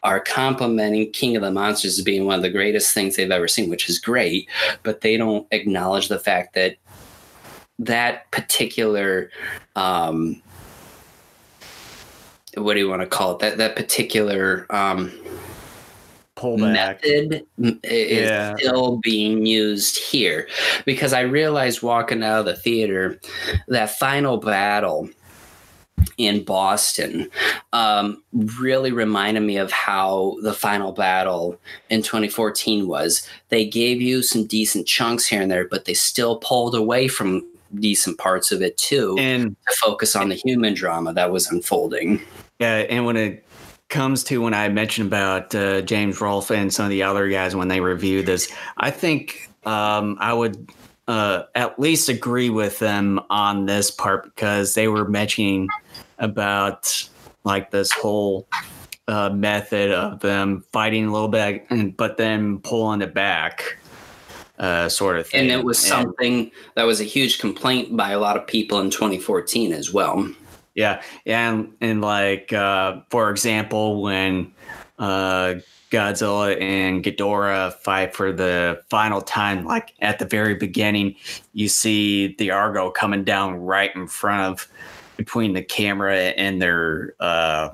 [0.02, 3.48] are complimenting king of the monsters as being one of the greatest things they've ever
[3.48, 4.48] seen which is great
[4.82, 6.76] but they don't acknowledge the fact that
[7.78, 9.30] that particular
[9.74, 10.42] um,
[12.56, 13.38] what do you want to call it?
[13.40, 15.12] That that particular um,
[16.38, 16.72] pullback.
[16.72, 17.46] method
[17.82, 18.54] is Yeah.
[18.56, 20.48] still being used here
[20.84, 23.20] because I realized walking out of the theater
[23.68, 25.08] that final battle
[26.16, 27.28] in Boston
[27.72, 31.58] um, really reminded me of how the final battle
[31.90, 33.28] in 2014 was.
[33.48, 37.44] They gave you some decent chunks here and there, but they still pulled away from
[37.80, 42.22] decent parts of it too And to focus on the human drama that was unfolding.
[42.60, 43.44] Yeah, and when it
[43.88, 47.56] comes to when I mentioned about uh, James Rolfe and some of the other guys
[47.56, 50.70] when they reviewed this, I think um, I would
[51.06, 55.68] uh, at least agree with them on this part because they were mentioning
[56.18, 57.08] about
[57.44, 58.46] like this whole
[59.08, 63.78] uh, method of them fighting a little bit, and, but then pulling it back.
[64.58, 65.42] Uh, sort of thing.
[65.42, 68.90] And it was something that was a huge complaint by a lot of people in
[68.90, 70.28] 2014 as well.
[70.78, 74.52] Yeah, and and like uh, for example, when
[75.00, 75.56] uh,
[75.90, 81.16] Godzilla and Ghidorah fight for the final time, like at the very beginning,
[81.52, 84.68] you see the Argo coming down right in front of
[85.16, 87.70] between the camera and their uh,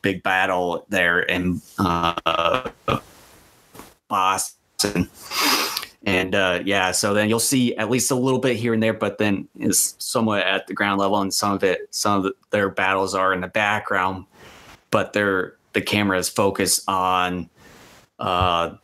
[0.00, 2.70] big battle there in uh,
[4.08, 5.10] Boston.
[6.06, 8.94] And uh, yeah, so then you'll see at least a little bit here and there,
[8.94, 12.32] but then it's somewhat at the ground level, and some of it, some of the,
[12.50, 14.24] their battles are in the background,
[14.92, 17.50] but they're the camera is focused on
[18.18, 18.74] uh,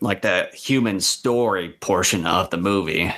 [0.00, 3.14] like the human story portion of the movie.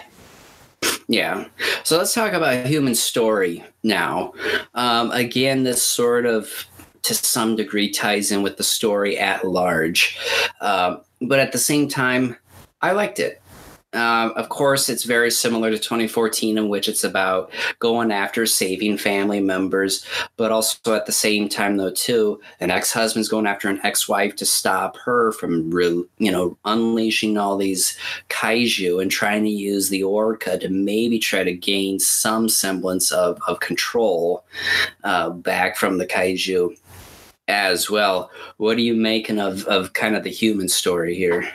[1.09, 1.47] Yeah.
[1.85, 4.35] So let's talk about human story now.
[4.75, 6.67] Um, again, this sort of,
[7.03, 10.19] to some degree, ties in with the story at large.
[10.61, 12.37] Um, but at the same time,
[12.83, 13.41] I liked it.
[13.93, 18.99] Um, of course, it's very similar to 2014, in which it's about going after saving
[18.99, 20.05] family members,
[20.37, 24.45] but also at the same time, though, too, an ex-husband's going after an ex-wife to
[24.45, 27.97] stop her from, re- you know, unleashing all these
[28.29, 33.41] kaiju and trying to use the orca to maybe try to gain some semblance of,
[33.49, 34.45] of control
[35.05, 36.77] uh, back from the kaiju
[37.49, 38.31] as well.
[38.59, 41.51] What are you making of, of kind of the human story here?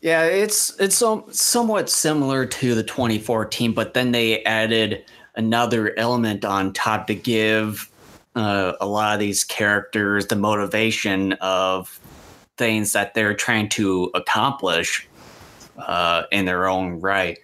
[0.00, 5.04] Yeah, it's it's so, somewhat similar to the 2014, but then they added
[5.34, 7.90] another element on top to give
[8.36, 11.98] uh, a lot of these characters the motivation of
[12.56, 15.08] things that they're trying to accomplish
[15.78, 17.38] uh, in their own right.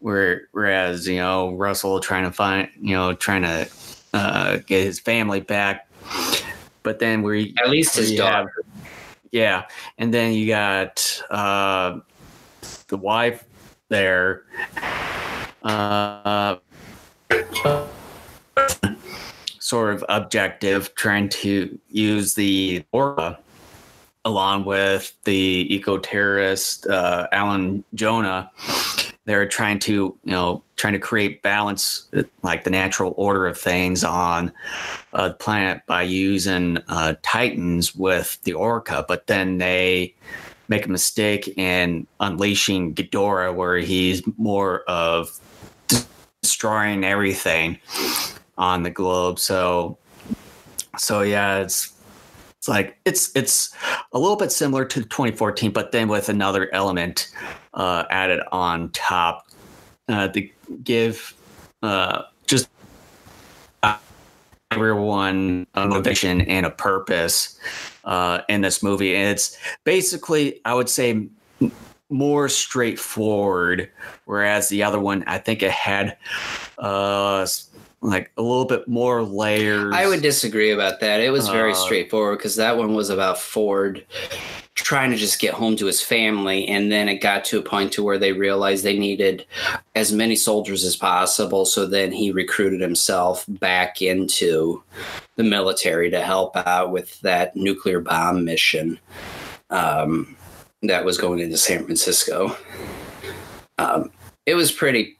[0.00, 3.68] Where, whereas you know Russell trying to find you know trying to
[4.14, 5.86] uh, get his family back,
[6.82, 8.50] but then we At least his daughter.
[8.56, 8.69] have-
[9.32, 9.66] yeah,
[9.98, 12.00] and then you got uh,
[12.88, 13.44] the wife
[13.88, 14.44] there.
[15.62, 16.56] Uh,
[19.58, 23.38] sort of objective, trying to use the Orca
[24.24, 28.50] along with the eco terrorist uh, Alan Jonah.
[29.26, 32.08] They're trying to, you know, trying to create balance,
[32.42, 34.52] like the natural order of things on
[35.12, 40.14] uh, the planet by using uh, Titans with the Orca, but then they
[40.68, 45.38] make a mistake in unleashing Ghidorah, where he's more of
[46.42, 47.78] destroying everything
[48.56, 49.38] on the globe.
[49.38, 49.98] So,
[50.96, 51.92] so yeah, it's
[52.60, 53.74] it's like it's it's
[54.12, 57.30] a little bit similar to 2014, but then with another element
[57.72, 59.48] uh, added on top
[60.10, 60.46] uh, to
[60.84, 61.32] give
[61.82, 62.68] uh, just
[64.70, 67.58] everyone a motivation and a purpose
[68.04, 69.16] uh, in this movie.
[69.16, 71.28] And it's basically, I would say,
[72.10, 73.88] more straightforward,
[74.26, 76.18] whereas the other one, I think it had
[76.76, 77.46] uh,
[78.02, 79.94] like a little bit more layers.
[79.94, 81.20] I would disagree about that.
[81.20, 84.04] It was very Uh, straightforward because that one was about Ford
[84.74, 87.92] trying to just get home to his family, and then it got to a point
[87.92, 89.44] to where they realized they needed
[89.94, 91.66] as many soldiers as possible.
[91.66, 94.82] So then he recruited himself back into
[95.36, 98.98] the military to help out with that nuclear bomb mission
[99.68, 100.34] um,
[100.82, 102.56] that was going into San Francisco.
[103.76, 104.10] Um,
[104.46, 105.18] it was pretty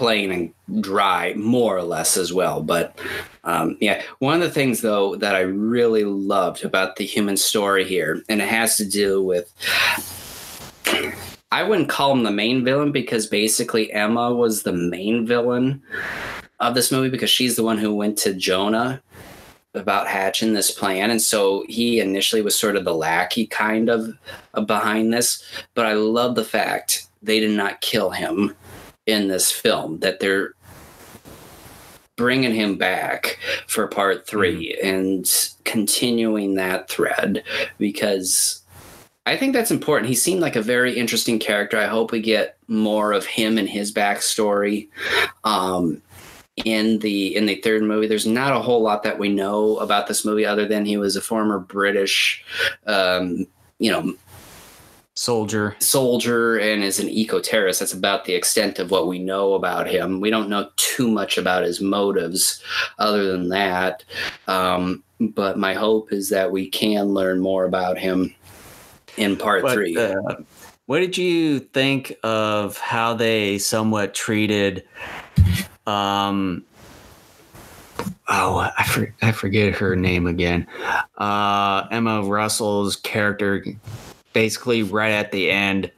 [0.00, 2.62] plain and dry, more or less, as well.
[2.62, 2.98] But
[3.44, 7.84] um, yeah, one of the things though that I really loved about the human story
[7.84, 9.52] here, and it has to do with.
[11.52, 15.82] I wouldn't call him the main villain because basically Emma was the main villain
[16.60, 19.02] of this movie because she's the one who went to Jonah
[19.74, 24.18] about hatching this plan and so he initially was sort of the lackey kind of
[24.54, 25.44] uh, behind this
[25.74, 28.52] but i love the fact they did not kill him
[29.10, 30.54] in this film that they're
[32.16, 37.42] bringing him back for part 3 and continuing that thread
[37.78, 38.60] because
[39.26, 40.08] I think that's important.
[40.08, 41.78] He seemed like a very interesting character.
[41.78, 44.88] I hope we get more of him and his backstory.
[45.44, 46.02] Um,
[46.64, 50.06] in the in the third movie, there's not a whole lot that we know about
[50.06, 52.44] this movie other than he was a former British,
[52.86, 53.46] um,
[53.78, 54.14] you know,
[55.20, 57.80] soldier soldier and is an eco terrorist.
[57.80, 60.18] That's about the extent of what we know about him.
[60.18, 62.62] We don't know too much about his motives,
[62.98, 64.02] other than that.
[64.46, 68.34] Um, but my hope is that we can learn more about him
[69.18, 69.94] in part but, three.
[69.94, 70.36] Uh,
[70.86, 74.84] what did you think of how they somewhat treated?
[75.86, 76.64] Um,
[78.26, 80.66] oh, I, for, I forget her name again.
[81.18, 83.62] Uh, Emma Russell's character,
[84.32, 85.90] basically right at the end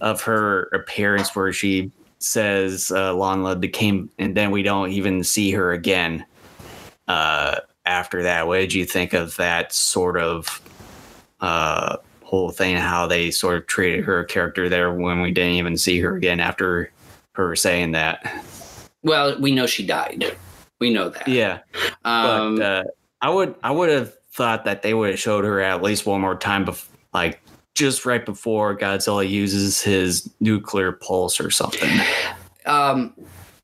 [0.00, 4.90] of her appearance, where she says, uh, "Long live the king," and then we don't
[4.90, 6.24] even see her again.
[7.06, 10.60] Uh, after that, what did you think of that sort of
[11.40, 12.76] uh, whole thing?
[12.76, 16.40] How they sort of treated her character there when we didn't even see her again
[16.40, 16.90] after
[17.32, 18.44] her saying that.
[19.02, 20.36] Well, we know she died.
[20.80, 21.26] We know that.
[21.28, 21.60] Yeah.
[22.04, 22.84] Um, but uh,
[23.20, 26.20] I would I would have thought that they would have showed her at least one
[26.20, 27.40] more time, bef- like
[27.78, 31.88] just right before Godzilla uses his nuclear pulse or something.
[32.66, 33.14] Um,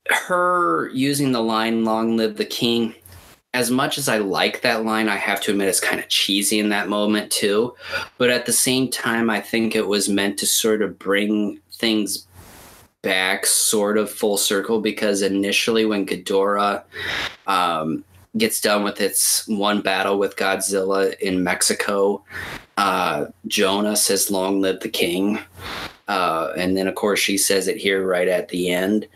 [0.09, 2.95] her using the line "Long live the king."
[3.53, 6.59] As much as I like that line, I have to admit it's kind of cheesy
[6.59, 7.75] in that moment too.
[8.19, 12.27] But at the same time, I think it was meant to sort of bring things
[13.03, 16.83] back sort of full circle because initially when Ghidorah
[17.47, 18.05] um,
[18.37, 22.25] gets done with its one battle with Godzilla in Mexico,
[22.77, 25.39] uh, Jonah says, Long live the king.
[26.07, 29.07] Uh, and then, of course, she says it here right at the end.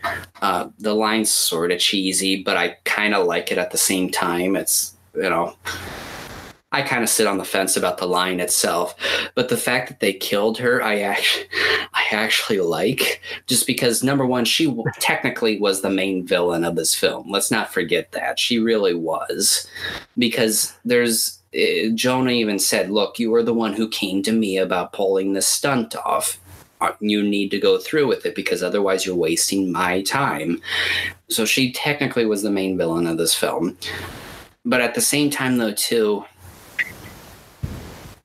[0.41, 4.09] Uh, the line's sort of cheesy, but I kind of like it at the same
[4.09, 4.55] time.
[4.55, 5.55] It's, you know,
[6.71, 8.95] I kind of sit on the fence about the line itself,
[9.33, 11.47] but the fact that they killed her, I actually,
[11.93, 16.93] I actually like, just because number one, she technically was the main villain of this
[16.93, 17.31] film.
[17.31, 19.67] Let's not forget that she really was,
[20.17, 24.57] because there's uh, Jonah even said, "Look, you were the one who came to me
[24.57, 26.39] about pulling the stunt off."
[26.81, 30.61] Uh, you need to go through with it because otherwise you're wasting my time.
[31.29, 33.77] So she technically was the main villain of this film.
[34.63, 36.23] But at the same time, though, too,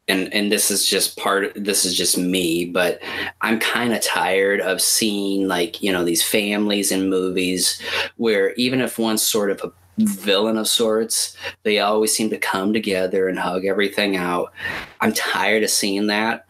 [0.08, 3.00] and and this is just part this is just me but
[3.40, 7.80] i'm kind of tired of seeing like you know these families in movies
[8.16, 12.72] where even if one's sort of a villain of sorts they always seem to come
[12.72, 14.52] together and hug everything out.
[15.00, 16.46] I'm tired of seeing that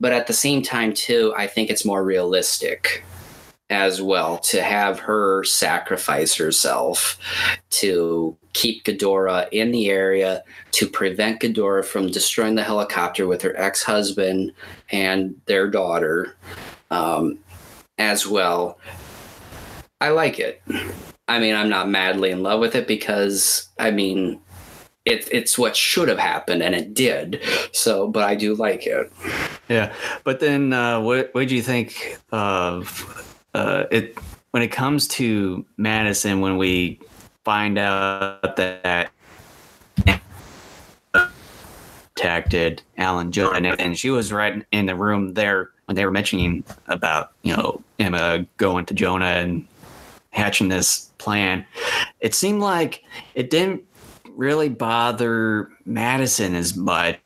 [0.00, 3.04] but at the same time too i think it's more realistic
[3.70, 7.18] as well to have her sacrifice herself
[7.70, 10.42] to keep Ghidorah in the area
[10.72, 14.52] to prevent Ghidorah from destroying the helicopter with her ex husband
[14.90, 16.36] and their daughter
[16.90, 17.38] um,
[17.96, 18.78] as well.
[20.00, 20.62] I like it.
[21.28, 24.40] I mean, I'm not madly in love with it because, I mean,
[25.04, 27.40] it, it's what should have happened and it did.
[27.72, 29.12] So, but I do like it.
[29.68, 29.94] Yeah.
[30.24, 34.16] But then, uh, what, what do you think of uh, it
[34.50, 37.00] when it comes to Madison, when we
[37.44, 39.10] find out that
[42.20, 46.64] contacted Alan Joe, and she was right in the room there when they were mentioning
[46.86, 49.66] about you know Emma going to Jonah and
[50.30, 51.64] hatching this plan.
[52.20, 53.02] It seemed like
[53.34, 53.82] it didn't
[54.36, 57.18] really bother Madison as much.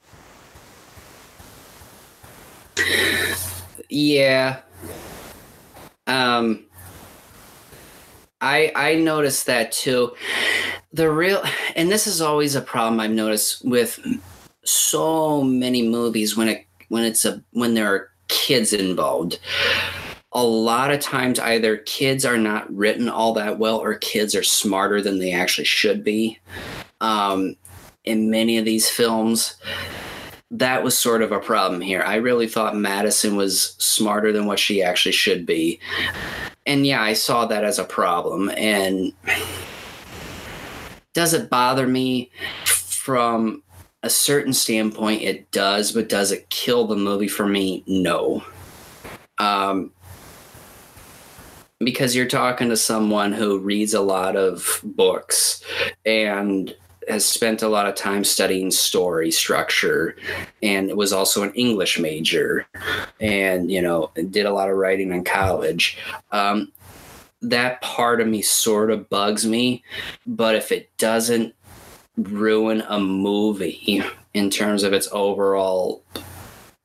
[3.88, 4.60] Yeah,
[6.06, 6.64] um,
[8.40, 10.14] I I noticed that too.
[10.92, 11.42] The real
[11.76, 13.98] and this is always a problem I've noticed with
[14.64, 19.38] so many movies when it when it's a when there are kids involved.
[20.32, 24.42] A lot of times either kids are not written all that well or kids are
[24.42, 26.38] smarter than they actually should be.
[27.00, 27.56] Um,
[28.04, 29.54] in many of these films,
[30.58, 32.02] that was sort of a problem here.
[32.02, 35.80] I really thought Madison was smarter than what she actually should be.
[36.64, 38.50] And yeah, I saw that as a problem.
[38.56, 39.12] And
[41.12, 42.30] does it bother me
[42.64, 43.62] from
[44.04, 45.22] a certain standpoint?
[45.22, 47.82] It does, but does it kill the movie for me?
[47.88, 48.44] No.
[49.38, 49.90] Um,
[51.80, 55.64] because you're talking to someone who reads a lot of books
[56.06, 56.74] and
[57.08, 60.16] has spent a lot of time studying story structure
[60.62, 62.66] and was also an English major
[63.20, 65.98] and, you know, did a lot of writing in college.
[66.32, 66.72] Um,
[67.42, 69.84] that part of me sort of bugs me,
[70.26, 71.54] but if it doesn't
[72.16, 74.02] ruin a movie
[74.32, 76.02] in terms of its overall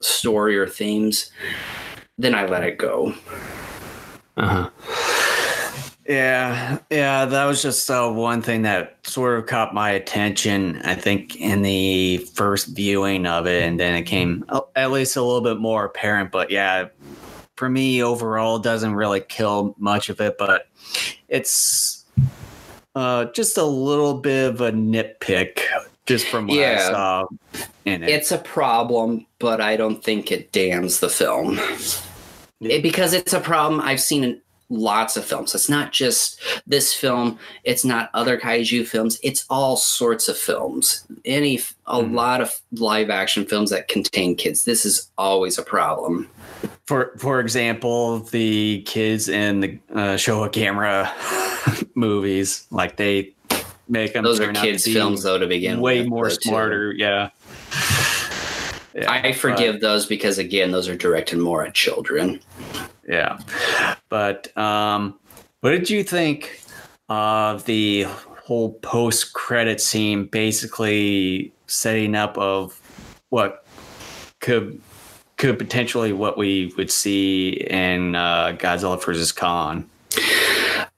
[0.01, 1.31] story or themes,
[2.17, 3.13] then I let it go.
[4.37, 5.28] Uh huh.
[6.09, 10.81] Yeah, yeah, that was just uh, one thing that sort of caught my attention.
[10.83, 14.43] I think in the first viewing of it, and then it came
[14.75, 16.31] at least a little bit more apparent.
[16.31, 16.87] But yeah,
[17.57, 20.67] for me overall, doesn't really kill much of it, but
[21.27, 22.05] it's
[22.95, 25.59] uh, just a little bit of a nitpick
[26.07, 26.87] just from what yeah.
[26.87, 27.27] I saw
[27.85, 28.09] in it.
[28.09, 31.59] It's a problem, but I don't think it damns the film.
[32.61, 35.53] It, because it's a problem I've seen in lots of films.
[35.55, 41.05] It's not just this film, it's not other kaiju films, it's all sorts of films.
[41.25, 42.15] Any a mm-hmm.
[42.15, 44.65] lot of live action films that contain kids.
[44.65, 46.29] This is always a problem.
[46.85, 51.09] For for example, the kids in the uh, Showa Gamera
[51.95, 53.33] movies, like they
[53.89, 54.23] make them.
[54.23, 55.83] Those are kids' films, though, to begin with.
[55.83, 56.93] way with, more smarter.
[56.93, 56.99] Too.
[56.99, 57.29] Yeah.
[58.93, 59.11] yeah.
[59.11, 62.39] I forgive but, those because, again, those are directed more at children.
[63.09, 63.39] Yeah,
[64.07, 65.19] but um,
[65.61, 66.61] what did you think
[67.09, 68.03] of the
[68.45, 72.79] whole post-credit scene, basically setting up of
[73.29, 73.65] what
[74.39, 74.79] could
[75.37, 79.89] could potentially what we would see in uh, Godzilla vs Kong?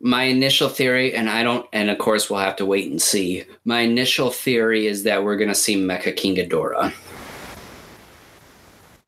[0.01, 3.43] my initial theory, and I don't, and of course we'll have to wait and see.
[3.65, 6.93] My initial theory is that we're going to see Mecha King Ghidorah.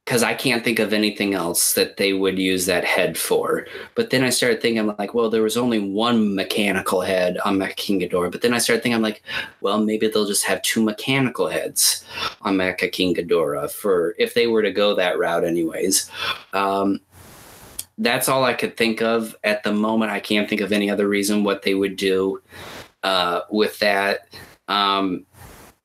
[0.06, 3.66] Because I can't think of anything else that they would use that head for.
[3.96, 7.78] But then I started thinking, like, well, there was only one mechanical head on Mecha
[7.78, 8.32] King Ghidorah.
[8.32, 9.24] But then I started thinking, I'm like,
[9.62, 12.04] well, maybe they'll just have two mechanical heads
[12.42, 16.12] on Mecha King Ghidorah for if they were to go that route, anyways.
[16.52, 17.00] Um,
[17.98, 20.12] that's all I could think of at the moment.
[20.12, 22.42] I can't think of any other reason what they would do
[23.04, 24.28] uh, with that.
[24.68, 25.26] Um,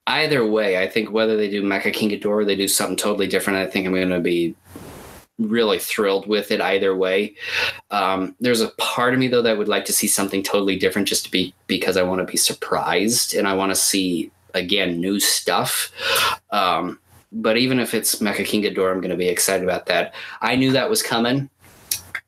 [0.08, 3.26] either way, I think whether they do Mecha King Ghidorah or they do something totally
[3.26, 4.54] different, I think I'm going to be
[5.38, 7.36] really thrilled with it either way.
[7.90, 11.08] Um, there's a part of me though that would like to see something totally different
[11.08, 15.00] just to be because I want to be surprised and I want to see again
[15.00, 15.92] new stuff.
[16.50, 16.98] Um,
[17.30, 20.14] but even if it's Mecha King Ghidorah, I'm going to be excited about that.
[20.40, 21.50] I knew that was coming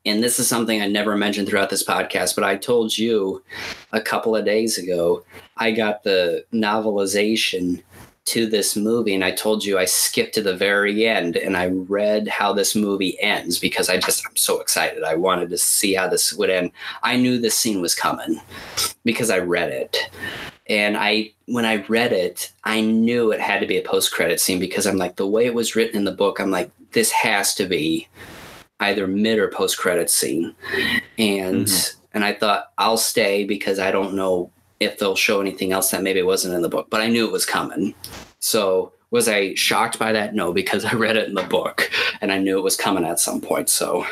[0.05, 3.43] and this is something I never mentioned throughout this podcast, but I told you
[3.91, 5.23] a couple of days ago,
[5.57, 7.83] I got the novelization
[8.23, 11.67] to this movie and I told you I skipped to the very end and I
[11.67, 15.03] read how this movie ends because I just I'm so excited.
[15.03, 16.71] I wanted to see how this would end.
[17.03, 18.39] I knew this scene was coming
[19.03, 19.97] because I read it.
[20.69, 24.59] And I when I read it, I knew it had to be a post-credit scene
[24.59, 27.55] because I'm like the way it was written in the book, I'm like this has
[27.55, 28.07] to be
[28.81, 30.53] either mid or post credit scene.
[31.17, 31.99] And mm-hmm.
[32.13, 36.03] and I thought I'll stay because I don't know if they'll show anything else that
[36.03, 37.93] maybe wasn't in the book, but I knew it was coming.
[38.39, 40.33] So was I shocked by that?
[40.33, 41.89] No, because I read it in the book
[42.19, 43.69] and I knew it was coming at some point.
[43.69, 44.05] So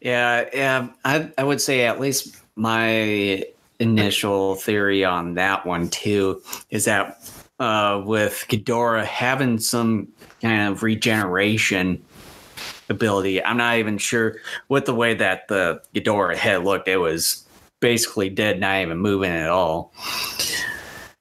[0.00, 3.44] yeah, yeah, I I would say at least my
[3.78, 6.40] initial theory on that one too
[6.70, 7.18] is that
[7.58, 10.08] uh, with Ghidorah having some
[10.40, 12.02] kind of regeneration
[12.88, 13.42] ability.
[13.42, 14.36] I'm not even sure
[14.68, 16.88] with the way that the Ghidorah head looked.
[16.88, 17.44] It was
[17.80, 19.92] basically dead, not even moving at all.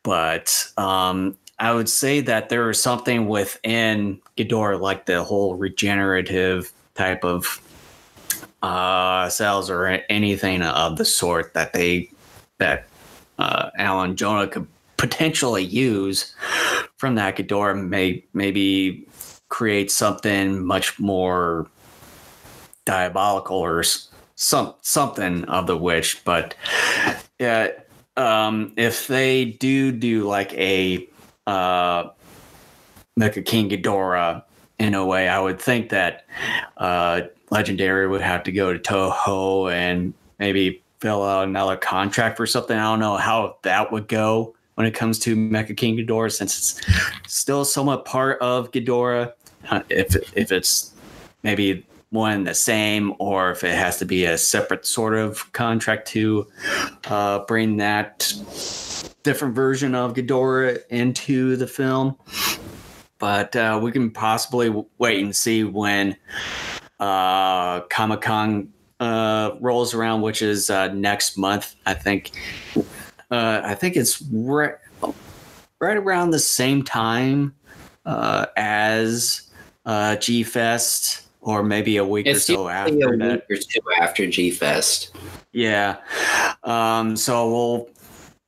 [0.04, 6.72] But um, I would say that there was something within Ghidorah, like the whole regenerative
[6.96, 7.62] type of
[8.62, 12.12] uh, cells or anything of the sort that they
[12.58, 12.88] that
[13.40, 14.68] uh, Alan Jonah could
[14.98, 16.36] potentially use
[16.98, 19.08] from that Ghidorah may maybe
[19.52, 21.68] create something much more
[22.86, 23.84] diabolical or
[24.36, 26.24] some something of the witch.
[26.26, 26.56] But
[27.38, 27.68] yeah,
[28.18, 31.08] um, if they do do like a
[31.46, 32.10] uh,
[33.20, 34.44] Mecha King Ghidorah
[34.80, 36.26] in a way, I would think that
[36.78, 37.22] uh,
[37.52, 42.78] Legendary would have to go to Toho and maybe fill out another contract for something.
[42.78, 46.58] I don't know how that would go when it comes to Mecha King Ghidorah, since
[46.58, 46.82] it's
[47.28, 49.34] still somewhat part of Ghidorah
[49.90, 50.94] if if it's
[51.44, 55.52] maybe one and the same or if it has to be a separate sort of
[55.54, 56.46] contract to
[57.06, 58.34] uh, bring that
[59.24, 62.18] different version of Ghidorah into the film.
[63.18, 66.18] But uh, we can possibly wait and see when
[67.00, 71.76] uh, Comic Con uh, rolls around, which is uh, next month.
[71.86, 72.32] I think.
[73.30, 74.76] Uh, I think it's right,
[75.80, 77.56] right around the same time
[78.06, 79.51] as
[79.86, 83.44] uh, G Fest, or maybe a week it's or so after a that.
[83.50, 85.16] week or two after G Fest.
[85.52, 85.98] Yeah.
[86.64, 87.90] Um, so we'll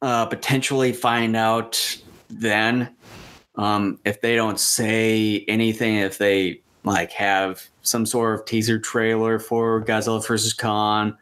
[0.01, 1.99] uh, potentially find out
[2.29, 2.95] then
[3.55, 9.37] Um, if they don't say anything, if they like have some sort of teaser trailer
[9.37, 11.15] for Godzilla versus Kong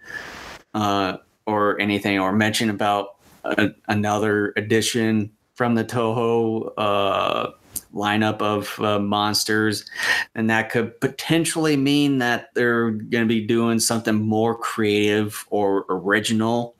[0.74, 7.52] uh, or anything, or mention about a, another edition from the Toho uh,
[7.93, 9.85] lineup of uh, monsters,
[10.35, 15.85] and that could potentially mean that they're going to be doing something more creative or
[15.89, 16.76] original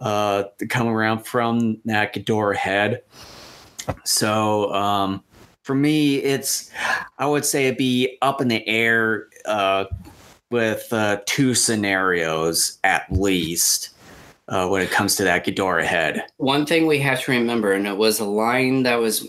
[0.00, 3.02] uh, to come around from that Ghidorah head.
[4.04, 5.24] So um,
[5.62, 6.70] for me, it's
[7.18, 9.84] I would say it'd be up in the air uh,
[10.50, 13.90] with uh, two scenarios at least.
[14.50, 17.86] Uh, when it comes to that Ghidorah head, One thing we have to remember, and
[17.86, 19.28] it was a line that was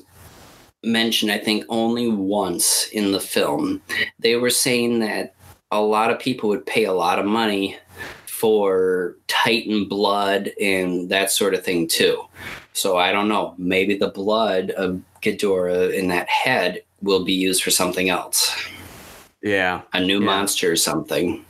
[0.83, 3.81] mentioned, I think, only once in the film.
[4.19, 5.35] They were saying that
[5.71, 7.77] a lot of people would pay a lot of money
[8.25, 12.23] for Titan blood and that sort of thing too.
[12.73, 13.53] So I don't know.
[13.57, 18.55] Maybe the blood of Ghidorah in that head will be used for something else,
[19.43, 20.25] yeah, a new Yeah.
[20.25, 21.45] monster or something.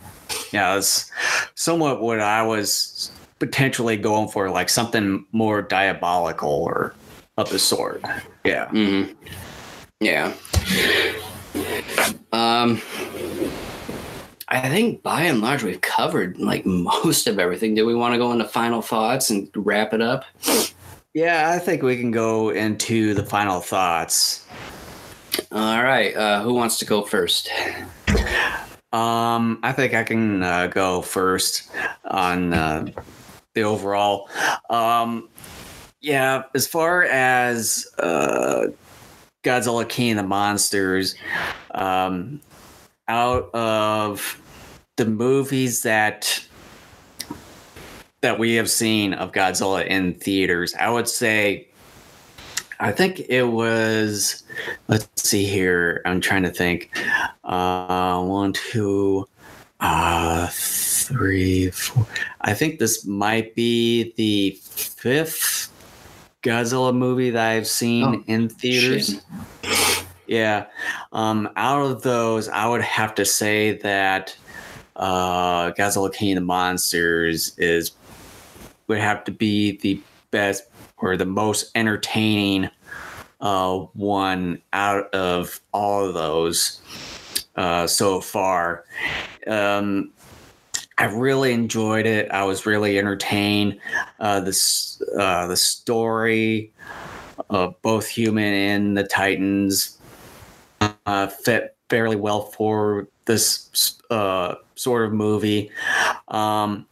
[0.52, 1.12] yeah, it's
[1.56, 6.94] somewhat what I was potentially going for, like something more diabolical or
[7.38, 8.04] of the sort.
[8.44, 8.68] Yeah.
[8.68, 9.14] Mm-hmm.
[10.00, 10.34] Yeah.
[12.32, 12.82] Um,
[14.48, 17.76] I think by and large we've covered like most of everything.
[17.76, 20.26] Do we want to go into final thoughts and wrap it up?
[21.14, 24.46] Yeah, I think we can go into the final thoughts.
[25.52, 26.16] All right.
[26.16, 27.50] Uh, who wants to go first?
[28.92, 31.72] Um, I think I can uh, go first
[32.06, 32.88] on uh,
[33.54, 34.30] the overall.
[34.70, 35.30] Um,
[36.02, 38.68] yeah, as far as uh,
[39.44, 41.16] Godzilla King of the Monsters,
[41.72, 42.40] um,
[43.08, 44.40] out of
[44.98, 46.46] the movies that
[48.22, 51.70] that we have seen of Godzilla in theaters, I would say
[52.82, 54.44] I think it was
[54.88, 56.02] let's see here.
[56.06, 56.96] I'm trying to think.
[57.44, 59.28] Uh one, two,
[59.80, 62.06] uh three, four.
[62.42, 65.69] I think this might be the fifth
[66.44, 69.22] Godzilla movie that I've seen Oh, in theaters.
[69.64, 70.06] Shit.
[70.28, 70.66] Yeah.
[71.12, 74.36] Um, out of those, I would have to say that
[74.96, 77.92] uh, Godzilla King of the Monsters is
[78.88, 80.02] would have to be the
[80.32, 80.64] best
[80.98, 82.70] or the most entertaining
[83.42, 86.82] uh, one out of all of those
[87.56, 88.84] uh, so far.
[89.48, 90.12] Um,
[91.00, 92.30] I really enjoyed it.
[92.30, 93.80] I was really entertained.
[94.20, 94.42] Uh,
[95.18, 96.74] uh, the story,
[97.50, 99.98] uh, both human and the Titans,
[100.82, 105.72] uh, fit fairly well for this uh, sort of movie.
[106.28, 106.86] Um,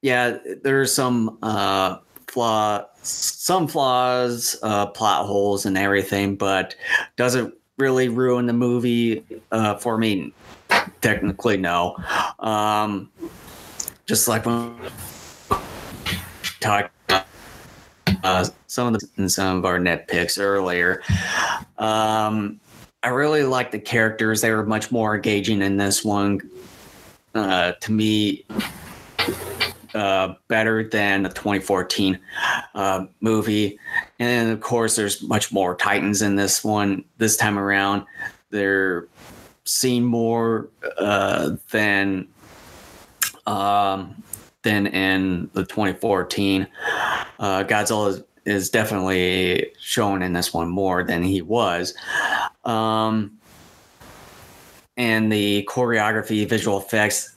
[0.00, 1.98] yeah, there's some uh,
[2.28, 6.76] flaw, some flaws, uh, plot holes, and everything, but
[7.16, 10.32] doesn't really ruin the movie uh, for me.
[11.04, 11.98] Technically, no.
[12.38, 13.10] Um,
[14.06, 14.74] just like when
[16.60, 16.94] talked
[18.22, 21.02] uh, some of the some of our net picks earlier.
[21.76, 22.58] Um,
[23.02, 26.40] I really like the characters; they were much more engaging in this one.
[27.34, 28.46] Uh, to me,
[29.94, 32.18] uh, better than the 2014
[32.74, 33.78] uh, movie,
[34.18, 38.06] and of course, there's much more Titans in this one this time around.
[38.48, 39.06] They're
[39.64, 40.68] seen more
[40.98, 42.28] uh, than
[43.46, 44.22] um,
[44.62, 46.66] than in the 2014.
[47.38, 51.94] Uh, Godzilla is, is definitely shown in this one more than he was.
[52.64, 53.38] Um,
[54.96, 57.34] and the choreography, visual effects,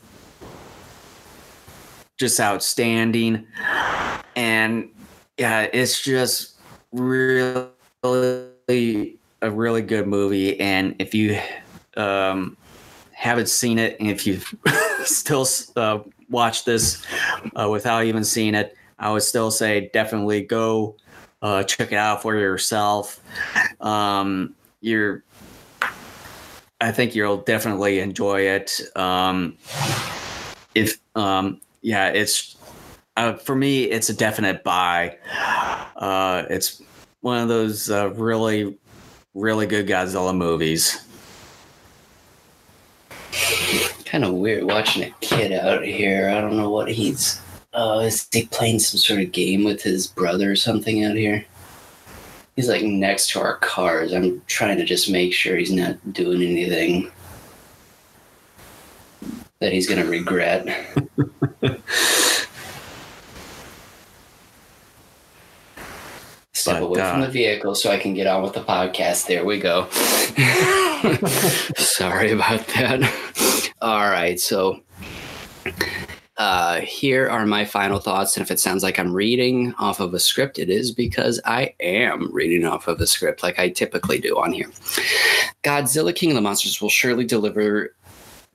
[2.17, 3.45] just outstanding.
[4.35, 4.89] And
[5.37, 6.55] yeah, it's just
[6.91, 7.67] really
[9.41, 10.59] a really good movie.
[10.59, 11.39] And if you
[11.97, 12.57] um,
[13.11, 14.53] haven't seen it, and if you've
[15.03, 15.99] still uh,
[16.29, 17.05] watched this
[17.55, 20.95] uh, without even seeing it, I would still say definitely go
[21.41, 23.21] uh, check it out for yourself.
[23.81, 25.23] Um, you're,
[26.81, 28.81] I think you'll definitely enjoy it.
[28.95, 29.57] Um,
[30.75, 32.55] if, um, yeah, it's
[33.15, 35.17] uh, for me, it's a definite buy.
[35.95, 36.81] Uh, it's
[37.21, 38.77] one of those uh, really,
[39.33, 41.06] really good Godzilla movies.
[44.17, 46.27] Kind of weird watching a kid out here.
[46.31, 47.39] I don't know what he's.
[47.71, 51.45] Oh, is he playing some sort of game with his brother or something out here?
[52.55, 54.13] He's like next to our cars.
[54.13, 57.11] I'm trying to just make sure he's not doing anything
[59.59, 60.65] that he's gonna regret.
[66.53, 69.27] step but, away uh, from the vehicle so I can get on with the podcast.
[69.27, 69.87] There we go.
[71.77, 73.56] Sorry about that.
[73.81, 74.39] All right.
[74.39, 74.81] So
[76.37, 78.37] uh, here are my final thoughts.
[78.37, 81.73] And if it sounds like I'm reading off of a script, it is because I
[81.79, 84.69] am reading off of a script like I typically do on here.
[85.63, 87.95] Godzilla King of the Monsters will surely deliver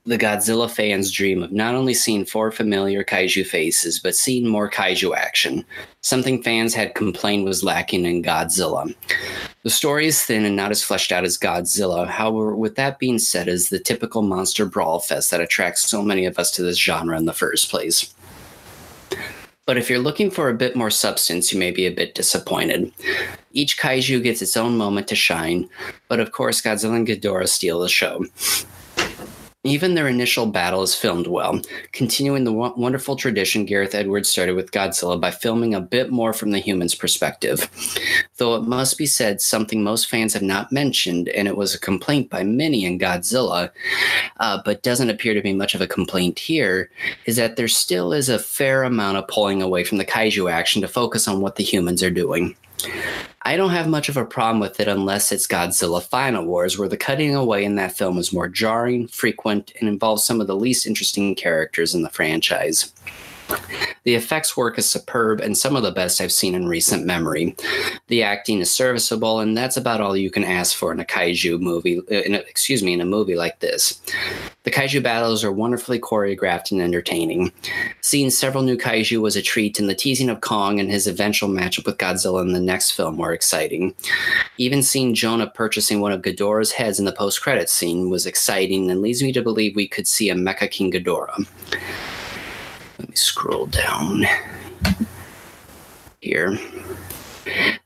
[0.05, 4.69] the Godzilla fans dream of not only seeing four familiar kaiju faces, but seeing more
[4.69, 5.65] kaiju action,
[6.01, 8.93] something fans had complained was lacking in Godzilla.
[9.63, 12.09] The story is thin and not as fleshed out as Godzilla.
[12.09, 16.27] However, with that being said, is the typical monster brawl fest that attracts so many
[16.27, 18.13] of us to this genre in the first place.
[19.65, 22.93] But if you're looking for a bit more substance, you may be a bit disappointed.
[23.53, 25.69] Each kaiju gets its own moment to shine,
[26.09, 28.27] but of course, Godzilla and Ghidorah steal the show.
[29.65, 31.61] Even their initial battle is filmed well,
[31.93, 36.51] continuing the wonderful tradition Gareth Edwards started with Godzilla by filming a bit more from
[36.51, 37.71] the human's perspective.
[38.39, 41.81] Though it must be said, something most fans have not mentioned, and it was a
[41.81, 43.71] complaint by many in Godzilla,
[44.41, 46.91] uh, but doesn't appear to be much of a complaint here,
[47.27, 50.83] is that there still is a fair amount of pulling away from the kaiju action
[50.83, 52.57] to focus on what the humans are doing.
[53.43, 56.89] I don't have much of a problem with it unless it's Godzilla Final Wars, where
[56.89, 60.57] the cutting away in that film is more jarring, frequent, and involves some of the
[60.57, 62.93] least interesting characters in the franchise.
[64.05, 67.55] The effects work is superb and some of the best I've seen in recent memory.
[68.09, 71.61] The acting is serviceable, and that's about all you can ask for in a kaiju
[71.61, 71.99] movie.
[71.99, 74.01] Uh, a, excuse me, in a movie like this.
[74.65, 77.53] The kaiju battles are wonderfully choreographed and entertaining.
[78.01, 81.49] Seeing several new kaiju was a treat, and the teasing of Kong and his eventual
[81.49, 83.95] matchup with Godzilla in the next film were exciting.
[84.59, 89.01] Even seeing Jonah purchasing one of Ghidorah's heads in the post-credits scene was exciting and
[89.01, 91.47] leads me to believe we could see a Mecha King Ghidorah.
[93.03, 94.25] Let me scroll down
[96.21, 96.57] here.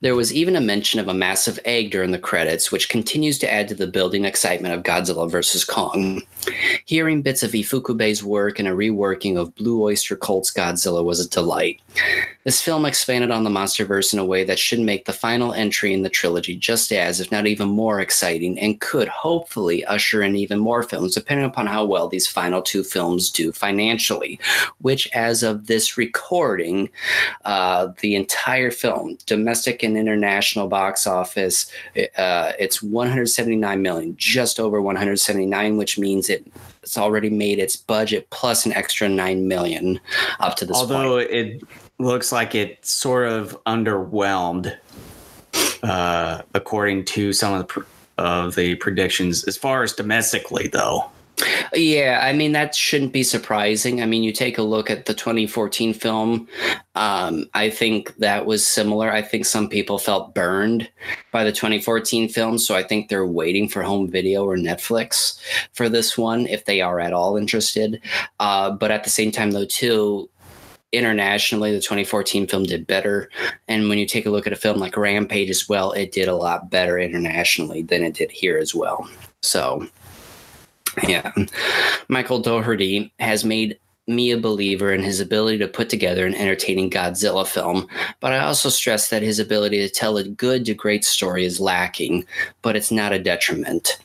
[0.00, 3.52] There was even a mention of a massive egg during the credits, which continues to
[3.52, 5.64] add to the building excitement of Godzilla vs.
[5.64, 6.22] Kong.
[6.84, 11.28] Hearing bits of Ifukube's work and a reworking of Blue Oyster Cult's Godzilla was a
[11.28, 11.80] delight.
[12.44, 15.92] This film expanded on the MonsterVerse in a way that should make the final entry
[15.92, 20.36] in the trilogy just as, if not even more exciting, and could hopefully usher in
[20.36, 24.38] even more films, depending upon how well these final two films do financially.
[24.80, 26.88] Which, as of this recording,
[27.44, 31.70] uh, the entire film, domestic and international box office,
[32.18, 36.44] uh, it's 179 million, just over 179, which means it
[36.82, 40.00] it's already made its budget plus an extra nine million
[40.40, 41.30] up to this Although point.
[41.30, 41.62] it
[41.98, 44.76] looks like it sort of underwhelmed,
[45.84, 47.84] uh, according to some of the,
[48.18, 49.44] of the predictions.
[49.44, 51.08] As far as domestically, though,
[51.74, 54.02] yeah, I mean that shouldn't be surprising.
[54.02, 56.48] I mean, you take a look at the 2014 film.
[56.94, 59.12] Um, I think that was similar.
[59.12, 60.88] I think some people felt burned
[61.32, 65.38] by the 2014 film, so I think they're waiting for home video or Netflix
[65.72, 68.00] for this one if they are at all interested.
[68.40, 70.30] Uh, but at the same time, though, too,
[70.92, 73.28] internationally, the 2014 film did better.
[73.68, 76.28] And when you take a look at a film like Rampage as well, it did
[76.28, 79.08] a lot better internationally than it did here as well.
[79.42, 79.86] So
[81.02, 81.32] yeah.
[82.08, 86.90] Michael Dougherty has made me a believer in his ability to put together an entertaining
[86.90, 87.88] Godzilla film,
[88.20, 91.60] but I also stress that his ability to tell a good to great story is
[91.60, 92.24] lacking,
[92.62, 93.98] but it's not a detriment.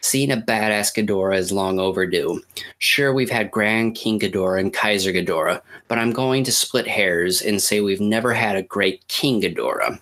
[0.00, 2.40] Seeing a badass Ghidorah is long overdue.
[2.78, 7.42] Sure, we've had Grand King Ghidorah and Kaiser Ghidorah, but I'm going to split hairs
[7.42, 9.98] and say we've never had a great King Ghidorah.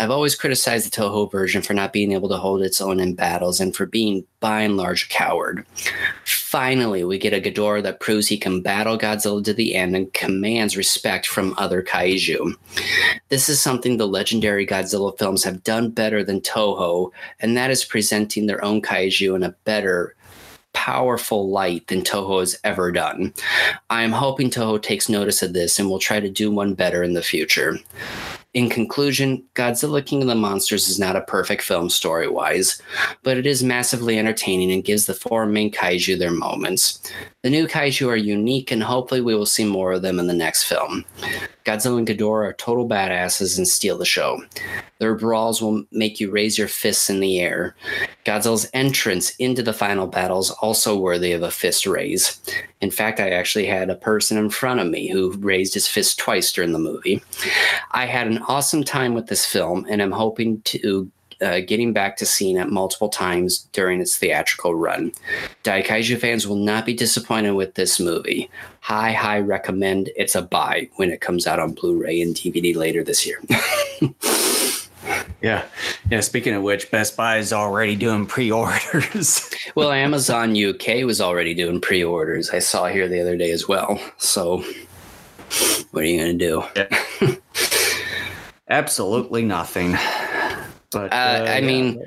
[0.00, 3.14] I've always criticized the Toho version for not being able to hold its own in
[3.14, 5.64] battles and for being, by and large, a coward.
[6.48, 10.10] Finally, we get a Ghidorah that proves he can battle Godzilla to the end and
[10.14, 12.54] commands respect from other kaiju.
[13.28, 17.84] This is something the legendary Godzilla films have done better than Toho, and that is
[17.84, 20.16] presenting their own kaiju in a better,
[20.72, 23.34] powerful light than Toho has ever done.
[23.90, 27.02] I am hoping Toho takes notice of this and will try to do one better
[27.02, 27.78] in the future.
[28.58, 32.82] In conclusion, Godzilla King of the Monsters is not a perfect film story wise,
[33.22, 37.00] but it is massively entertaining and gives the four main kaiju their moments.
[37.44, 40.34] The new kaiju are unique, and hopefully, we will see more of them in the
[40.34, 41.04] next film.
[41.68, 44.40] Godzilla and Ghidorah are total badasses and steal the show.
[45.00, 47.76] Their brawls will make you raise your fists in the air.
[48.24, 52.40] Godzilla's entrance into the final battle is also worthy of a fist raise.
[52.80, 56.18] In fact, I actually had a person in front of me who raised his fist
[56.18, 57.22] twice during the movie.
[57.90, 62.16] I had an awesome time with this film, and I'm hoping to uh, getting back
[62.16, 65.12] to seeing it multiple times during its theatrical run.
[65.64, 68.50] Daikaiju fans will not be disappointed with this movie.
[68.80, 70.10] High, high recommend.
[70.16, 73.40] It's a buy when it comes out on Blu ray and DVD later this year.
[75.40, 75.64] Yeah.
[76.10, 76.20] Yeah.
[76.20, 79.48] Speaking of which, Best Buy is already doing pre orders.
[79.74, 82.50] well, Amazon UK was already doing pre orders.
[82.50, 84.00] I saw here the other day as well.
[84.16, 84.64] So,
[85.92, 86.64] what are you going to do?
[86.76, 87.34] Yeah.
[88.68, 89.96] Absolutely nothing.
[90.90, 91.66] But uh, uh, I yeah.
[91.66, 92.06] mean,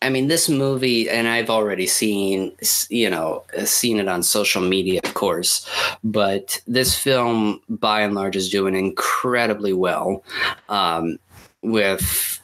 [0.00, 2.52] I mean, this movie, and I've already seen,
[2.88, 5.68] you know, seen it on social media, of course,
[6.04, 10.22] but this film, by and large, is doing incredibly well
[10.68, 11.18] um,
[11.62, 12.40] with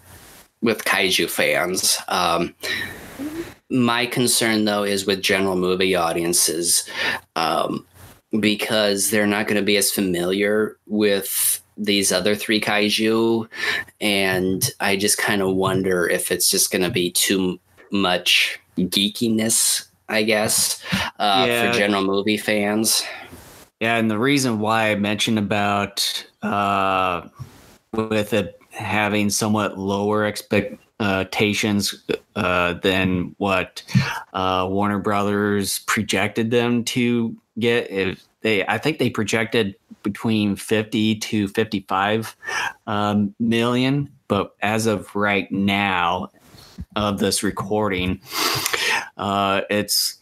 [0.62, 1.98] with kaiju fans.
[2.08, 2.54] Um,
[3.70, 6.88] my concern, though, is with general movie audiences
[7.36, 7.86] um,
[8.40, 13.48] because they're not going to be as familiar with these other three kaiju
[14.00, 17.58] and i just kind of wonder if it's just going to be too
[17.90, 20.82] much geekiness i guess
[21.18, 21.70] uh, yeah.
[21.72, 23.04] for general movie fans
[23.80, 27.26] yeah and the reason why i mentioned about uh,
[27.92, 32.04] with it having somewhat lower expectations
[32.36, 33.82] uh, than what
[34.32, 39.74] uh, warner brothers projected them to get if they i think they projected
[40.04, 42.36] between 50 to 55
[42.86, 44.10] um, million.
[44.28, 46.30] But as of right now,
[46.96, 48.20] of this recording,
[49.16, 50.18] uh, it's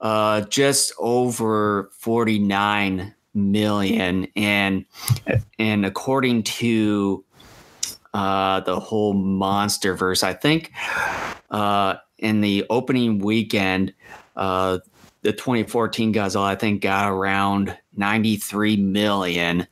[0.00, 4.26] uh, just over 49 million.
[4.36, 4.84] And,
[5.58, 7.24] and according to
[8.14, 10.72] uh, the whole monster verse, I think
[11.50, 13.94] uh, in the opening weekend,
[14.36, 14.78] uh,
[15.28, 19.66] the 2014 Godzilla, I think, got around 93 million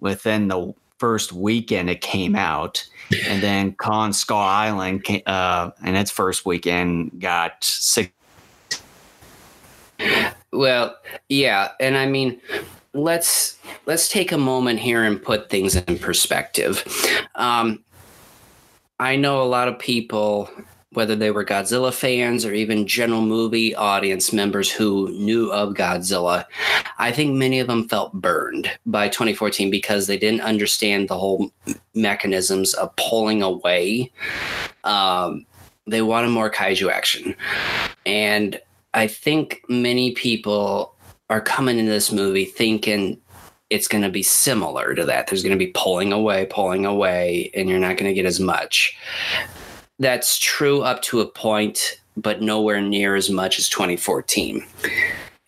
[0.00, 2.82] within the first weekend it came out.
[3.26, 8.10] And then Kong Skull Island, uh, in its first weekend, got six.
[10.50, 10.96] Well,
[11.28, 12.40] yeah, and I mean,
[12.94, 16.82] let's let's take a moment here and put things in perspective.
[17.34, 17.84] Um,
[18.98, 20.50] I know a lot of people
[20.96, 26.46] whether they were Godzilla fans or even general movie audience members who knew of Godzilla,
[26.96, 31.52] I think many of them felt burned by 2014 because they didn't understand the whole
[31.94, 34.10] mechanisms of pulling away.
[34.84, 35.44] Um,
[35.86, 37.36] they wanted more kaiju action.
[38.06, 38.58] And
[38.94, 40.94] I think many people
[41.28, 43.20] are coming into this movie thinking
[43.68, 45.26] it's going to be similar to that.
[45.26, 48.40] There's going to be pulling away, pulling away, and you're not going to get as
[48.40, 48.96] much
[49.98, 54.64] that's true up to a point, but nowhere near as much as 2014.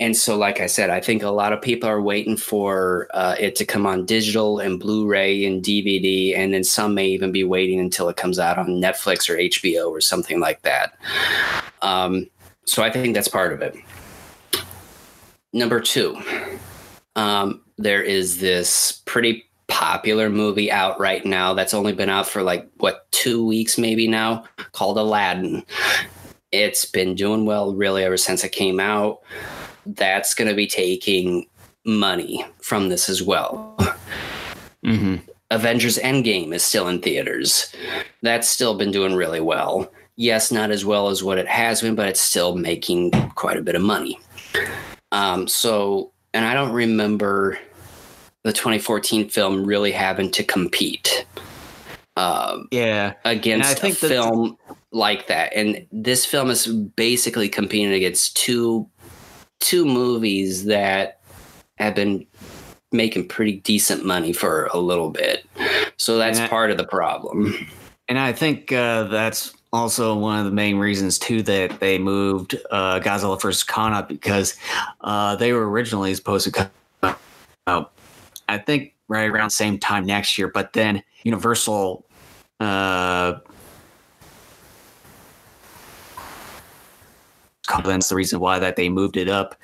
[0.00, 3.34] And so, like I said, I think a lot of people are waiting for uh,
[3.38, 6.36] it to come on digital and Blu ray and DVD.
[6.36, 9.90] And then some may even be waiting until it comes out on Netflix or HBO
[9.90, 10.96] or something like that.
[11.82, 12.28] Um,
[12.64, 13.76] so I think that's part of it.
[15.52, 16.16] Number two,
[17.16, 22.42] um, there is this pretty popular movie out right now that's only been out for
[22.42, 25.62] like what two weeks maybe now called Aladdin.
[26.50, 29.20] It's been doing well really ever since it came out.
[29.86, 31.46] That's going to be taking
[31.84, 33.76] money from this as well.
[34.84, 35.16] Mm-hmm.
[35.50, 37.74] Avengers Endgame is still in theaters.
[38.22, 39.90] That's still been doing really well.
[40.16, 43.62] Yes, not as well as what it has been, but it's still making quite a
[43.62, 44.18] bit of money.
[45.12, 47.58] Um, so, and I don't remember
[48.44, 51.26] the 2014 film really having to compete.
[52.16, 54.56] Um, yeah, against a film
[54.90, 58.88] like that, and this film is basically competing against two
[59.60, 61.20] two movies that
[61.78, 62.26] have been
[62.90, 65.46] making pretty decent money for a little bit.
[65.96, 67.54] So that's I, part of the problem.
[68.08, 72.56] And I think uh, that's also one of the main reasons too that they moved
[72.70, 74.56] uh, Godzilla vs Kong up because
[75.02, 76.68] uh, they were originally supposed to
[77.02, 77.16] come
[77.66, 77.92] out
[78.48, 80.48] I think right around the same time next year.
[80.48, 82.04] But then Universal
[82.60, 83.38] uh,
[87.84, 89.54] that's the reason why that they moved it up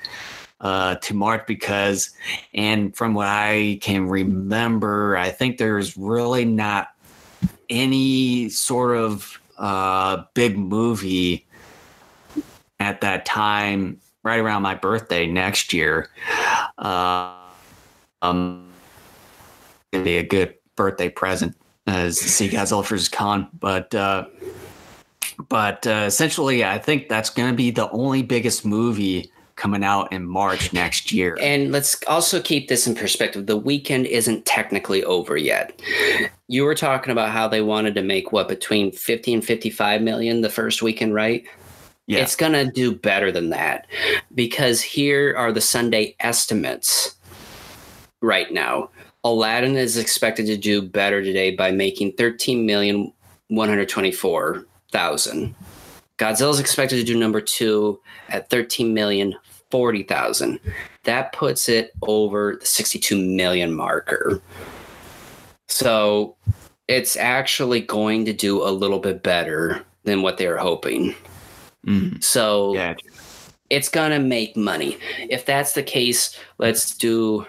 [0.61, 2.11] uh, to March because,
[2.53, 6.89] and from what I can remember, I think there's really not
[7.69, 11.45] any sort of uh, big movie
[12.79, 16.09] at that time, right around my birthday next year.
[16.77, 17.33] Uh,
[18.21, 18.64] um,
[20.03, 21.55] be a good birthday present
[21.87, 23.47] as see Godzilla vs Kong.
[23.59, 24.25] But uh,
[25.49, 30.11] but uh, essentially, I think that's going to be the only biggest movie coming out
[30.11, 31.37] in March next year.
[31.39, 33.45] And let's also keep this in perspective.
[33.45, 35.81] The weekend isn't technically over yet.
[36.47, 40.41] You were talking about how they wanted to make what between 50 and 55 million
[40.41, 41.45] the first weekend, right?
[42.07, 42.19] Yeah.
[42.19, 43.87] It's going to do better than that
[44.33, 47.15] because here are the Sunday estimates
[48.21, 48.89] right now
[49.25, 53.11] Aladdin is expected to do better today by making 13 million
[53.47, 55.55] 124,000.
[56.19, 57.99] Godzilla is expected to do number two
[58.29, 59.35] at 13 million
[59.71, 60.59] 40,000.
[61.03, 64.39] That puts it over the 62 million marker.
[65.67, 66.35] So
[66.87, 71.15] it's actually going to do a little bit better than what they were hoping.
[71.87, 72.23] Mhm.
[72.23, 72.93] So Yeah.
[73.71, 74.97] it's gonna make money.
[75.29, 77.47] If that's the case, let's do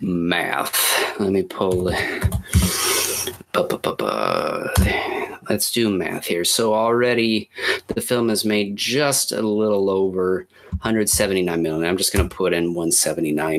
[0.00, 1.18] math.
[1.20, 1.92] Let me pull.
[5.48, 6.44] Let's do math here.
[6.44, 7.50] So already
[7.88, 11.88] the film has made just a little over 179 million.
[11.88, 13.54] I'm just gonna put in 179,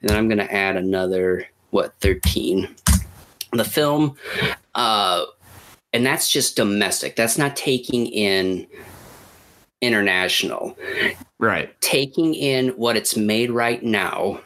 [0.00, 2.68] and then I'm gonna add another what 13.
[3.52, 4.16] The film,
[4.74, 5.24] uh,
[5.92, 7.14] and that's just domestic.
[7.14, 8.66] That's not taking in
[9.80, 10.76] international
[11.38, 11.78] Right.
[11.82, 14.40] taking in what it's made right now,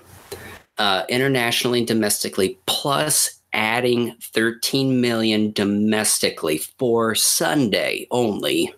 [0.79, 8.73] uh, internationally and domestically, plus adding 13 million domestically for Sunday only,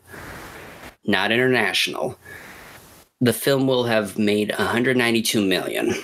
[1.04, 2.18] not international,
[3.20, 5.94] the film will have made 192 million.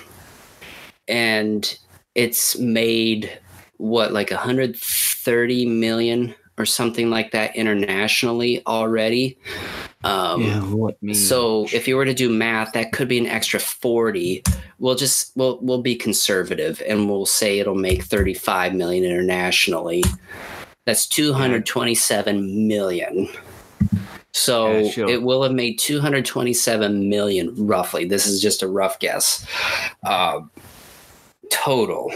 [1.07, 1.77] And
[2.15, 3.39] it's made
[3.77, 9.37] what, like 130 million or something like that internationally already.
[10.03, 10.61] Um, yeah.
[10.61, 14.43] What so if you were to do math, that could be an extra 40.
[14.79, 20.03] We'll just we'll we'll be conservative and we'll say it'll make 35 million internationally.
[20.85, 23.27] That's 227 million.
[24.31, 25.09] So Yeah, sure.
[25.09, 28.05] it will have made 227 million roughly.
[28.05, 29.45] This is just a rough guess.
[30.05, 30.41] Uh,
[31.49, 32.11] total.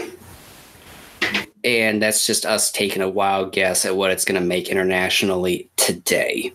[1.64, 5.68] And that's just us taking a wild guess at what it's going to make internationally
[5.76, 6.52] today.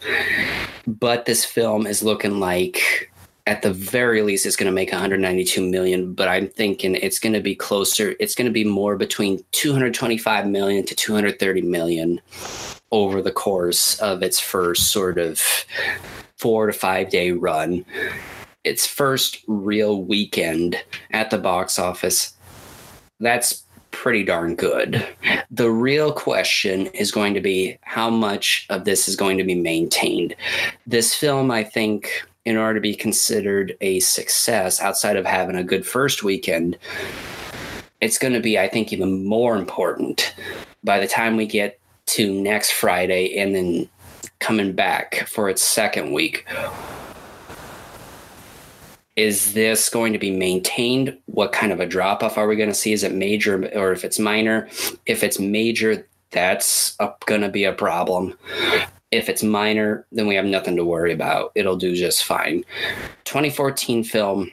[0.85, 3.11] But this film is looking like
[3.45, 7.31] at the very least it's going to make 192 million but i'm thinking it's going
[7.31, 12.19] to be closer it's going to be more between 225 million to 230 million
[12.91, 15.41] over the course of its first sort of
[16.37, 17.85] four to five day run.
[18.63, 20.81] Its first real weekend
[21.11, 22.33] at the box office.
[23.19, 23.63] That's
[23.97, 25.05] pretty darn good
[25.49, 29.55] the real question is going to be how much of this is going to be
[29.55, 30.35] maintained
[30.85, 35.63] this film, I think, in order to be considered a success outside of having a
[35.65, 36.77] good first weekend,
[37.99, 40.33] it's going to be, I think, even more important
[40.83, 43.89] by the time we get to next Friday and then
[44.39, 46.45] coming back for its second week.
[49.17, 51.17] Is this going to be maintained?
[51.25, 52.93] What kind of a drop off are we going to see?
[52.93, 54.69] Is it major or if it's minor?
[55.07, 56.95] If it's major, that's
[57.25, 58.37] going to be a problem.
[59.09, 61.51] If it's minor, then we have nothing to worry about.
[61.55, 62.63] It'll do just fine.
[63.23, 64.51] 2014 film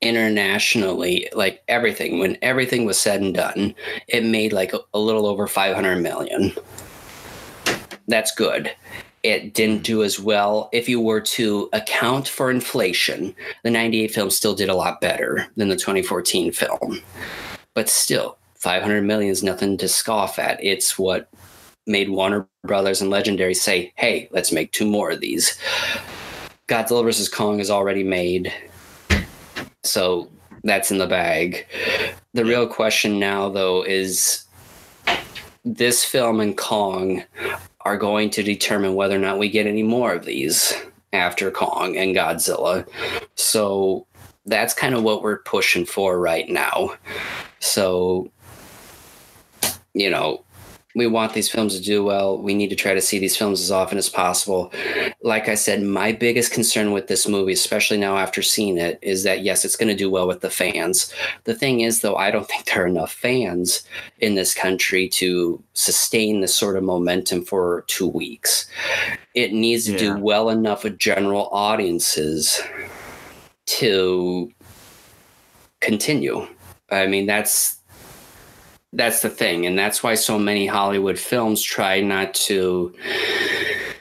[0.00, 3.74] internationally, like everything, when everything was said and done,
[4.06, 6.52] it made like a, little over 500 million.
[8.06, 8.70] That's good.
[9.22, 9.82] It didn't hmm.
[9.82, 10.68] do as well.
[10.72, 13.34] If you were to account for inflation,
[13.64, 17.00] the 98 film still did a lot better than the 2014 film.
[17.74, 20.62] But still, 500 million is nothing to scoff at.
[20.62, 21.28] It's what
[21.86, 25.58] made Warner Brothers and Legendary say, hey, let's make two more of these.
[26.68, 27.28] Godzilla vs.
[27.28, 28.52] Kong is already made.
[29.84, 30.30] So
[30.64, 31.66] that's in the bag.
[32.34, 34.44] The real question now, though, is
[35.64, 37.24] this film and Kong
[37.88, 40.74] are going to determine whether or not we get any more of these
[41.14, 42.86] after Kong and Godzilla.
[43.34, 44.06] So
[44.44, 46.90] that's kind of what we're pushing for right now.
[47.60, 48.30] So,
[49.94, 50.44] you know,
[50.94, 52.38] we want these films to do well.
[52.38, 54.72] We need to try to see these films as often as possible.
[55.22, 59.22] Like I said, my biggest concern with this movie, especially now after seeing it, is
[59.24, 61.12] that yes, it's going to do well with the fans.
[61.44, 63.82] The thing is, though, I don't think there are enough fans
[64.18, 68.66] in this country to sustain this sort of momentum for two weeks.
[69.34, 69.98] It needs to Yeah.
[69.98, 72.60] do well enough with general audiences
[73.66, 74.50] to
[75.80, 76.46] continue.
[76.90, 77.77] I mean, that's
[78.94, 82.94] that's the thing and that's why so many hollywood films try not to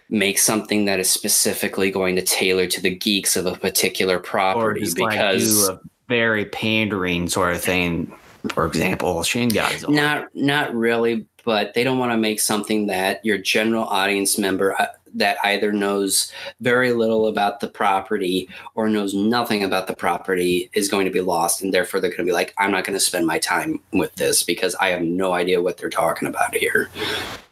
[0.09, 4.81] make something that is specifically going to tailor to the geeks of a particular property
[4.95, 8.13] because like do a very pandering sort of thing.
[8.53, 9.49] For example, Shin
[9.89, 14.75] not not really but they don't want to make something that your general audience member
[14.81, 16.29] uh, that either knows
[16.59, 21.21] very little about the property or knows nothing about the property is going to be
[21.21, 23.79] lost and therefore they're going to be like i'm not going to spend my time
[23.93, 26.89] with this because i have no idea what they're talking about here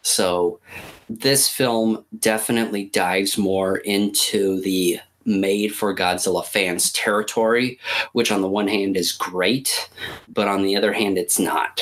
[0.02, 0.60] so
[1.10, 7.80] this film definitely dives more into the made for Godzilla fans territory,
[8.14, 9.90] which on the one hand is great,
[10.28, 11.82] but on the other hand, it's not.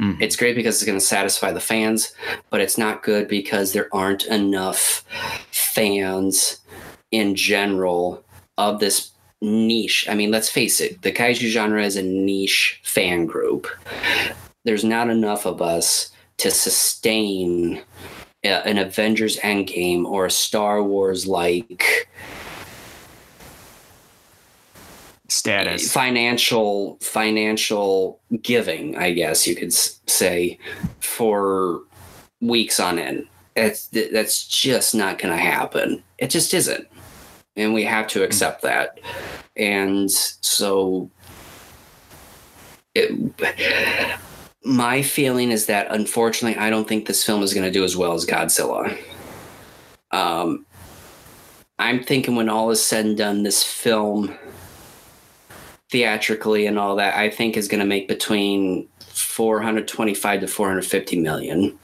[0.00, 0.20] Mm.
[0.20, 2.12] It's great because it's going to satisfy the fans,
[2.50, 5.04] but it's not good because there aren't enough
[5.50, 6.58] fans
[7.10, 8.22] in general
[8.58, 9.10] of this
[9.40, 10.06] niche.
[10.08, 13.66] I mean, let's face it, the kaiju genre is a niche fan group.
[14.64, 17.82] There's not enough of us to sustain
[18.42, 22.08] an Avengers Endgame or a Star Wars like
[25.28, 25.92] status.
[25.92, 30.58] Financial financial giving i guess you could say
[31.00, 31.82] for
[32.40, 33.26] weeks on end.
[33.54, 36.02] That's that's just not going to happen.
[36.18, 36.86] It just isn't.
[37.56, 39.00] And we have to accept that.
[39.56, 41.10] And so
[42.94, 43.12] it,
[44.64, 47.96] my feeling is that unfortunately i don't think this film is going to do as
[47.96, 48.98] well as godzilla.
[50.10, 50.64] Um
[51.78, 54.36] i'm thinking when all is said and done this film
[55.90, 61.78] theatrically and all that, I think is going to make between 425 to 450 million.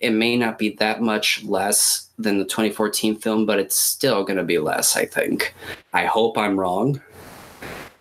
[0.00, 4.38] It may not be that much less than the 2014 film, but it's still going
[4.38, 5.54] to be less, I think.
[5.92, 7.00] I hope I'm wrong,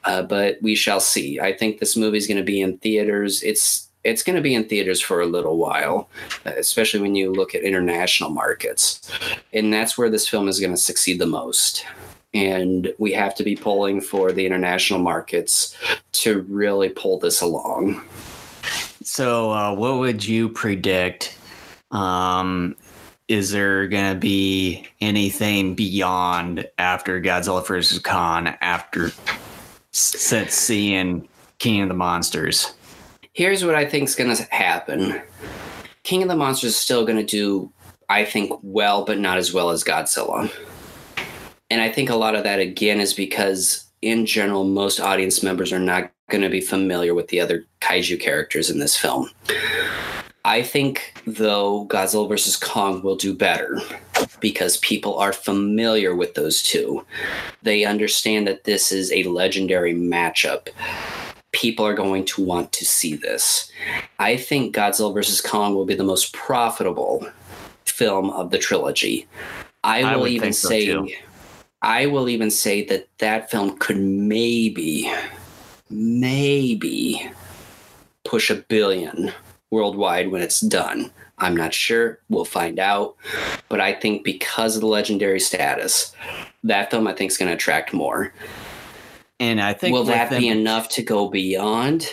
[0.05, 1.39] uh, but we shall see.
[1.39, 3.43] I think this movie is going to be in theaters.
[3.43, 6.09] It's it's going to be in theaters for a little while,
[6.45, 9.11] especially when you look at international markets.
[9.51, 11.85] And that's where this film is going to succeed the most
[12.33, 15.75] and we have to be pulling for the international markets
[16.11, 18.01] to really pull this along.
[19.03, 21.37] So, uh, what would you predict?
[21.91, 22.75] Um,
[23.27, 27.99] is there going to be anything beyond after Godzilla vs.
[27.99, 29.11] Kong after
[29.91, 31.27] since seeing
[31.59, 32.73] King of the Monsters?
[33.33, 35.21] Here's what I think is going to happen
[36.03, 37.71] King of the Monsters is still going to do,
[38.09, 40.51] I think, well, but not as well as Godzilla.
[41.69, 45.71] And I think a lot of that, again, is because in general, most audience members
[45.71, 49.29] are not going to be familiar with the other kaiju characters in this film.
[50.45, 52.55] I think, though, Godzilla vs.
[52.55, 53.79] Kong will do better
[54.39, 57.05] because people are familiar with those two.
[57.61, 60.69] They understand that this is a legendary matchup.
[61.51, 63.69] People are going to want to see this.
[64.17, 65.41] I think Godzilla vs.
[65.41, 67.27] Kong will be the most profitable
[67.85, 69.27] film of the trilogy.
[69.83, 71.17] I, I will even say.
[71.81, 75.11] I will even say that that film could maybe,
[75.89, 77.31] maybe
[78.25, 79.31] push a billion
[79.71, 81.11] worldwide when it's done.
[81.37, 82.19] I'm not sure.
[82.29, 83.15] We'll find out.
[83.69, 86.13] But I think because of the legendary status,
[86.63, 88.33] that film I think is going to attract more.
[89.39, 92.11] And I think will that them- be enough to go beyond?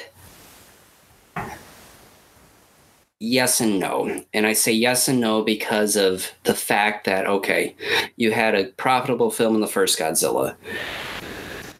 [3.20, 4.22] Yes and no.
[4.32, 7.74] And I say yes and no because of the fact that, okay,
[8.16, 10.54] you had a profitable film in the first Godzilla.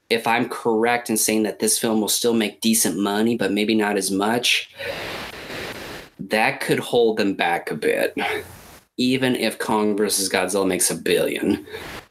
[0.09, 3.75] If I'm correct in saying that this film will still make decent money, but maybe
[3.75, 4.71] not as much,
[6.19, 8.17] that could hold them back a bit,
[8.97, 11.67] even if Kong versus Godzilla makes a billion.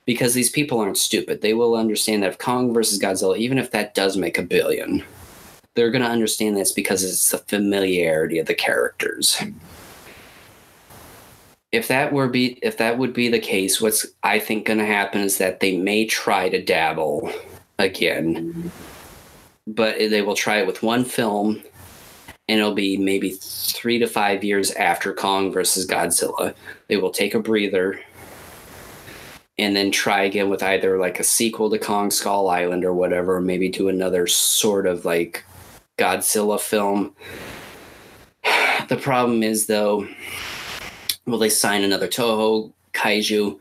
[0.06, 1.41] Because these people aren't stupid.
[1.41, 5.03] They will understand that if Kong versus Godzilla, even if that does make a billion,
[5.76, 9.41] they're going to understand this because it's the familiarity of the characters.
[11.72, 14.85] If that were be if that would be the case, what's I think going to
[14.85, 17.30] happen is that they may try to dabble
[17.77, 18.72] again,
[19.68, 21.61] but they will try it with one film,
[22.47, 26.56] and it'll be maybe three to five years after Kong versus Godzilla.
[26.88, 27.99] They will take a breather
[29.57, 33.41] and then try again with either like a sequel to Kong Skull Island or whatever,
[33.41, 35.43] maybe do another sort of like
[35.97, 37.15] Godzilla film.
[38.88, 40.07] The problem is, though,
[41.26, 43.59] will they sign another Toho kaiju?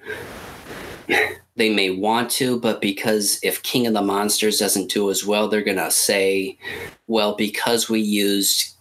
[1.56, 5.46] They may want to, but because if King of the Monsters doesn't do as well,
[5.46, 6.58] they're going to say,
[7.06, 8.74] well, because we used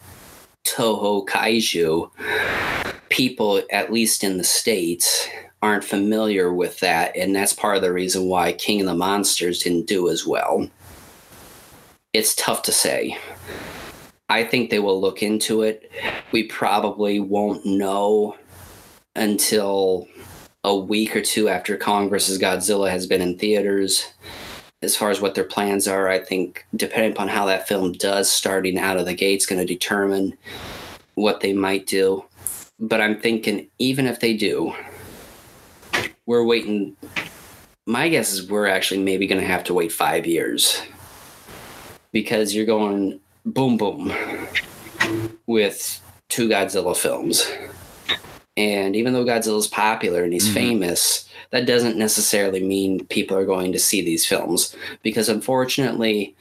[0.63, 2.09] Toho kaiju,
[3.09, 5.29] people, at least in the States,
[5.61, 7.15] aren't familiar with that.
[7.15, 10.67] And that's part of the reason why King of the Monsters didn't do as well
[12.13, 13.17] it's tough to say.
[14.29, 15.91] I think they will look into it.
[16.31, 18.37] We probably won't know
[19.15, 20.07] until
[20.63, 24.07] a week or two after Kong versus Godzilla has been in theaters.
[24.81, 28.29] As far as what their plans are, I think depending upon how that film does
[28.29, 30.37] starting out of the gate is going to determine
[31.15, 32.25] what they might do.
[32.79, 34.73] But I'm thinking even if they do,
[36.25, 36.95] we're waiting.
[37.85, 40.81] My guess is we're actually maybe going to have to wait five years
[42.13, 44.13] because you're going boom boom
[45.45, 45.99] with
[46.29, 47.45] two Godzilla films.
[48.55, 50.53] And even though Godzilla's popular and he's Mhm.
[50.53, 56.35] famous, that doesn't necessarily mean people are going to see these films because unfortunately,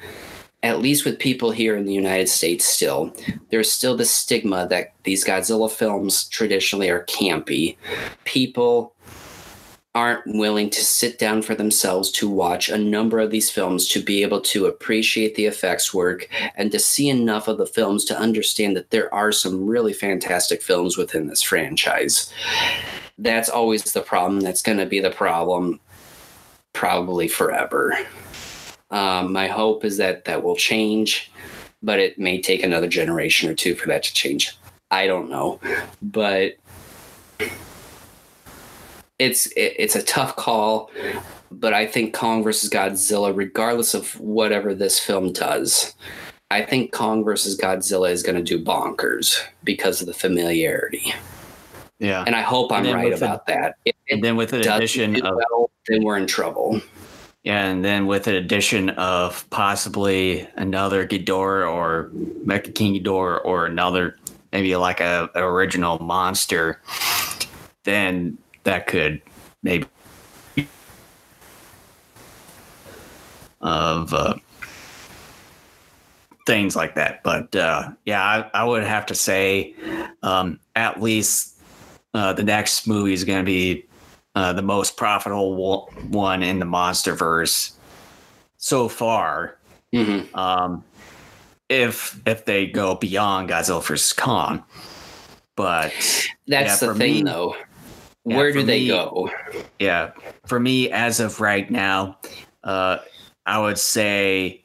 [0.63, 3.13] at least with people here in the United States still,
[3.51, 7.77] there's still the stigma that these Godzilla films traditionally are campy.
[8.25, 8.95] People
[9.95, 14.03] aren't willing to sit down for themselves to watch a number of these films to
[14.03, 18.19] be able to appreciate the effects work and to see enough of the films to
[18.19, 22.33] understand that there are some really fantastic films within this franchise.
[23.19, 24.41] That's always the problem.
[24.41, 25.79] That's going to be the problem
[26.73, 27.99] probably forever.
[28.91, 31.31] Um, my hope is that that will change,
[31.83, 34.57] but it may take another generation or two for that to change.
[34.91, 35.61] I don't know,
[36.01, 36.57] but
[39.23, 40.91] it's it, it's a tough call.
[41.51, 45.95] But I think Kong versus Godzilla, regardless of whatever this film does,
[46.51, 51.13] I think Kong versus Godzilla is going to do bonkers because of the familiarity,
[51.99, 52.25] Yeah.
[52.27, 53.75] and I hope I'm right with the- about that.
[53.85, 56.81] If it And then with an addition do of well, then we're in trouble.
[57.45, 62.11] yeah, and then with an addition of possibly another Ghidorah or
[62.47, 64.17] Mecha King Ghidorah or another
[64.55, 66.81] maybe like a an original monster,
[67.85, 69.23] then that could
[69.63, 69.87] maybe
[73.61, 74.35] of uh,
[76.47, 77.23] things like that.
[77.23, 79.75] But uh, yeah, I, I would have to say
[80.23, 81.57] um, at least
[82.15, 83.87] uh, the next movie is going to be
[84.35, 87.73] uh, the most profitable one in the MonsterVerse
[88.57, 89.59] so far.
[89.93, 90.85] hmm Um,
[91.69, 94.63] if if they go beyond Godzilla vs Kong,
[95.57, 95.93] but
[96.47, 97.57] That's Yeah, the thing, me- though.
[98.25, 99.31] Yeah, Where do they me- go?
[99.79, 100.13] yeah,
[100.47, 102.19] for me as of right now,
[102.63, 102.99] uh,
[103.47, 104.63] I would say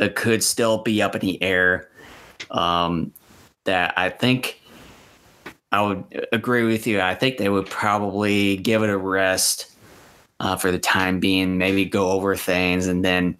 [0.00, 1.88] it could still be up in the air.
[2.50, 3.12] Um,
[3.64, 4.60] that I think
[5.70, 7.00] I would agree with you.
[7.00, 9.76] I think they would probably give it a rest
[10.40, 13.36] uh, for the time being, maybe go over things, and then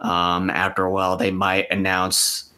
[0.00, 2.50] um, after a while they might announce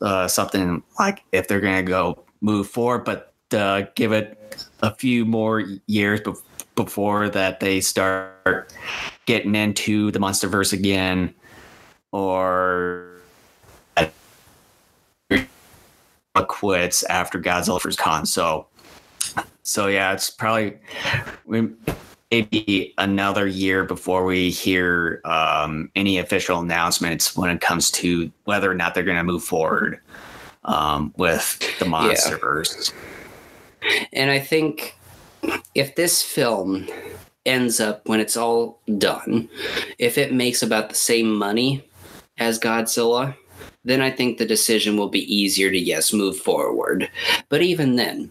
[0.00, 4.38] uh, something like if they're going to go move forward, but uh, give it
[4.82, 6.42] a few more years bef-
[6.74, 8.72] before that they start
[9.26, 11.34] getting into the monsterverse again
[12.12, 13.10] or
[16.48, 18.24] quits after Godzilla vs Kong.
[18.24, 18.66] So,
[19.62, 20.78] so yeah, it's probably
[22.30, 28.70] maybe another year before we hear um, any official announcements when it comes to whether
[28.70, 30.00] or not they're going to move forward
[30.64, 32.92] um, with the monsterverse.
[34.12, 34.96] And I think
[35.74, 36.88] if this film
[37.46, 39.48] ends up, when it's all done,
[39.98, 41.84] if it makes about the same money
[42.38, 43.36] as Godzilla,
[43.84, 47.10] then I think the decision will be easier to, yes, move forward.
[47.48, 48.30] But even then,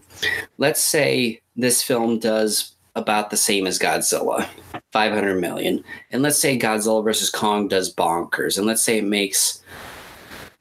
[0.58, 4.48] let's say this film does about the same as Godzilla,
[4.92, 5.82] 500 million.
[6.10, 8.58] And let's say Godzilla versus Kong does bonkers.
[8.58, 9.62] And let's say it makes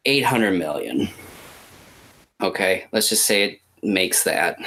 [0.06, 1.10] 800 million.
[2.41, 4.58] Okay, let's just say it makes that.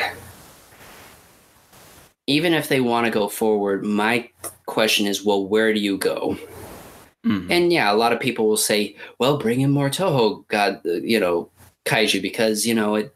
[2.26, 4.28] Even if they want to go forward, my
[4.66, 6.38] question is well, where do you go?
[7.24, 7.50] Mhm.
[7.50, 10.94] And yeah, a lot of people will say, well, bring in more Toho, God, uh,
[10.94, 11.50] you know,
[11.84, 13.14] kaiju because, you know, it,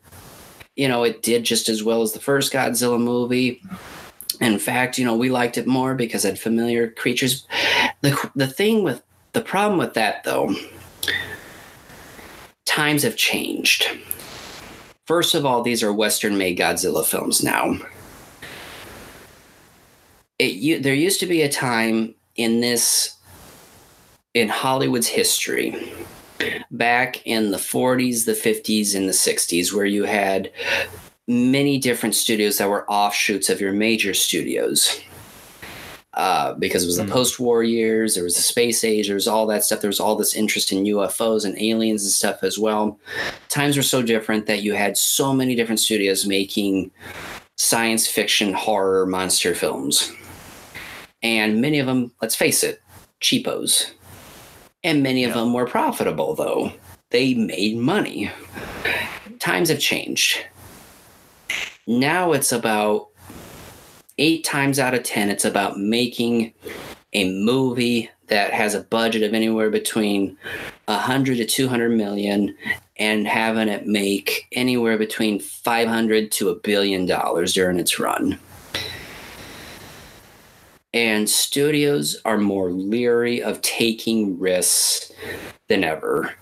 [0.77, 3.62] you know, it did just as well as the first Godzilla movie.
[4.40, 7.47] In fact, you know, we liked it more because it had familiar creatures.
[8.02, 9.02] The, the thing with
[9.32, 10.55] the problem with that, though,
[12.66, 13.89] times have changed.
[15.06, 17.78] First of all, these are Western made Godzilla films now.
[20.38, 23.16] It, you, there used to be a time in this
[24.34, 25.74] in Hollywood's history,
[26.70, 30.52] back in the 40s, the 50s, and the 60s, where you had
[31.26, 35.00] many different studios that were offshoots of your major studios.
[36.16, 37.10] Uh, because it was the Mm.
[37.10, 39.82] post war years, there was the space age, there was all that stuff.
[39.82, 42.98] There was all this interest in UFOs and aliens and stuff as well.
[43.51, 46.90] Times were so different that you had so many different studios making
[47.59, 50.10] science fiction, horror, monster films.
[51.22, 52.80] And many of them, let's face it,
[53.20, 53.90] cheapos.
[54.82, 55.36] And many of Yeah.
[55.43, 56.72] them were profitable, though.
[57.10, 58.30] They made money.
[59.38, 60.38] Times have changed.
[61.86, 63.09] Now it's about
[64.18, 66.52] eight times out of 10, it's about making
[67.12, 70.36] a movie that has a budget of anywhere between
[70.86, 72.56] 100 to 200 million
[72.98, 78.38] and having it make anywhere between 500 to a billion dollars during its run.
[80.93, 85.12] And studios are more leery of taking risks
[85.68, 86.32] than ever.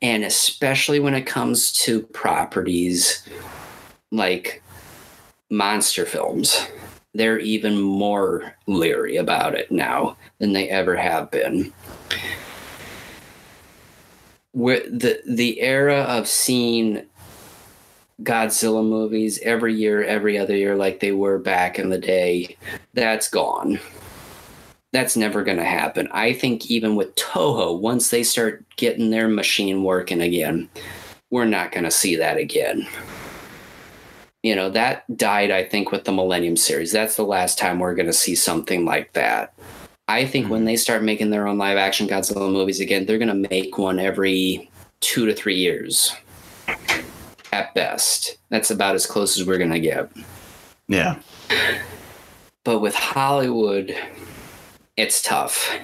[0.00, 3.28] And especially when it comes to properties
[4.10, 4.62] like
[5.50, 6.66] monster films,
[7.14, 11.72] they're even more leery about it now than they ever have been.
[14.52, 17.06] Where the the era of seeing
[18.22, 22.56] Godzilla movies every year, every other year, like they were back in the day,
[22.92, 23.80] that's gone.
[24.92, 26.08] That's never going to happen.
[26.12, 30.68] I think even with Toho, once they start getting their machine working again,
[31.30, 32.86] we're not going to see that again.
[34.44, 36.92] You know, that died, I think, with the Millennium series.
[36.92, 39.54] That's the last time we're going to see something like that.
[40.06, 40.66] I think when mm-hmm.
[40.66, 43.98] they start making their own live action Godzilla movies again, they're going to make one
[43.98, 46.14] every two to three years
[47.52, 48.36] at best.
[48.50, 50.10] That's about as close as we're going to get.
[50.88, 51.20] Yeah.
[52.64, 53.96] But with Hollywood,
[54.98, 55.74] it's tough.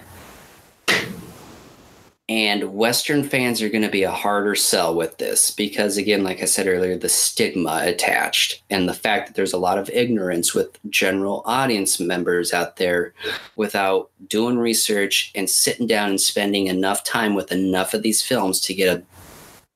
[2.31, 6.41] And Western fans are going to be a harder sell with this because, again, like
[6.41, 10.55] I said earlier, the stigma attached and the fact that there's a lot of ignorance
[10.55, 13.15] with general audience members out there
[13.57, 18.61] without doing research and sitting down and spending enough time with enough of these films
[18.61, 19.03] to get a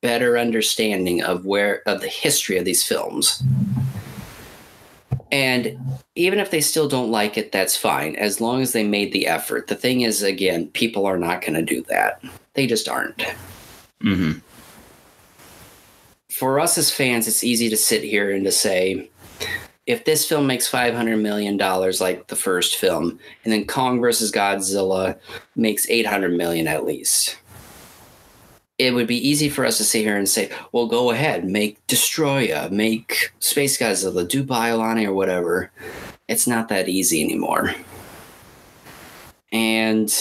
[0.01, 3.43] better understanding of where of the history of these films.
[5.35, 9.13] And even if they still don't like it, that's fine, as long as they made
[9.13, 9.67] the effort.
[9.67, 12.23] The thing is, again, people are not going to do that.
[12.53, 13.19] They just aren't.
[14.01, 14.39] Mm-hmm.
[16.31, 19.11] For us as fans, it's easy to sit here and to say,
[19.87, 25.19] if this film makes $500 million like the first film, and then Kong versus Godzilla
[25.57, 27.39] makes 800 million at least,
[28.79, 31.85] it would be easy for us to sit here and say, well, go ahead, make
[31.87, 35.71] Destoroyah, make Space Godzilla, do Biollante or whatever.
[36.27, 37.75] It's not that easy anymore.
[39.53, 40.13] And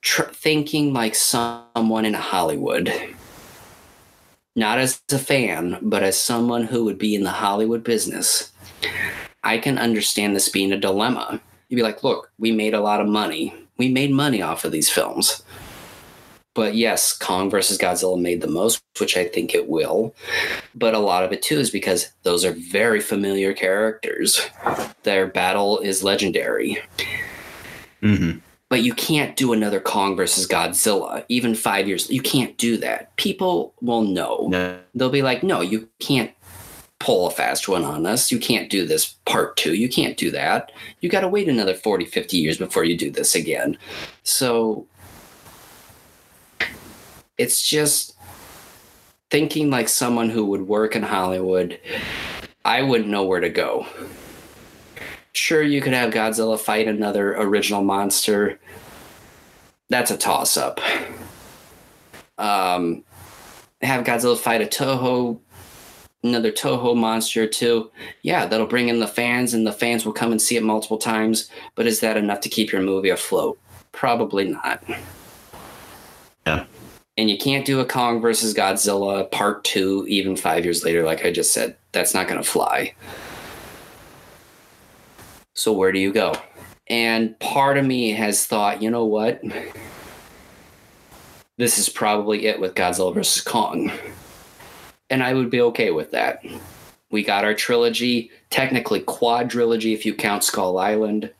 [0.00, 2.92] tr- thinking like someone in Hollywood,
[4.56, 8.50] not as a fan, but as someone who would be in the Hollywood business,
[9.44, 11.40] I can understand this being a dilemma.
[11.68, 13.54] You'd be like, look, we made a lot of money.
[13.76, 15.42] We made money off of these films
[16.54, 20.14] but yes, Kong versus Godzilla made the most, which I think it will.
[20.74, 24.40] But a lot of it too is because those are very familiar characters.
[25.02, 26.78] Their battle is legendary.
[28.02, 28.38] Mm-hmm.
[28.68, 32.08] But you can't do another Kong versus Godzilla, even five years.
[32.10, 33.14] You can't do that.
[33.16, 34.46] People will know.
[34.50, 34.78] No.
[34.94, 36.32] They'll be like, no, you can't
[36.98, 38.30] pull a fast one on us.
[38.30, 39.74] You can't do this part two.
[39.74, 40.72] You can't do that.
[41.00, 43.76] You got to wait another 40, 50 years before you do this again.
[44.22, 44.86] So
[47.38, 48.16] it's just
[49.30, 51.80] thinking like someone who would work in Hollywood,
[52.64, 53.86] I wouldn't know where to go.
[55.32, 58.60] Sure, you could have Godzilla fight another original monster.
[59.88, 60.80] That's a toss up.
[62.36, 63.04] Um,
[63.80, 65.40] have Godzilla fight a Toho,
[66.22, 67.90] another Toho monster too.
[68.22, 70.98] Yeah, that'll bring in the fans, and the fans will come and see it multiple
[70.98, 71.50] times.
[71.74, 73.58] But is that enough to keep your movie afloat?
[73.92, 74.84] Probably not.
[76.46, 76.66] Yeah
[77.16, 81.24] and you can't do a Kong versus Godzilla part two even five years later, like
[81.24, 81.76] I just said.
[81.92, 82.94] That's not going to fly.
[85.54, 86.34] So, where do you go?
[86.88, 89.42] And part of me has thought, you know what?
[91.58, 93.92] This is probably it with Godzilla versus Kong.
[95.10, 96.42] And I would be okay with that.
[97.10, 101.30] We got our trilogy, technically quadrilogy if you count Skull Island.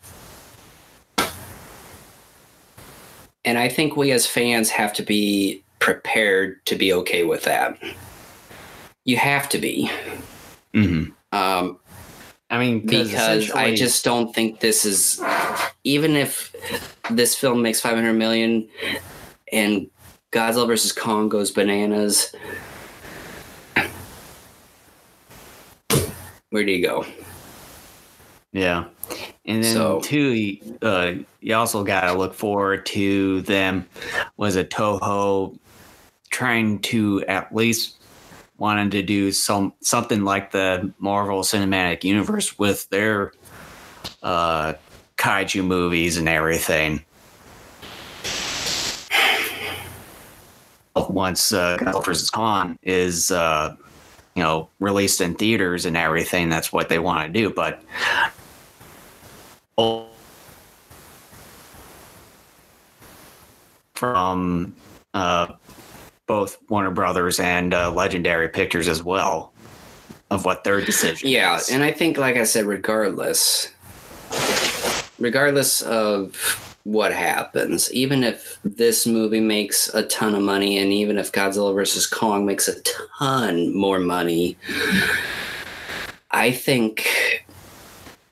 [3.44, 7.76] And I think we as fans have to be prepared to be okay with that.
[9.04, 9.90] You have to be.
[10.74, 11.10] Mm-hmm.
[11.36, 11.78] Um,
[12.50, 15.20] I mean, because I just don't think this is,
[15.84, 16.54] even if
[17.10, 18.68] this film makes 500 million
[19.50, 19.88] and
[20.32, 22.34] Godzilla versus Kong goes bananas,
[26.50, 27.06] where do you go?
[28.52, 28.84] Yeah.
[29.44, 33.86] And then so, two, uh, you also got to look forward to them.
[34.36, 35.58] Was a Toho
[36.30, 37.96] trying to at least
[38.58, 43.32] wanted to do some something like the Marvel Cinematic Universe with their
[44.22, 44.74] uh,
[45.16, 47.04] kaiju movies and everything.
[51.08, 53.74] Once uh, Godzilla vs Kong is uh,
[54.36, 57.50] you know released in theaters and everything, that's what they want to do.
[57.50, 57.82] But
[63.94, 64.74] from
[65.14, 65.46] uh,
[66.26, 69.52] both Warner Brothers and uh, Legendary Pictures as well
[70.30, 71.68] of what their decision yeah, is.
[71.68, 73.70] and I think, like I said, regardless,
[75.18, 76.34] regardless of
[76.84, 81.74] what happens, even if this movie makes a ton of money, and even if Godzilla
[81.74, 84.56] versus Kong makes a ton more money,
[86.30, 87.41] I think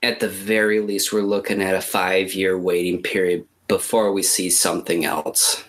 [0.03, 4.49] at the very least, we're looking at a five year waiting period before we see
[4.49, 5.63] something else.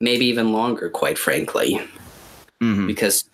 [0.00, 1.80] Maybe even longer, quite frankly.
[2.62, 2.86] Mhm.
[2.86, 3.24] Because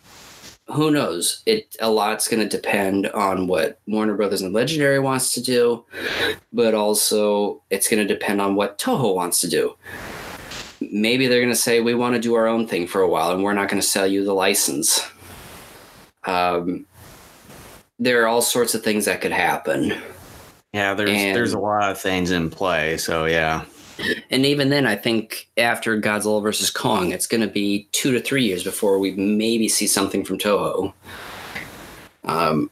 [0.69, 1.43] who knows?
[1.45, 5.85] It a lot's going to depend on what Warner Brothers and Legendary wants to do,
[6.53, 9.75] but also it's going to depend on what Toho wants to do.
[10.81, 13.33] Maybe they're going to say we want to do our own thing for a while,
[13.33, 15.01] and we're not going to sell you the license.
[16.25, 16.87] Um,
[17.99, 19.95] there are all sorts of things that could happen.
[20.75, 22.97] Yeah, there's And- there's a lot of things in play.
[22.97, 23.63] So yeah.
[24.29, 28.21] And even then, I think after Godzilla versus Kong, it's going to be two to
[28.21, 30.93] three years before we maybe see something from Toho.
[32.25, 32.71] Um,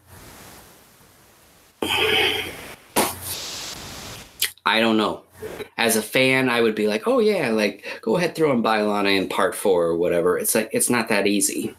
[4.67, 5.23] I don't know.
[5.79, 9.17] As a fan, I would be like, "Oh yeah, like go ahead, throw in Biollante
[9.17, 11.75] in Part Four or whatever." It's like it's not that easy.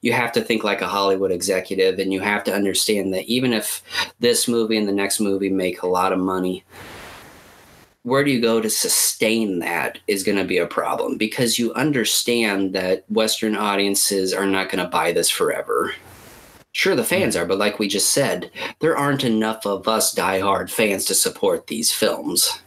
[0.00, 3.52] You have to think like a Hollywood executive, and you have to understand that even
[3.52, 3.82] if
[4.20, 6.64] this movie and the next movie make a lot of money,
[8.06, 11.74] where do you go to sustain that is going to be a problem because you
[11.74, 15.92] understand that Western audiences are not going to buy this forever.
[16.70, 17.42] Sure, the fans hmm.
[17.42, 21.66] are, but like we just said, there aren't enough of us diehard fans to support
[21.66, 22.60] these films.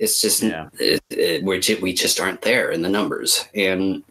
[0.00, 0.68] It's just Yeah.
[0.80, 4.02] it, it, we just aren't there in the numbers, and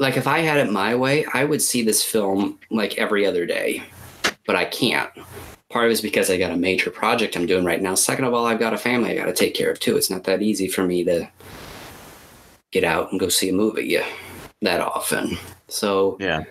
[0.00, 3.46] like if I had it my way, I would see this film like every other
[3.46, 3.84] day,
[4.46, 5.10] but I can't
[5.70, 7.94] part of it is because I got a major project I'm doing right now.
[7.94, 9.96] Second of all, I've got a family I got to take care of too.
[9.96, 11.28] It's not that easy for me to
[12.72, 13.98] get out and go see a movie
[14.62, 15.38] that often.
[15.68, 16.42] So Yeah.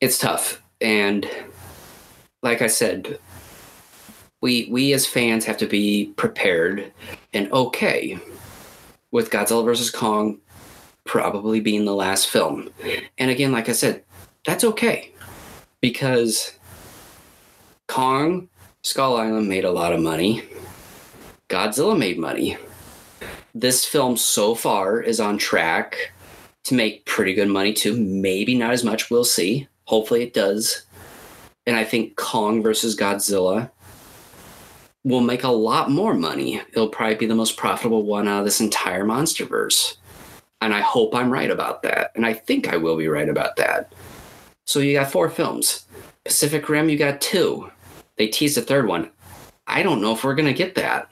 [0.00, 0.62] it's tough.
[0.80, 1.28] And
[2.42, 3.18] like I said,
[4.40, 6.92] we we as fans have to be prepared
[7.32, 8.18] and okay
[9.10, 9.90] with Godzilla vs.
[9.90, 10.38] Kong
[11.04, 12.70] probably being the last film.
[13.18, 14.04] And again, like I said,
[14.46, 15.12] that's okay.
[15.80, 16.52] Because
[17.88, 18.48] Kong
[18.82, 20.42] Skull Island made a lot of money.
[21.48, 22.56] Godzilla made money.
[23.54, 26.12] This film so far is on track
[26.64, 27.96] to make pretty good money too.
[27.96, 29.68] Maybe not as much, we'll see.
[29.84, 30.82] Hopefully it does.
[31.66, 33.70] And I think Kong versus Godzilla
[35.04, 36.60] will make a lot more money.
[36.70, 39.96] It'll probably be the most profitable one out of this entire MonsterVerse.
[40.62, 42.12] And I hope I'm right about that.
[42.14, 43.92] And I think I will be right about that.
[44.64, 45.86] So you got four films.
[46.24, 47.68] Pacific Rim, you got two.
[48.16, 49.10] They teased a third one.
[49.66, 51.08] I don't know if we're gonna get that.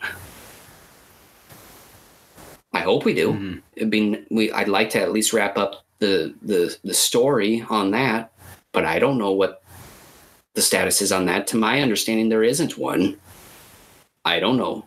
[2.73, 3.33] I hope we do.
[3.33, 3.63] Mhm.
[3.75, 4.53] It'd be we.
[4.53, 8.33] I'd like to at least wrap up the the the story on that,
[8.71, 9.63] but I don't know what
[10.55, 11.49] the status is on that.
[11.49, 13.17] To my understanding, there isn't one.
[14.25, 14.85] I don't know.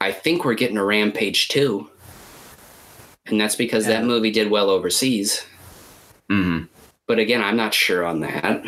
[0.00, 1.90] I think we're getting a Rampage too,
[3.28, 5.44] and that's because that movie did well overseas.
[6.28, 6.62] hmm
[7.06, 8.64] But again, I'm not sure on that.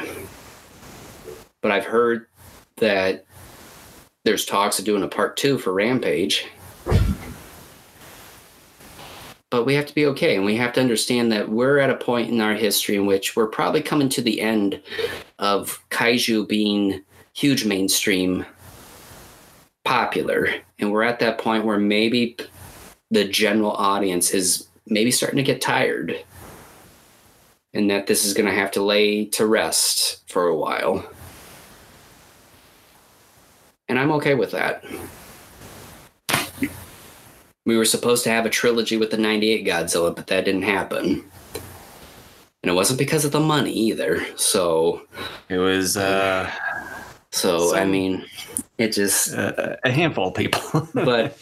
[1.62, 2.26] But I've heard
[2.76, 3.26] that
[4.24, 6.46] there's talks of doing a part two for Rampage.
[9.50, 11.96] But we have to be okay, and we have to understand that we're at a
[11.96, 14.80] point in our history in which we're probably coming to the end
[15.40, 18.46] of kaiju being huge mainstream
[19.84, 20.54] popular.
[20.78, 22.36] And we're at that point where maybe
[23.10, 26.24] the general audience is maybe starting to get tired
[27.72, 31.04] and that this is going to have to lay to rest for a while.
[33.88, 34.84] And I'm okay with that.
[37.66, 41.24] We were supposed to have a trilogy with the 98 Godzilla, but that didn't happen.
[42.62, 44.24] And it wasn't because of the money either.
[44.36, 45.02] So,
[45.48, 46.50] It was uh,
[47.30, 48.24] so I mean,
[48.80, 50.88] it just a a handful of people.
[50.94, 51.38] but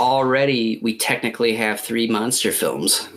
[0.00, 3.08] already we technically have three monster films.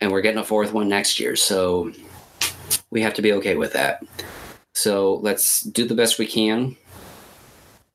[0.00, 1.92] And we're getting a fourth one next year so
[2.90, 4.02] we have to be okay with that.
[4.74, 6.76] So let's do the best we can.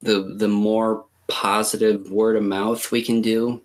[0.01, 3.59] The the more positive word of mouth we can do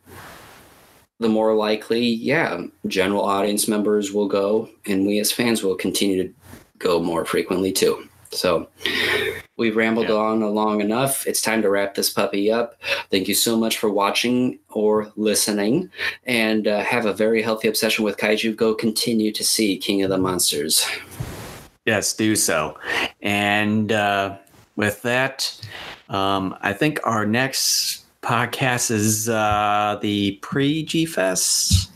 [1.19, 6.23] the more likely yeah general audience members will go and we as fans will continue
[6.23, 6.35] to
[6.79, 8.69] go more frequently too so
[9.57, 10.15] we've rambled Yeah.
[10.15, 13.91] on long enough it's time to wrap this puppy up thank you so much for
[13.91, 15.91] watching or listening
[16.27, 20.11] and uh, have a very healthy obsession with kaiju go continue to see king of
[20.11, 20.87] the monsters
[21.87, 22.79] yes, do so.
[23.23, 24.37] And uh,
[24.77, 25.51] with that,
[26.09, 31.91] um, I think our next podcast is uh, the pre G Fest.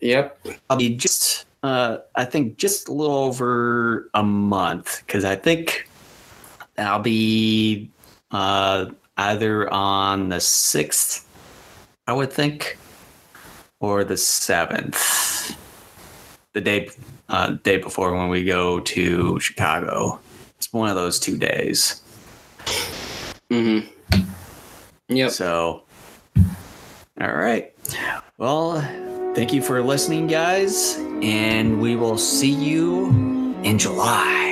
[0.00, 0.38] yep
[0.70, 5.88] I'll be just, uh, I think, just a little over a month because I think
[6.76, 7.90] I'll be
[8.30, 11.28] uh, either on the sixth,
[12.06, 12.78] I would think,
[13.80, 15.56] or the seventh,
[16.52, 16.90] the day
[17.28, 20.18] uh, day before when we go to Chicago.
[20.56, 22.02] it's one of those two days.
[23.50, 23.86] Mm-hmm.
[25.08, 25.30] Yep.
[25.30, 25.82] So,
[27.20, 27.72] all right.
[28.38, 28.80] Well,
[29.38, 33.06] thank you for listening, guys, and we will see you
[33.62, 34.47] in July.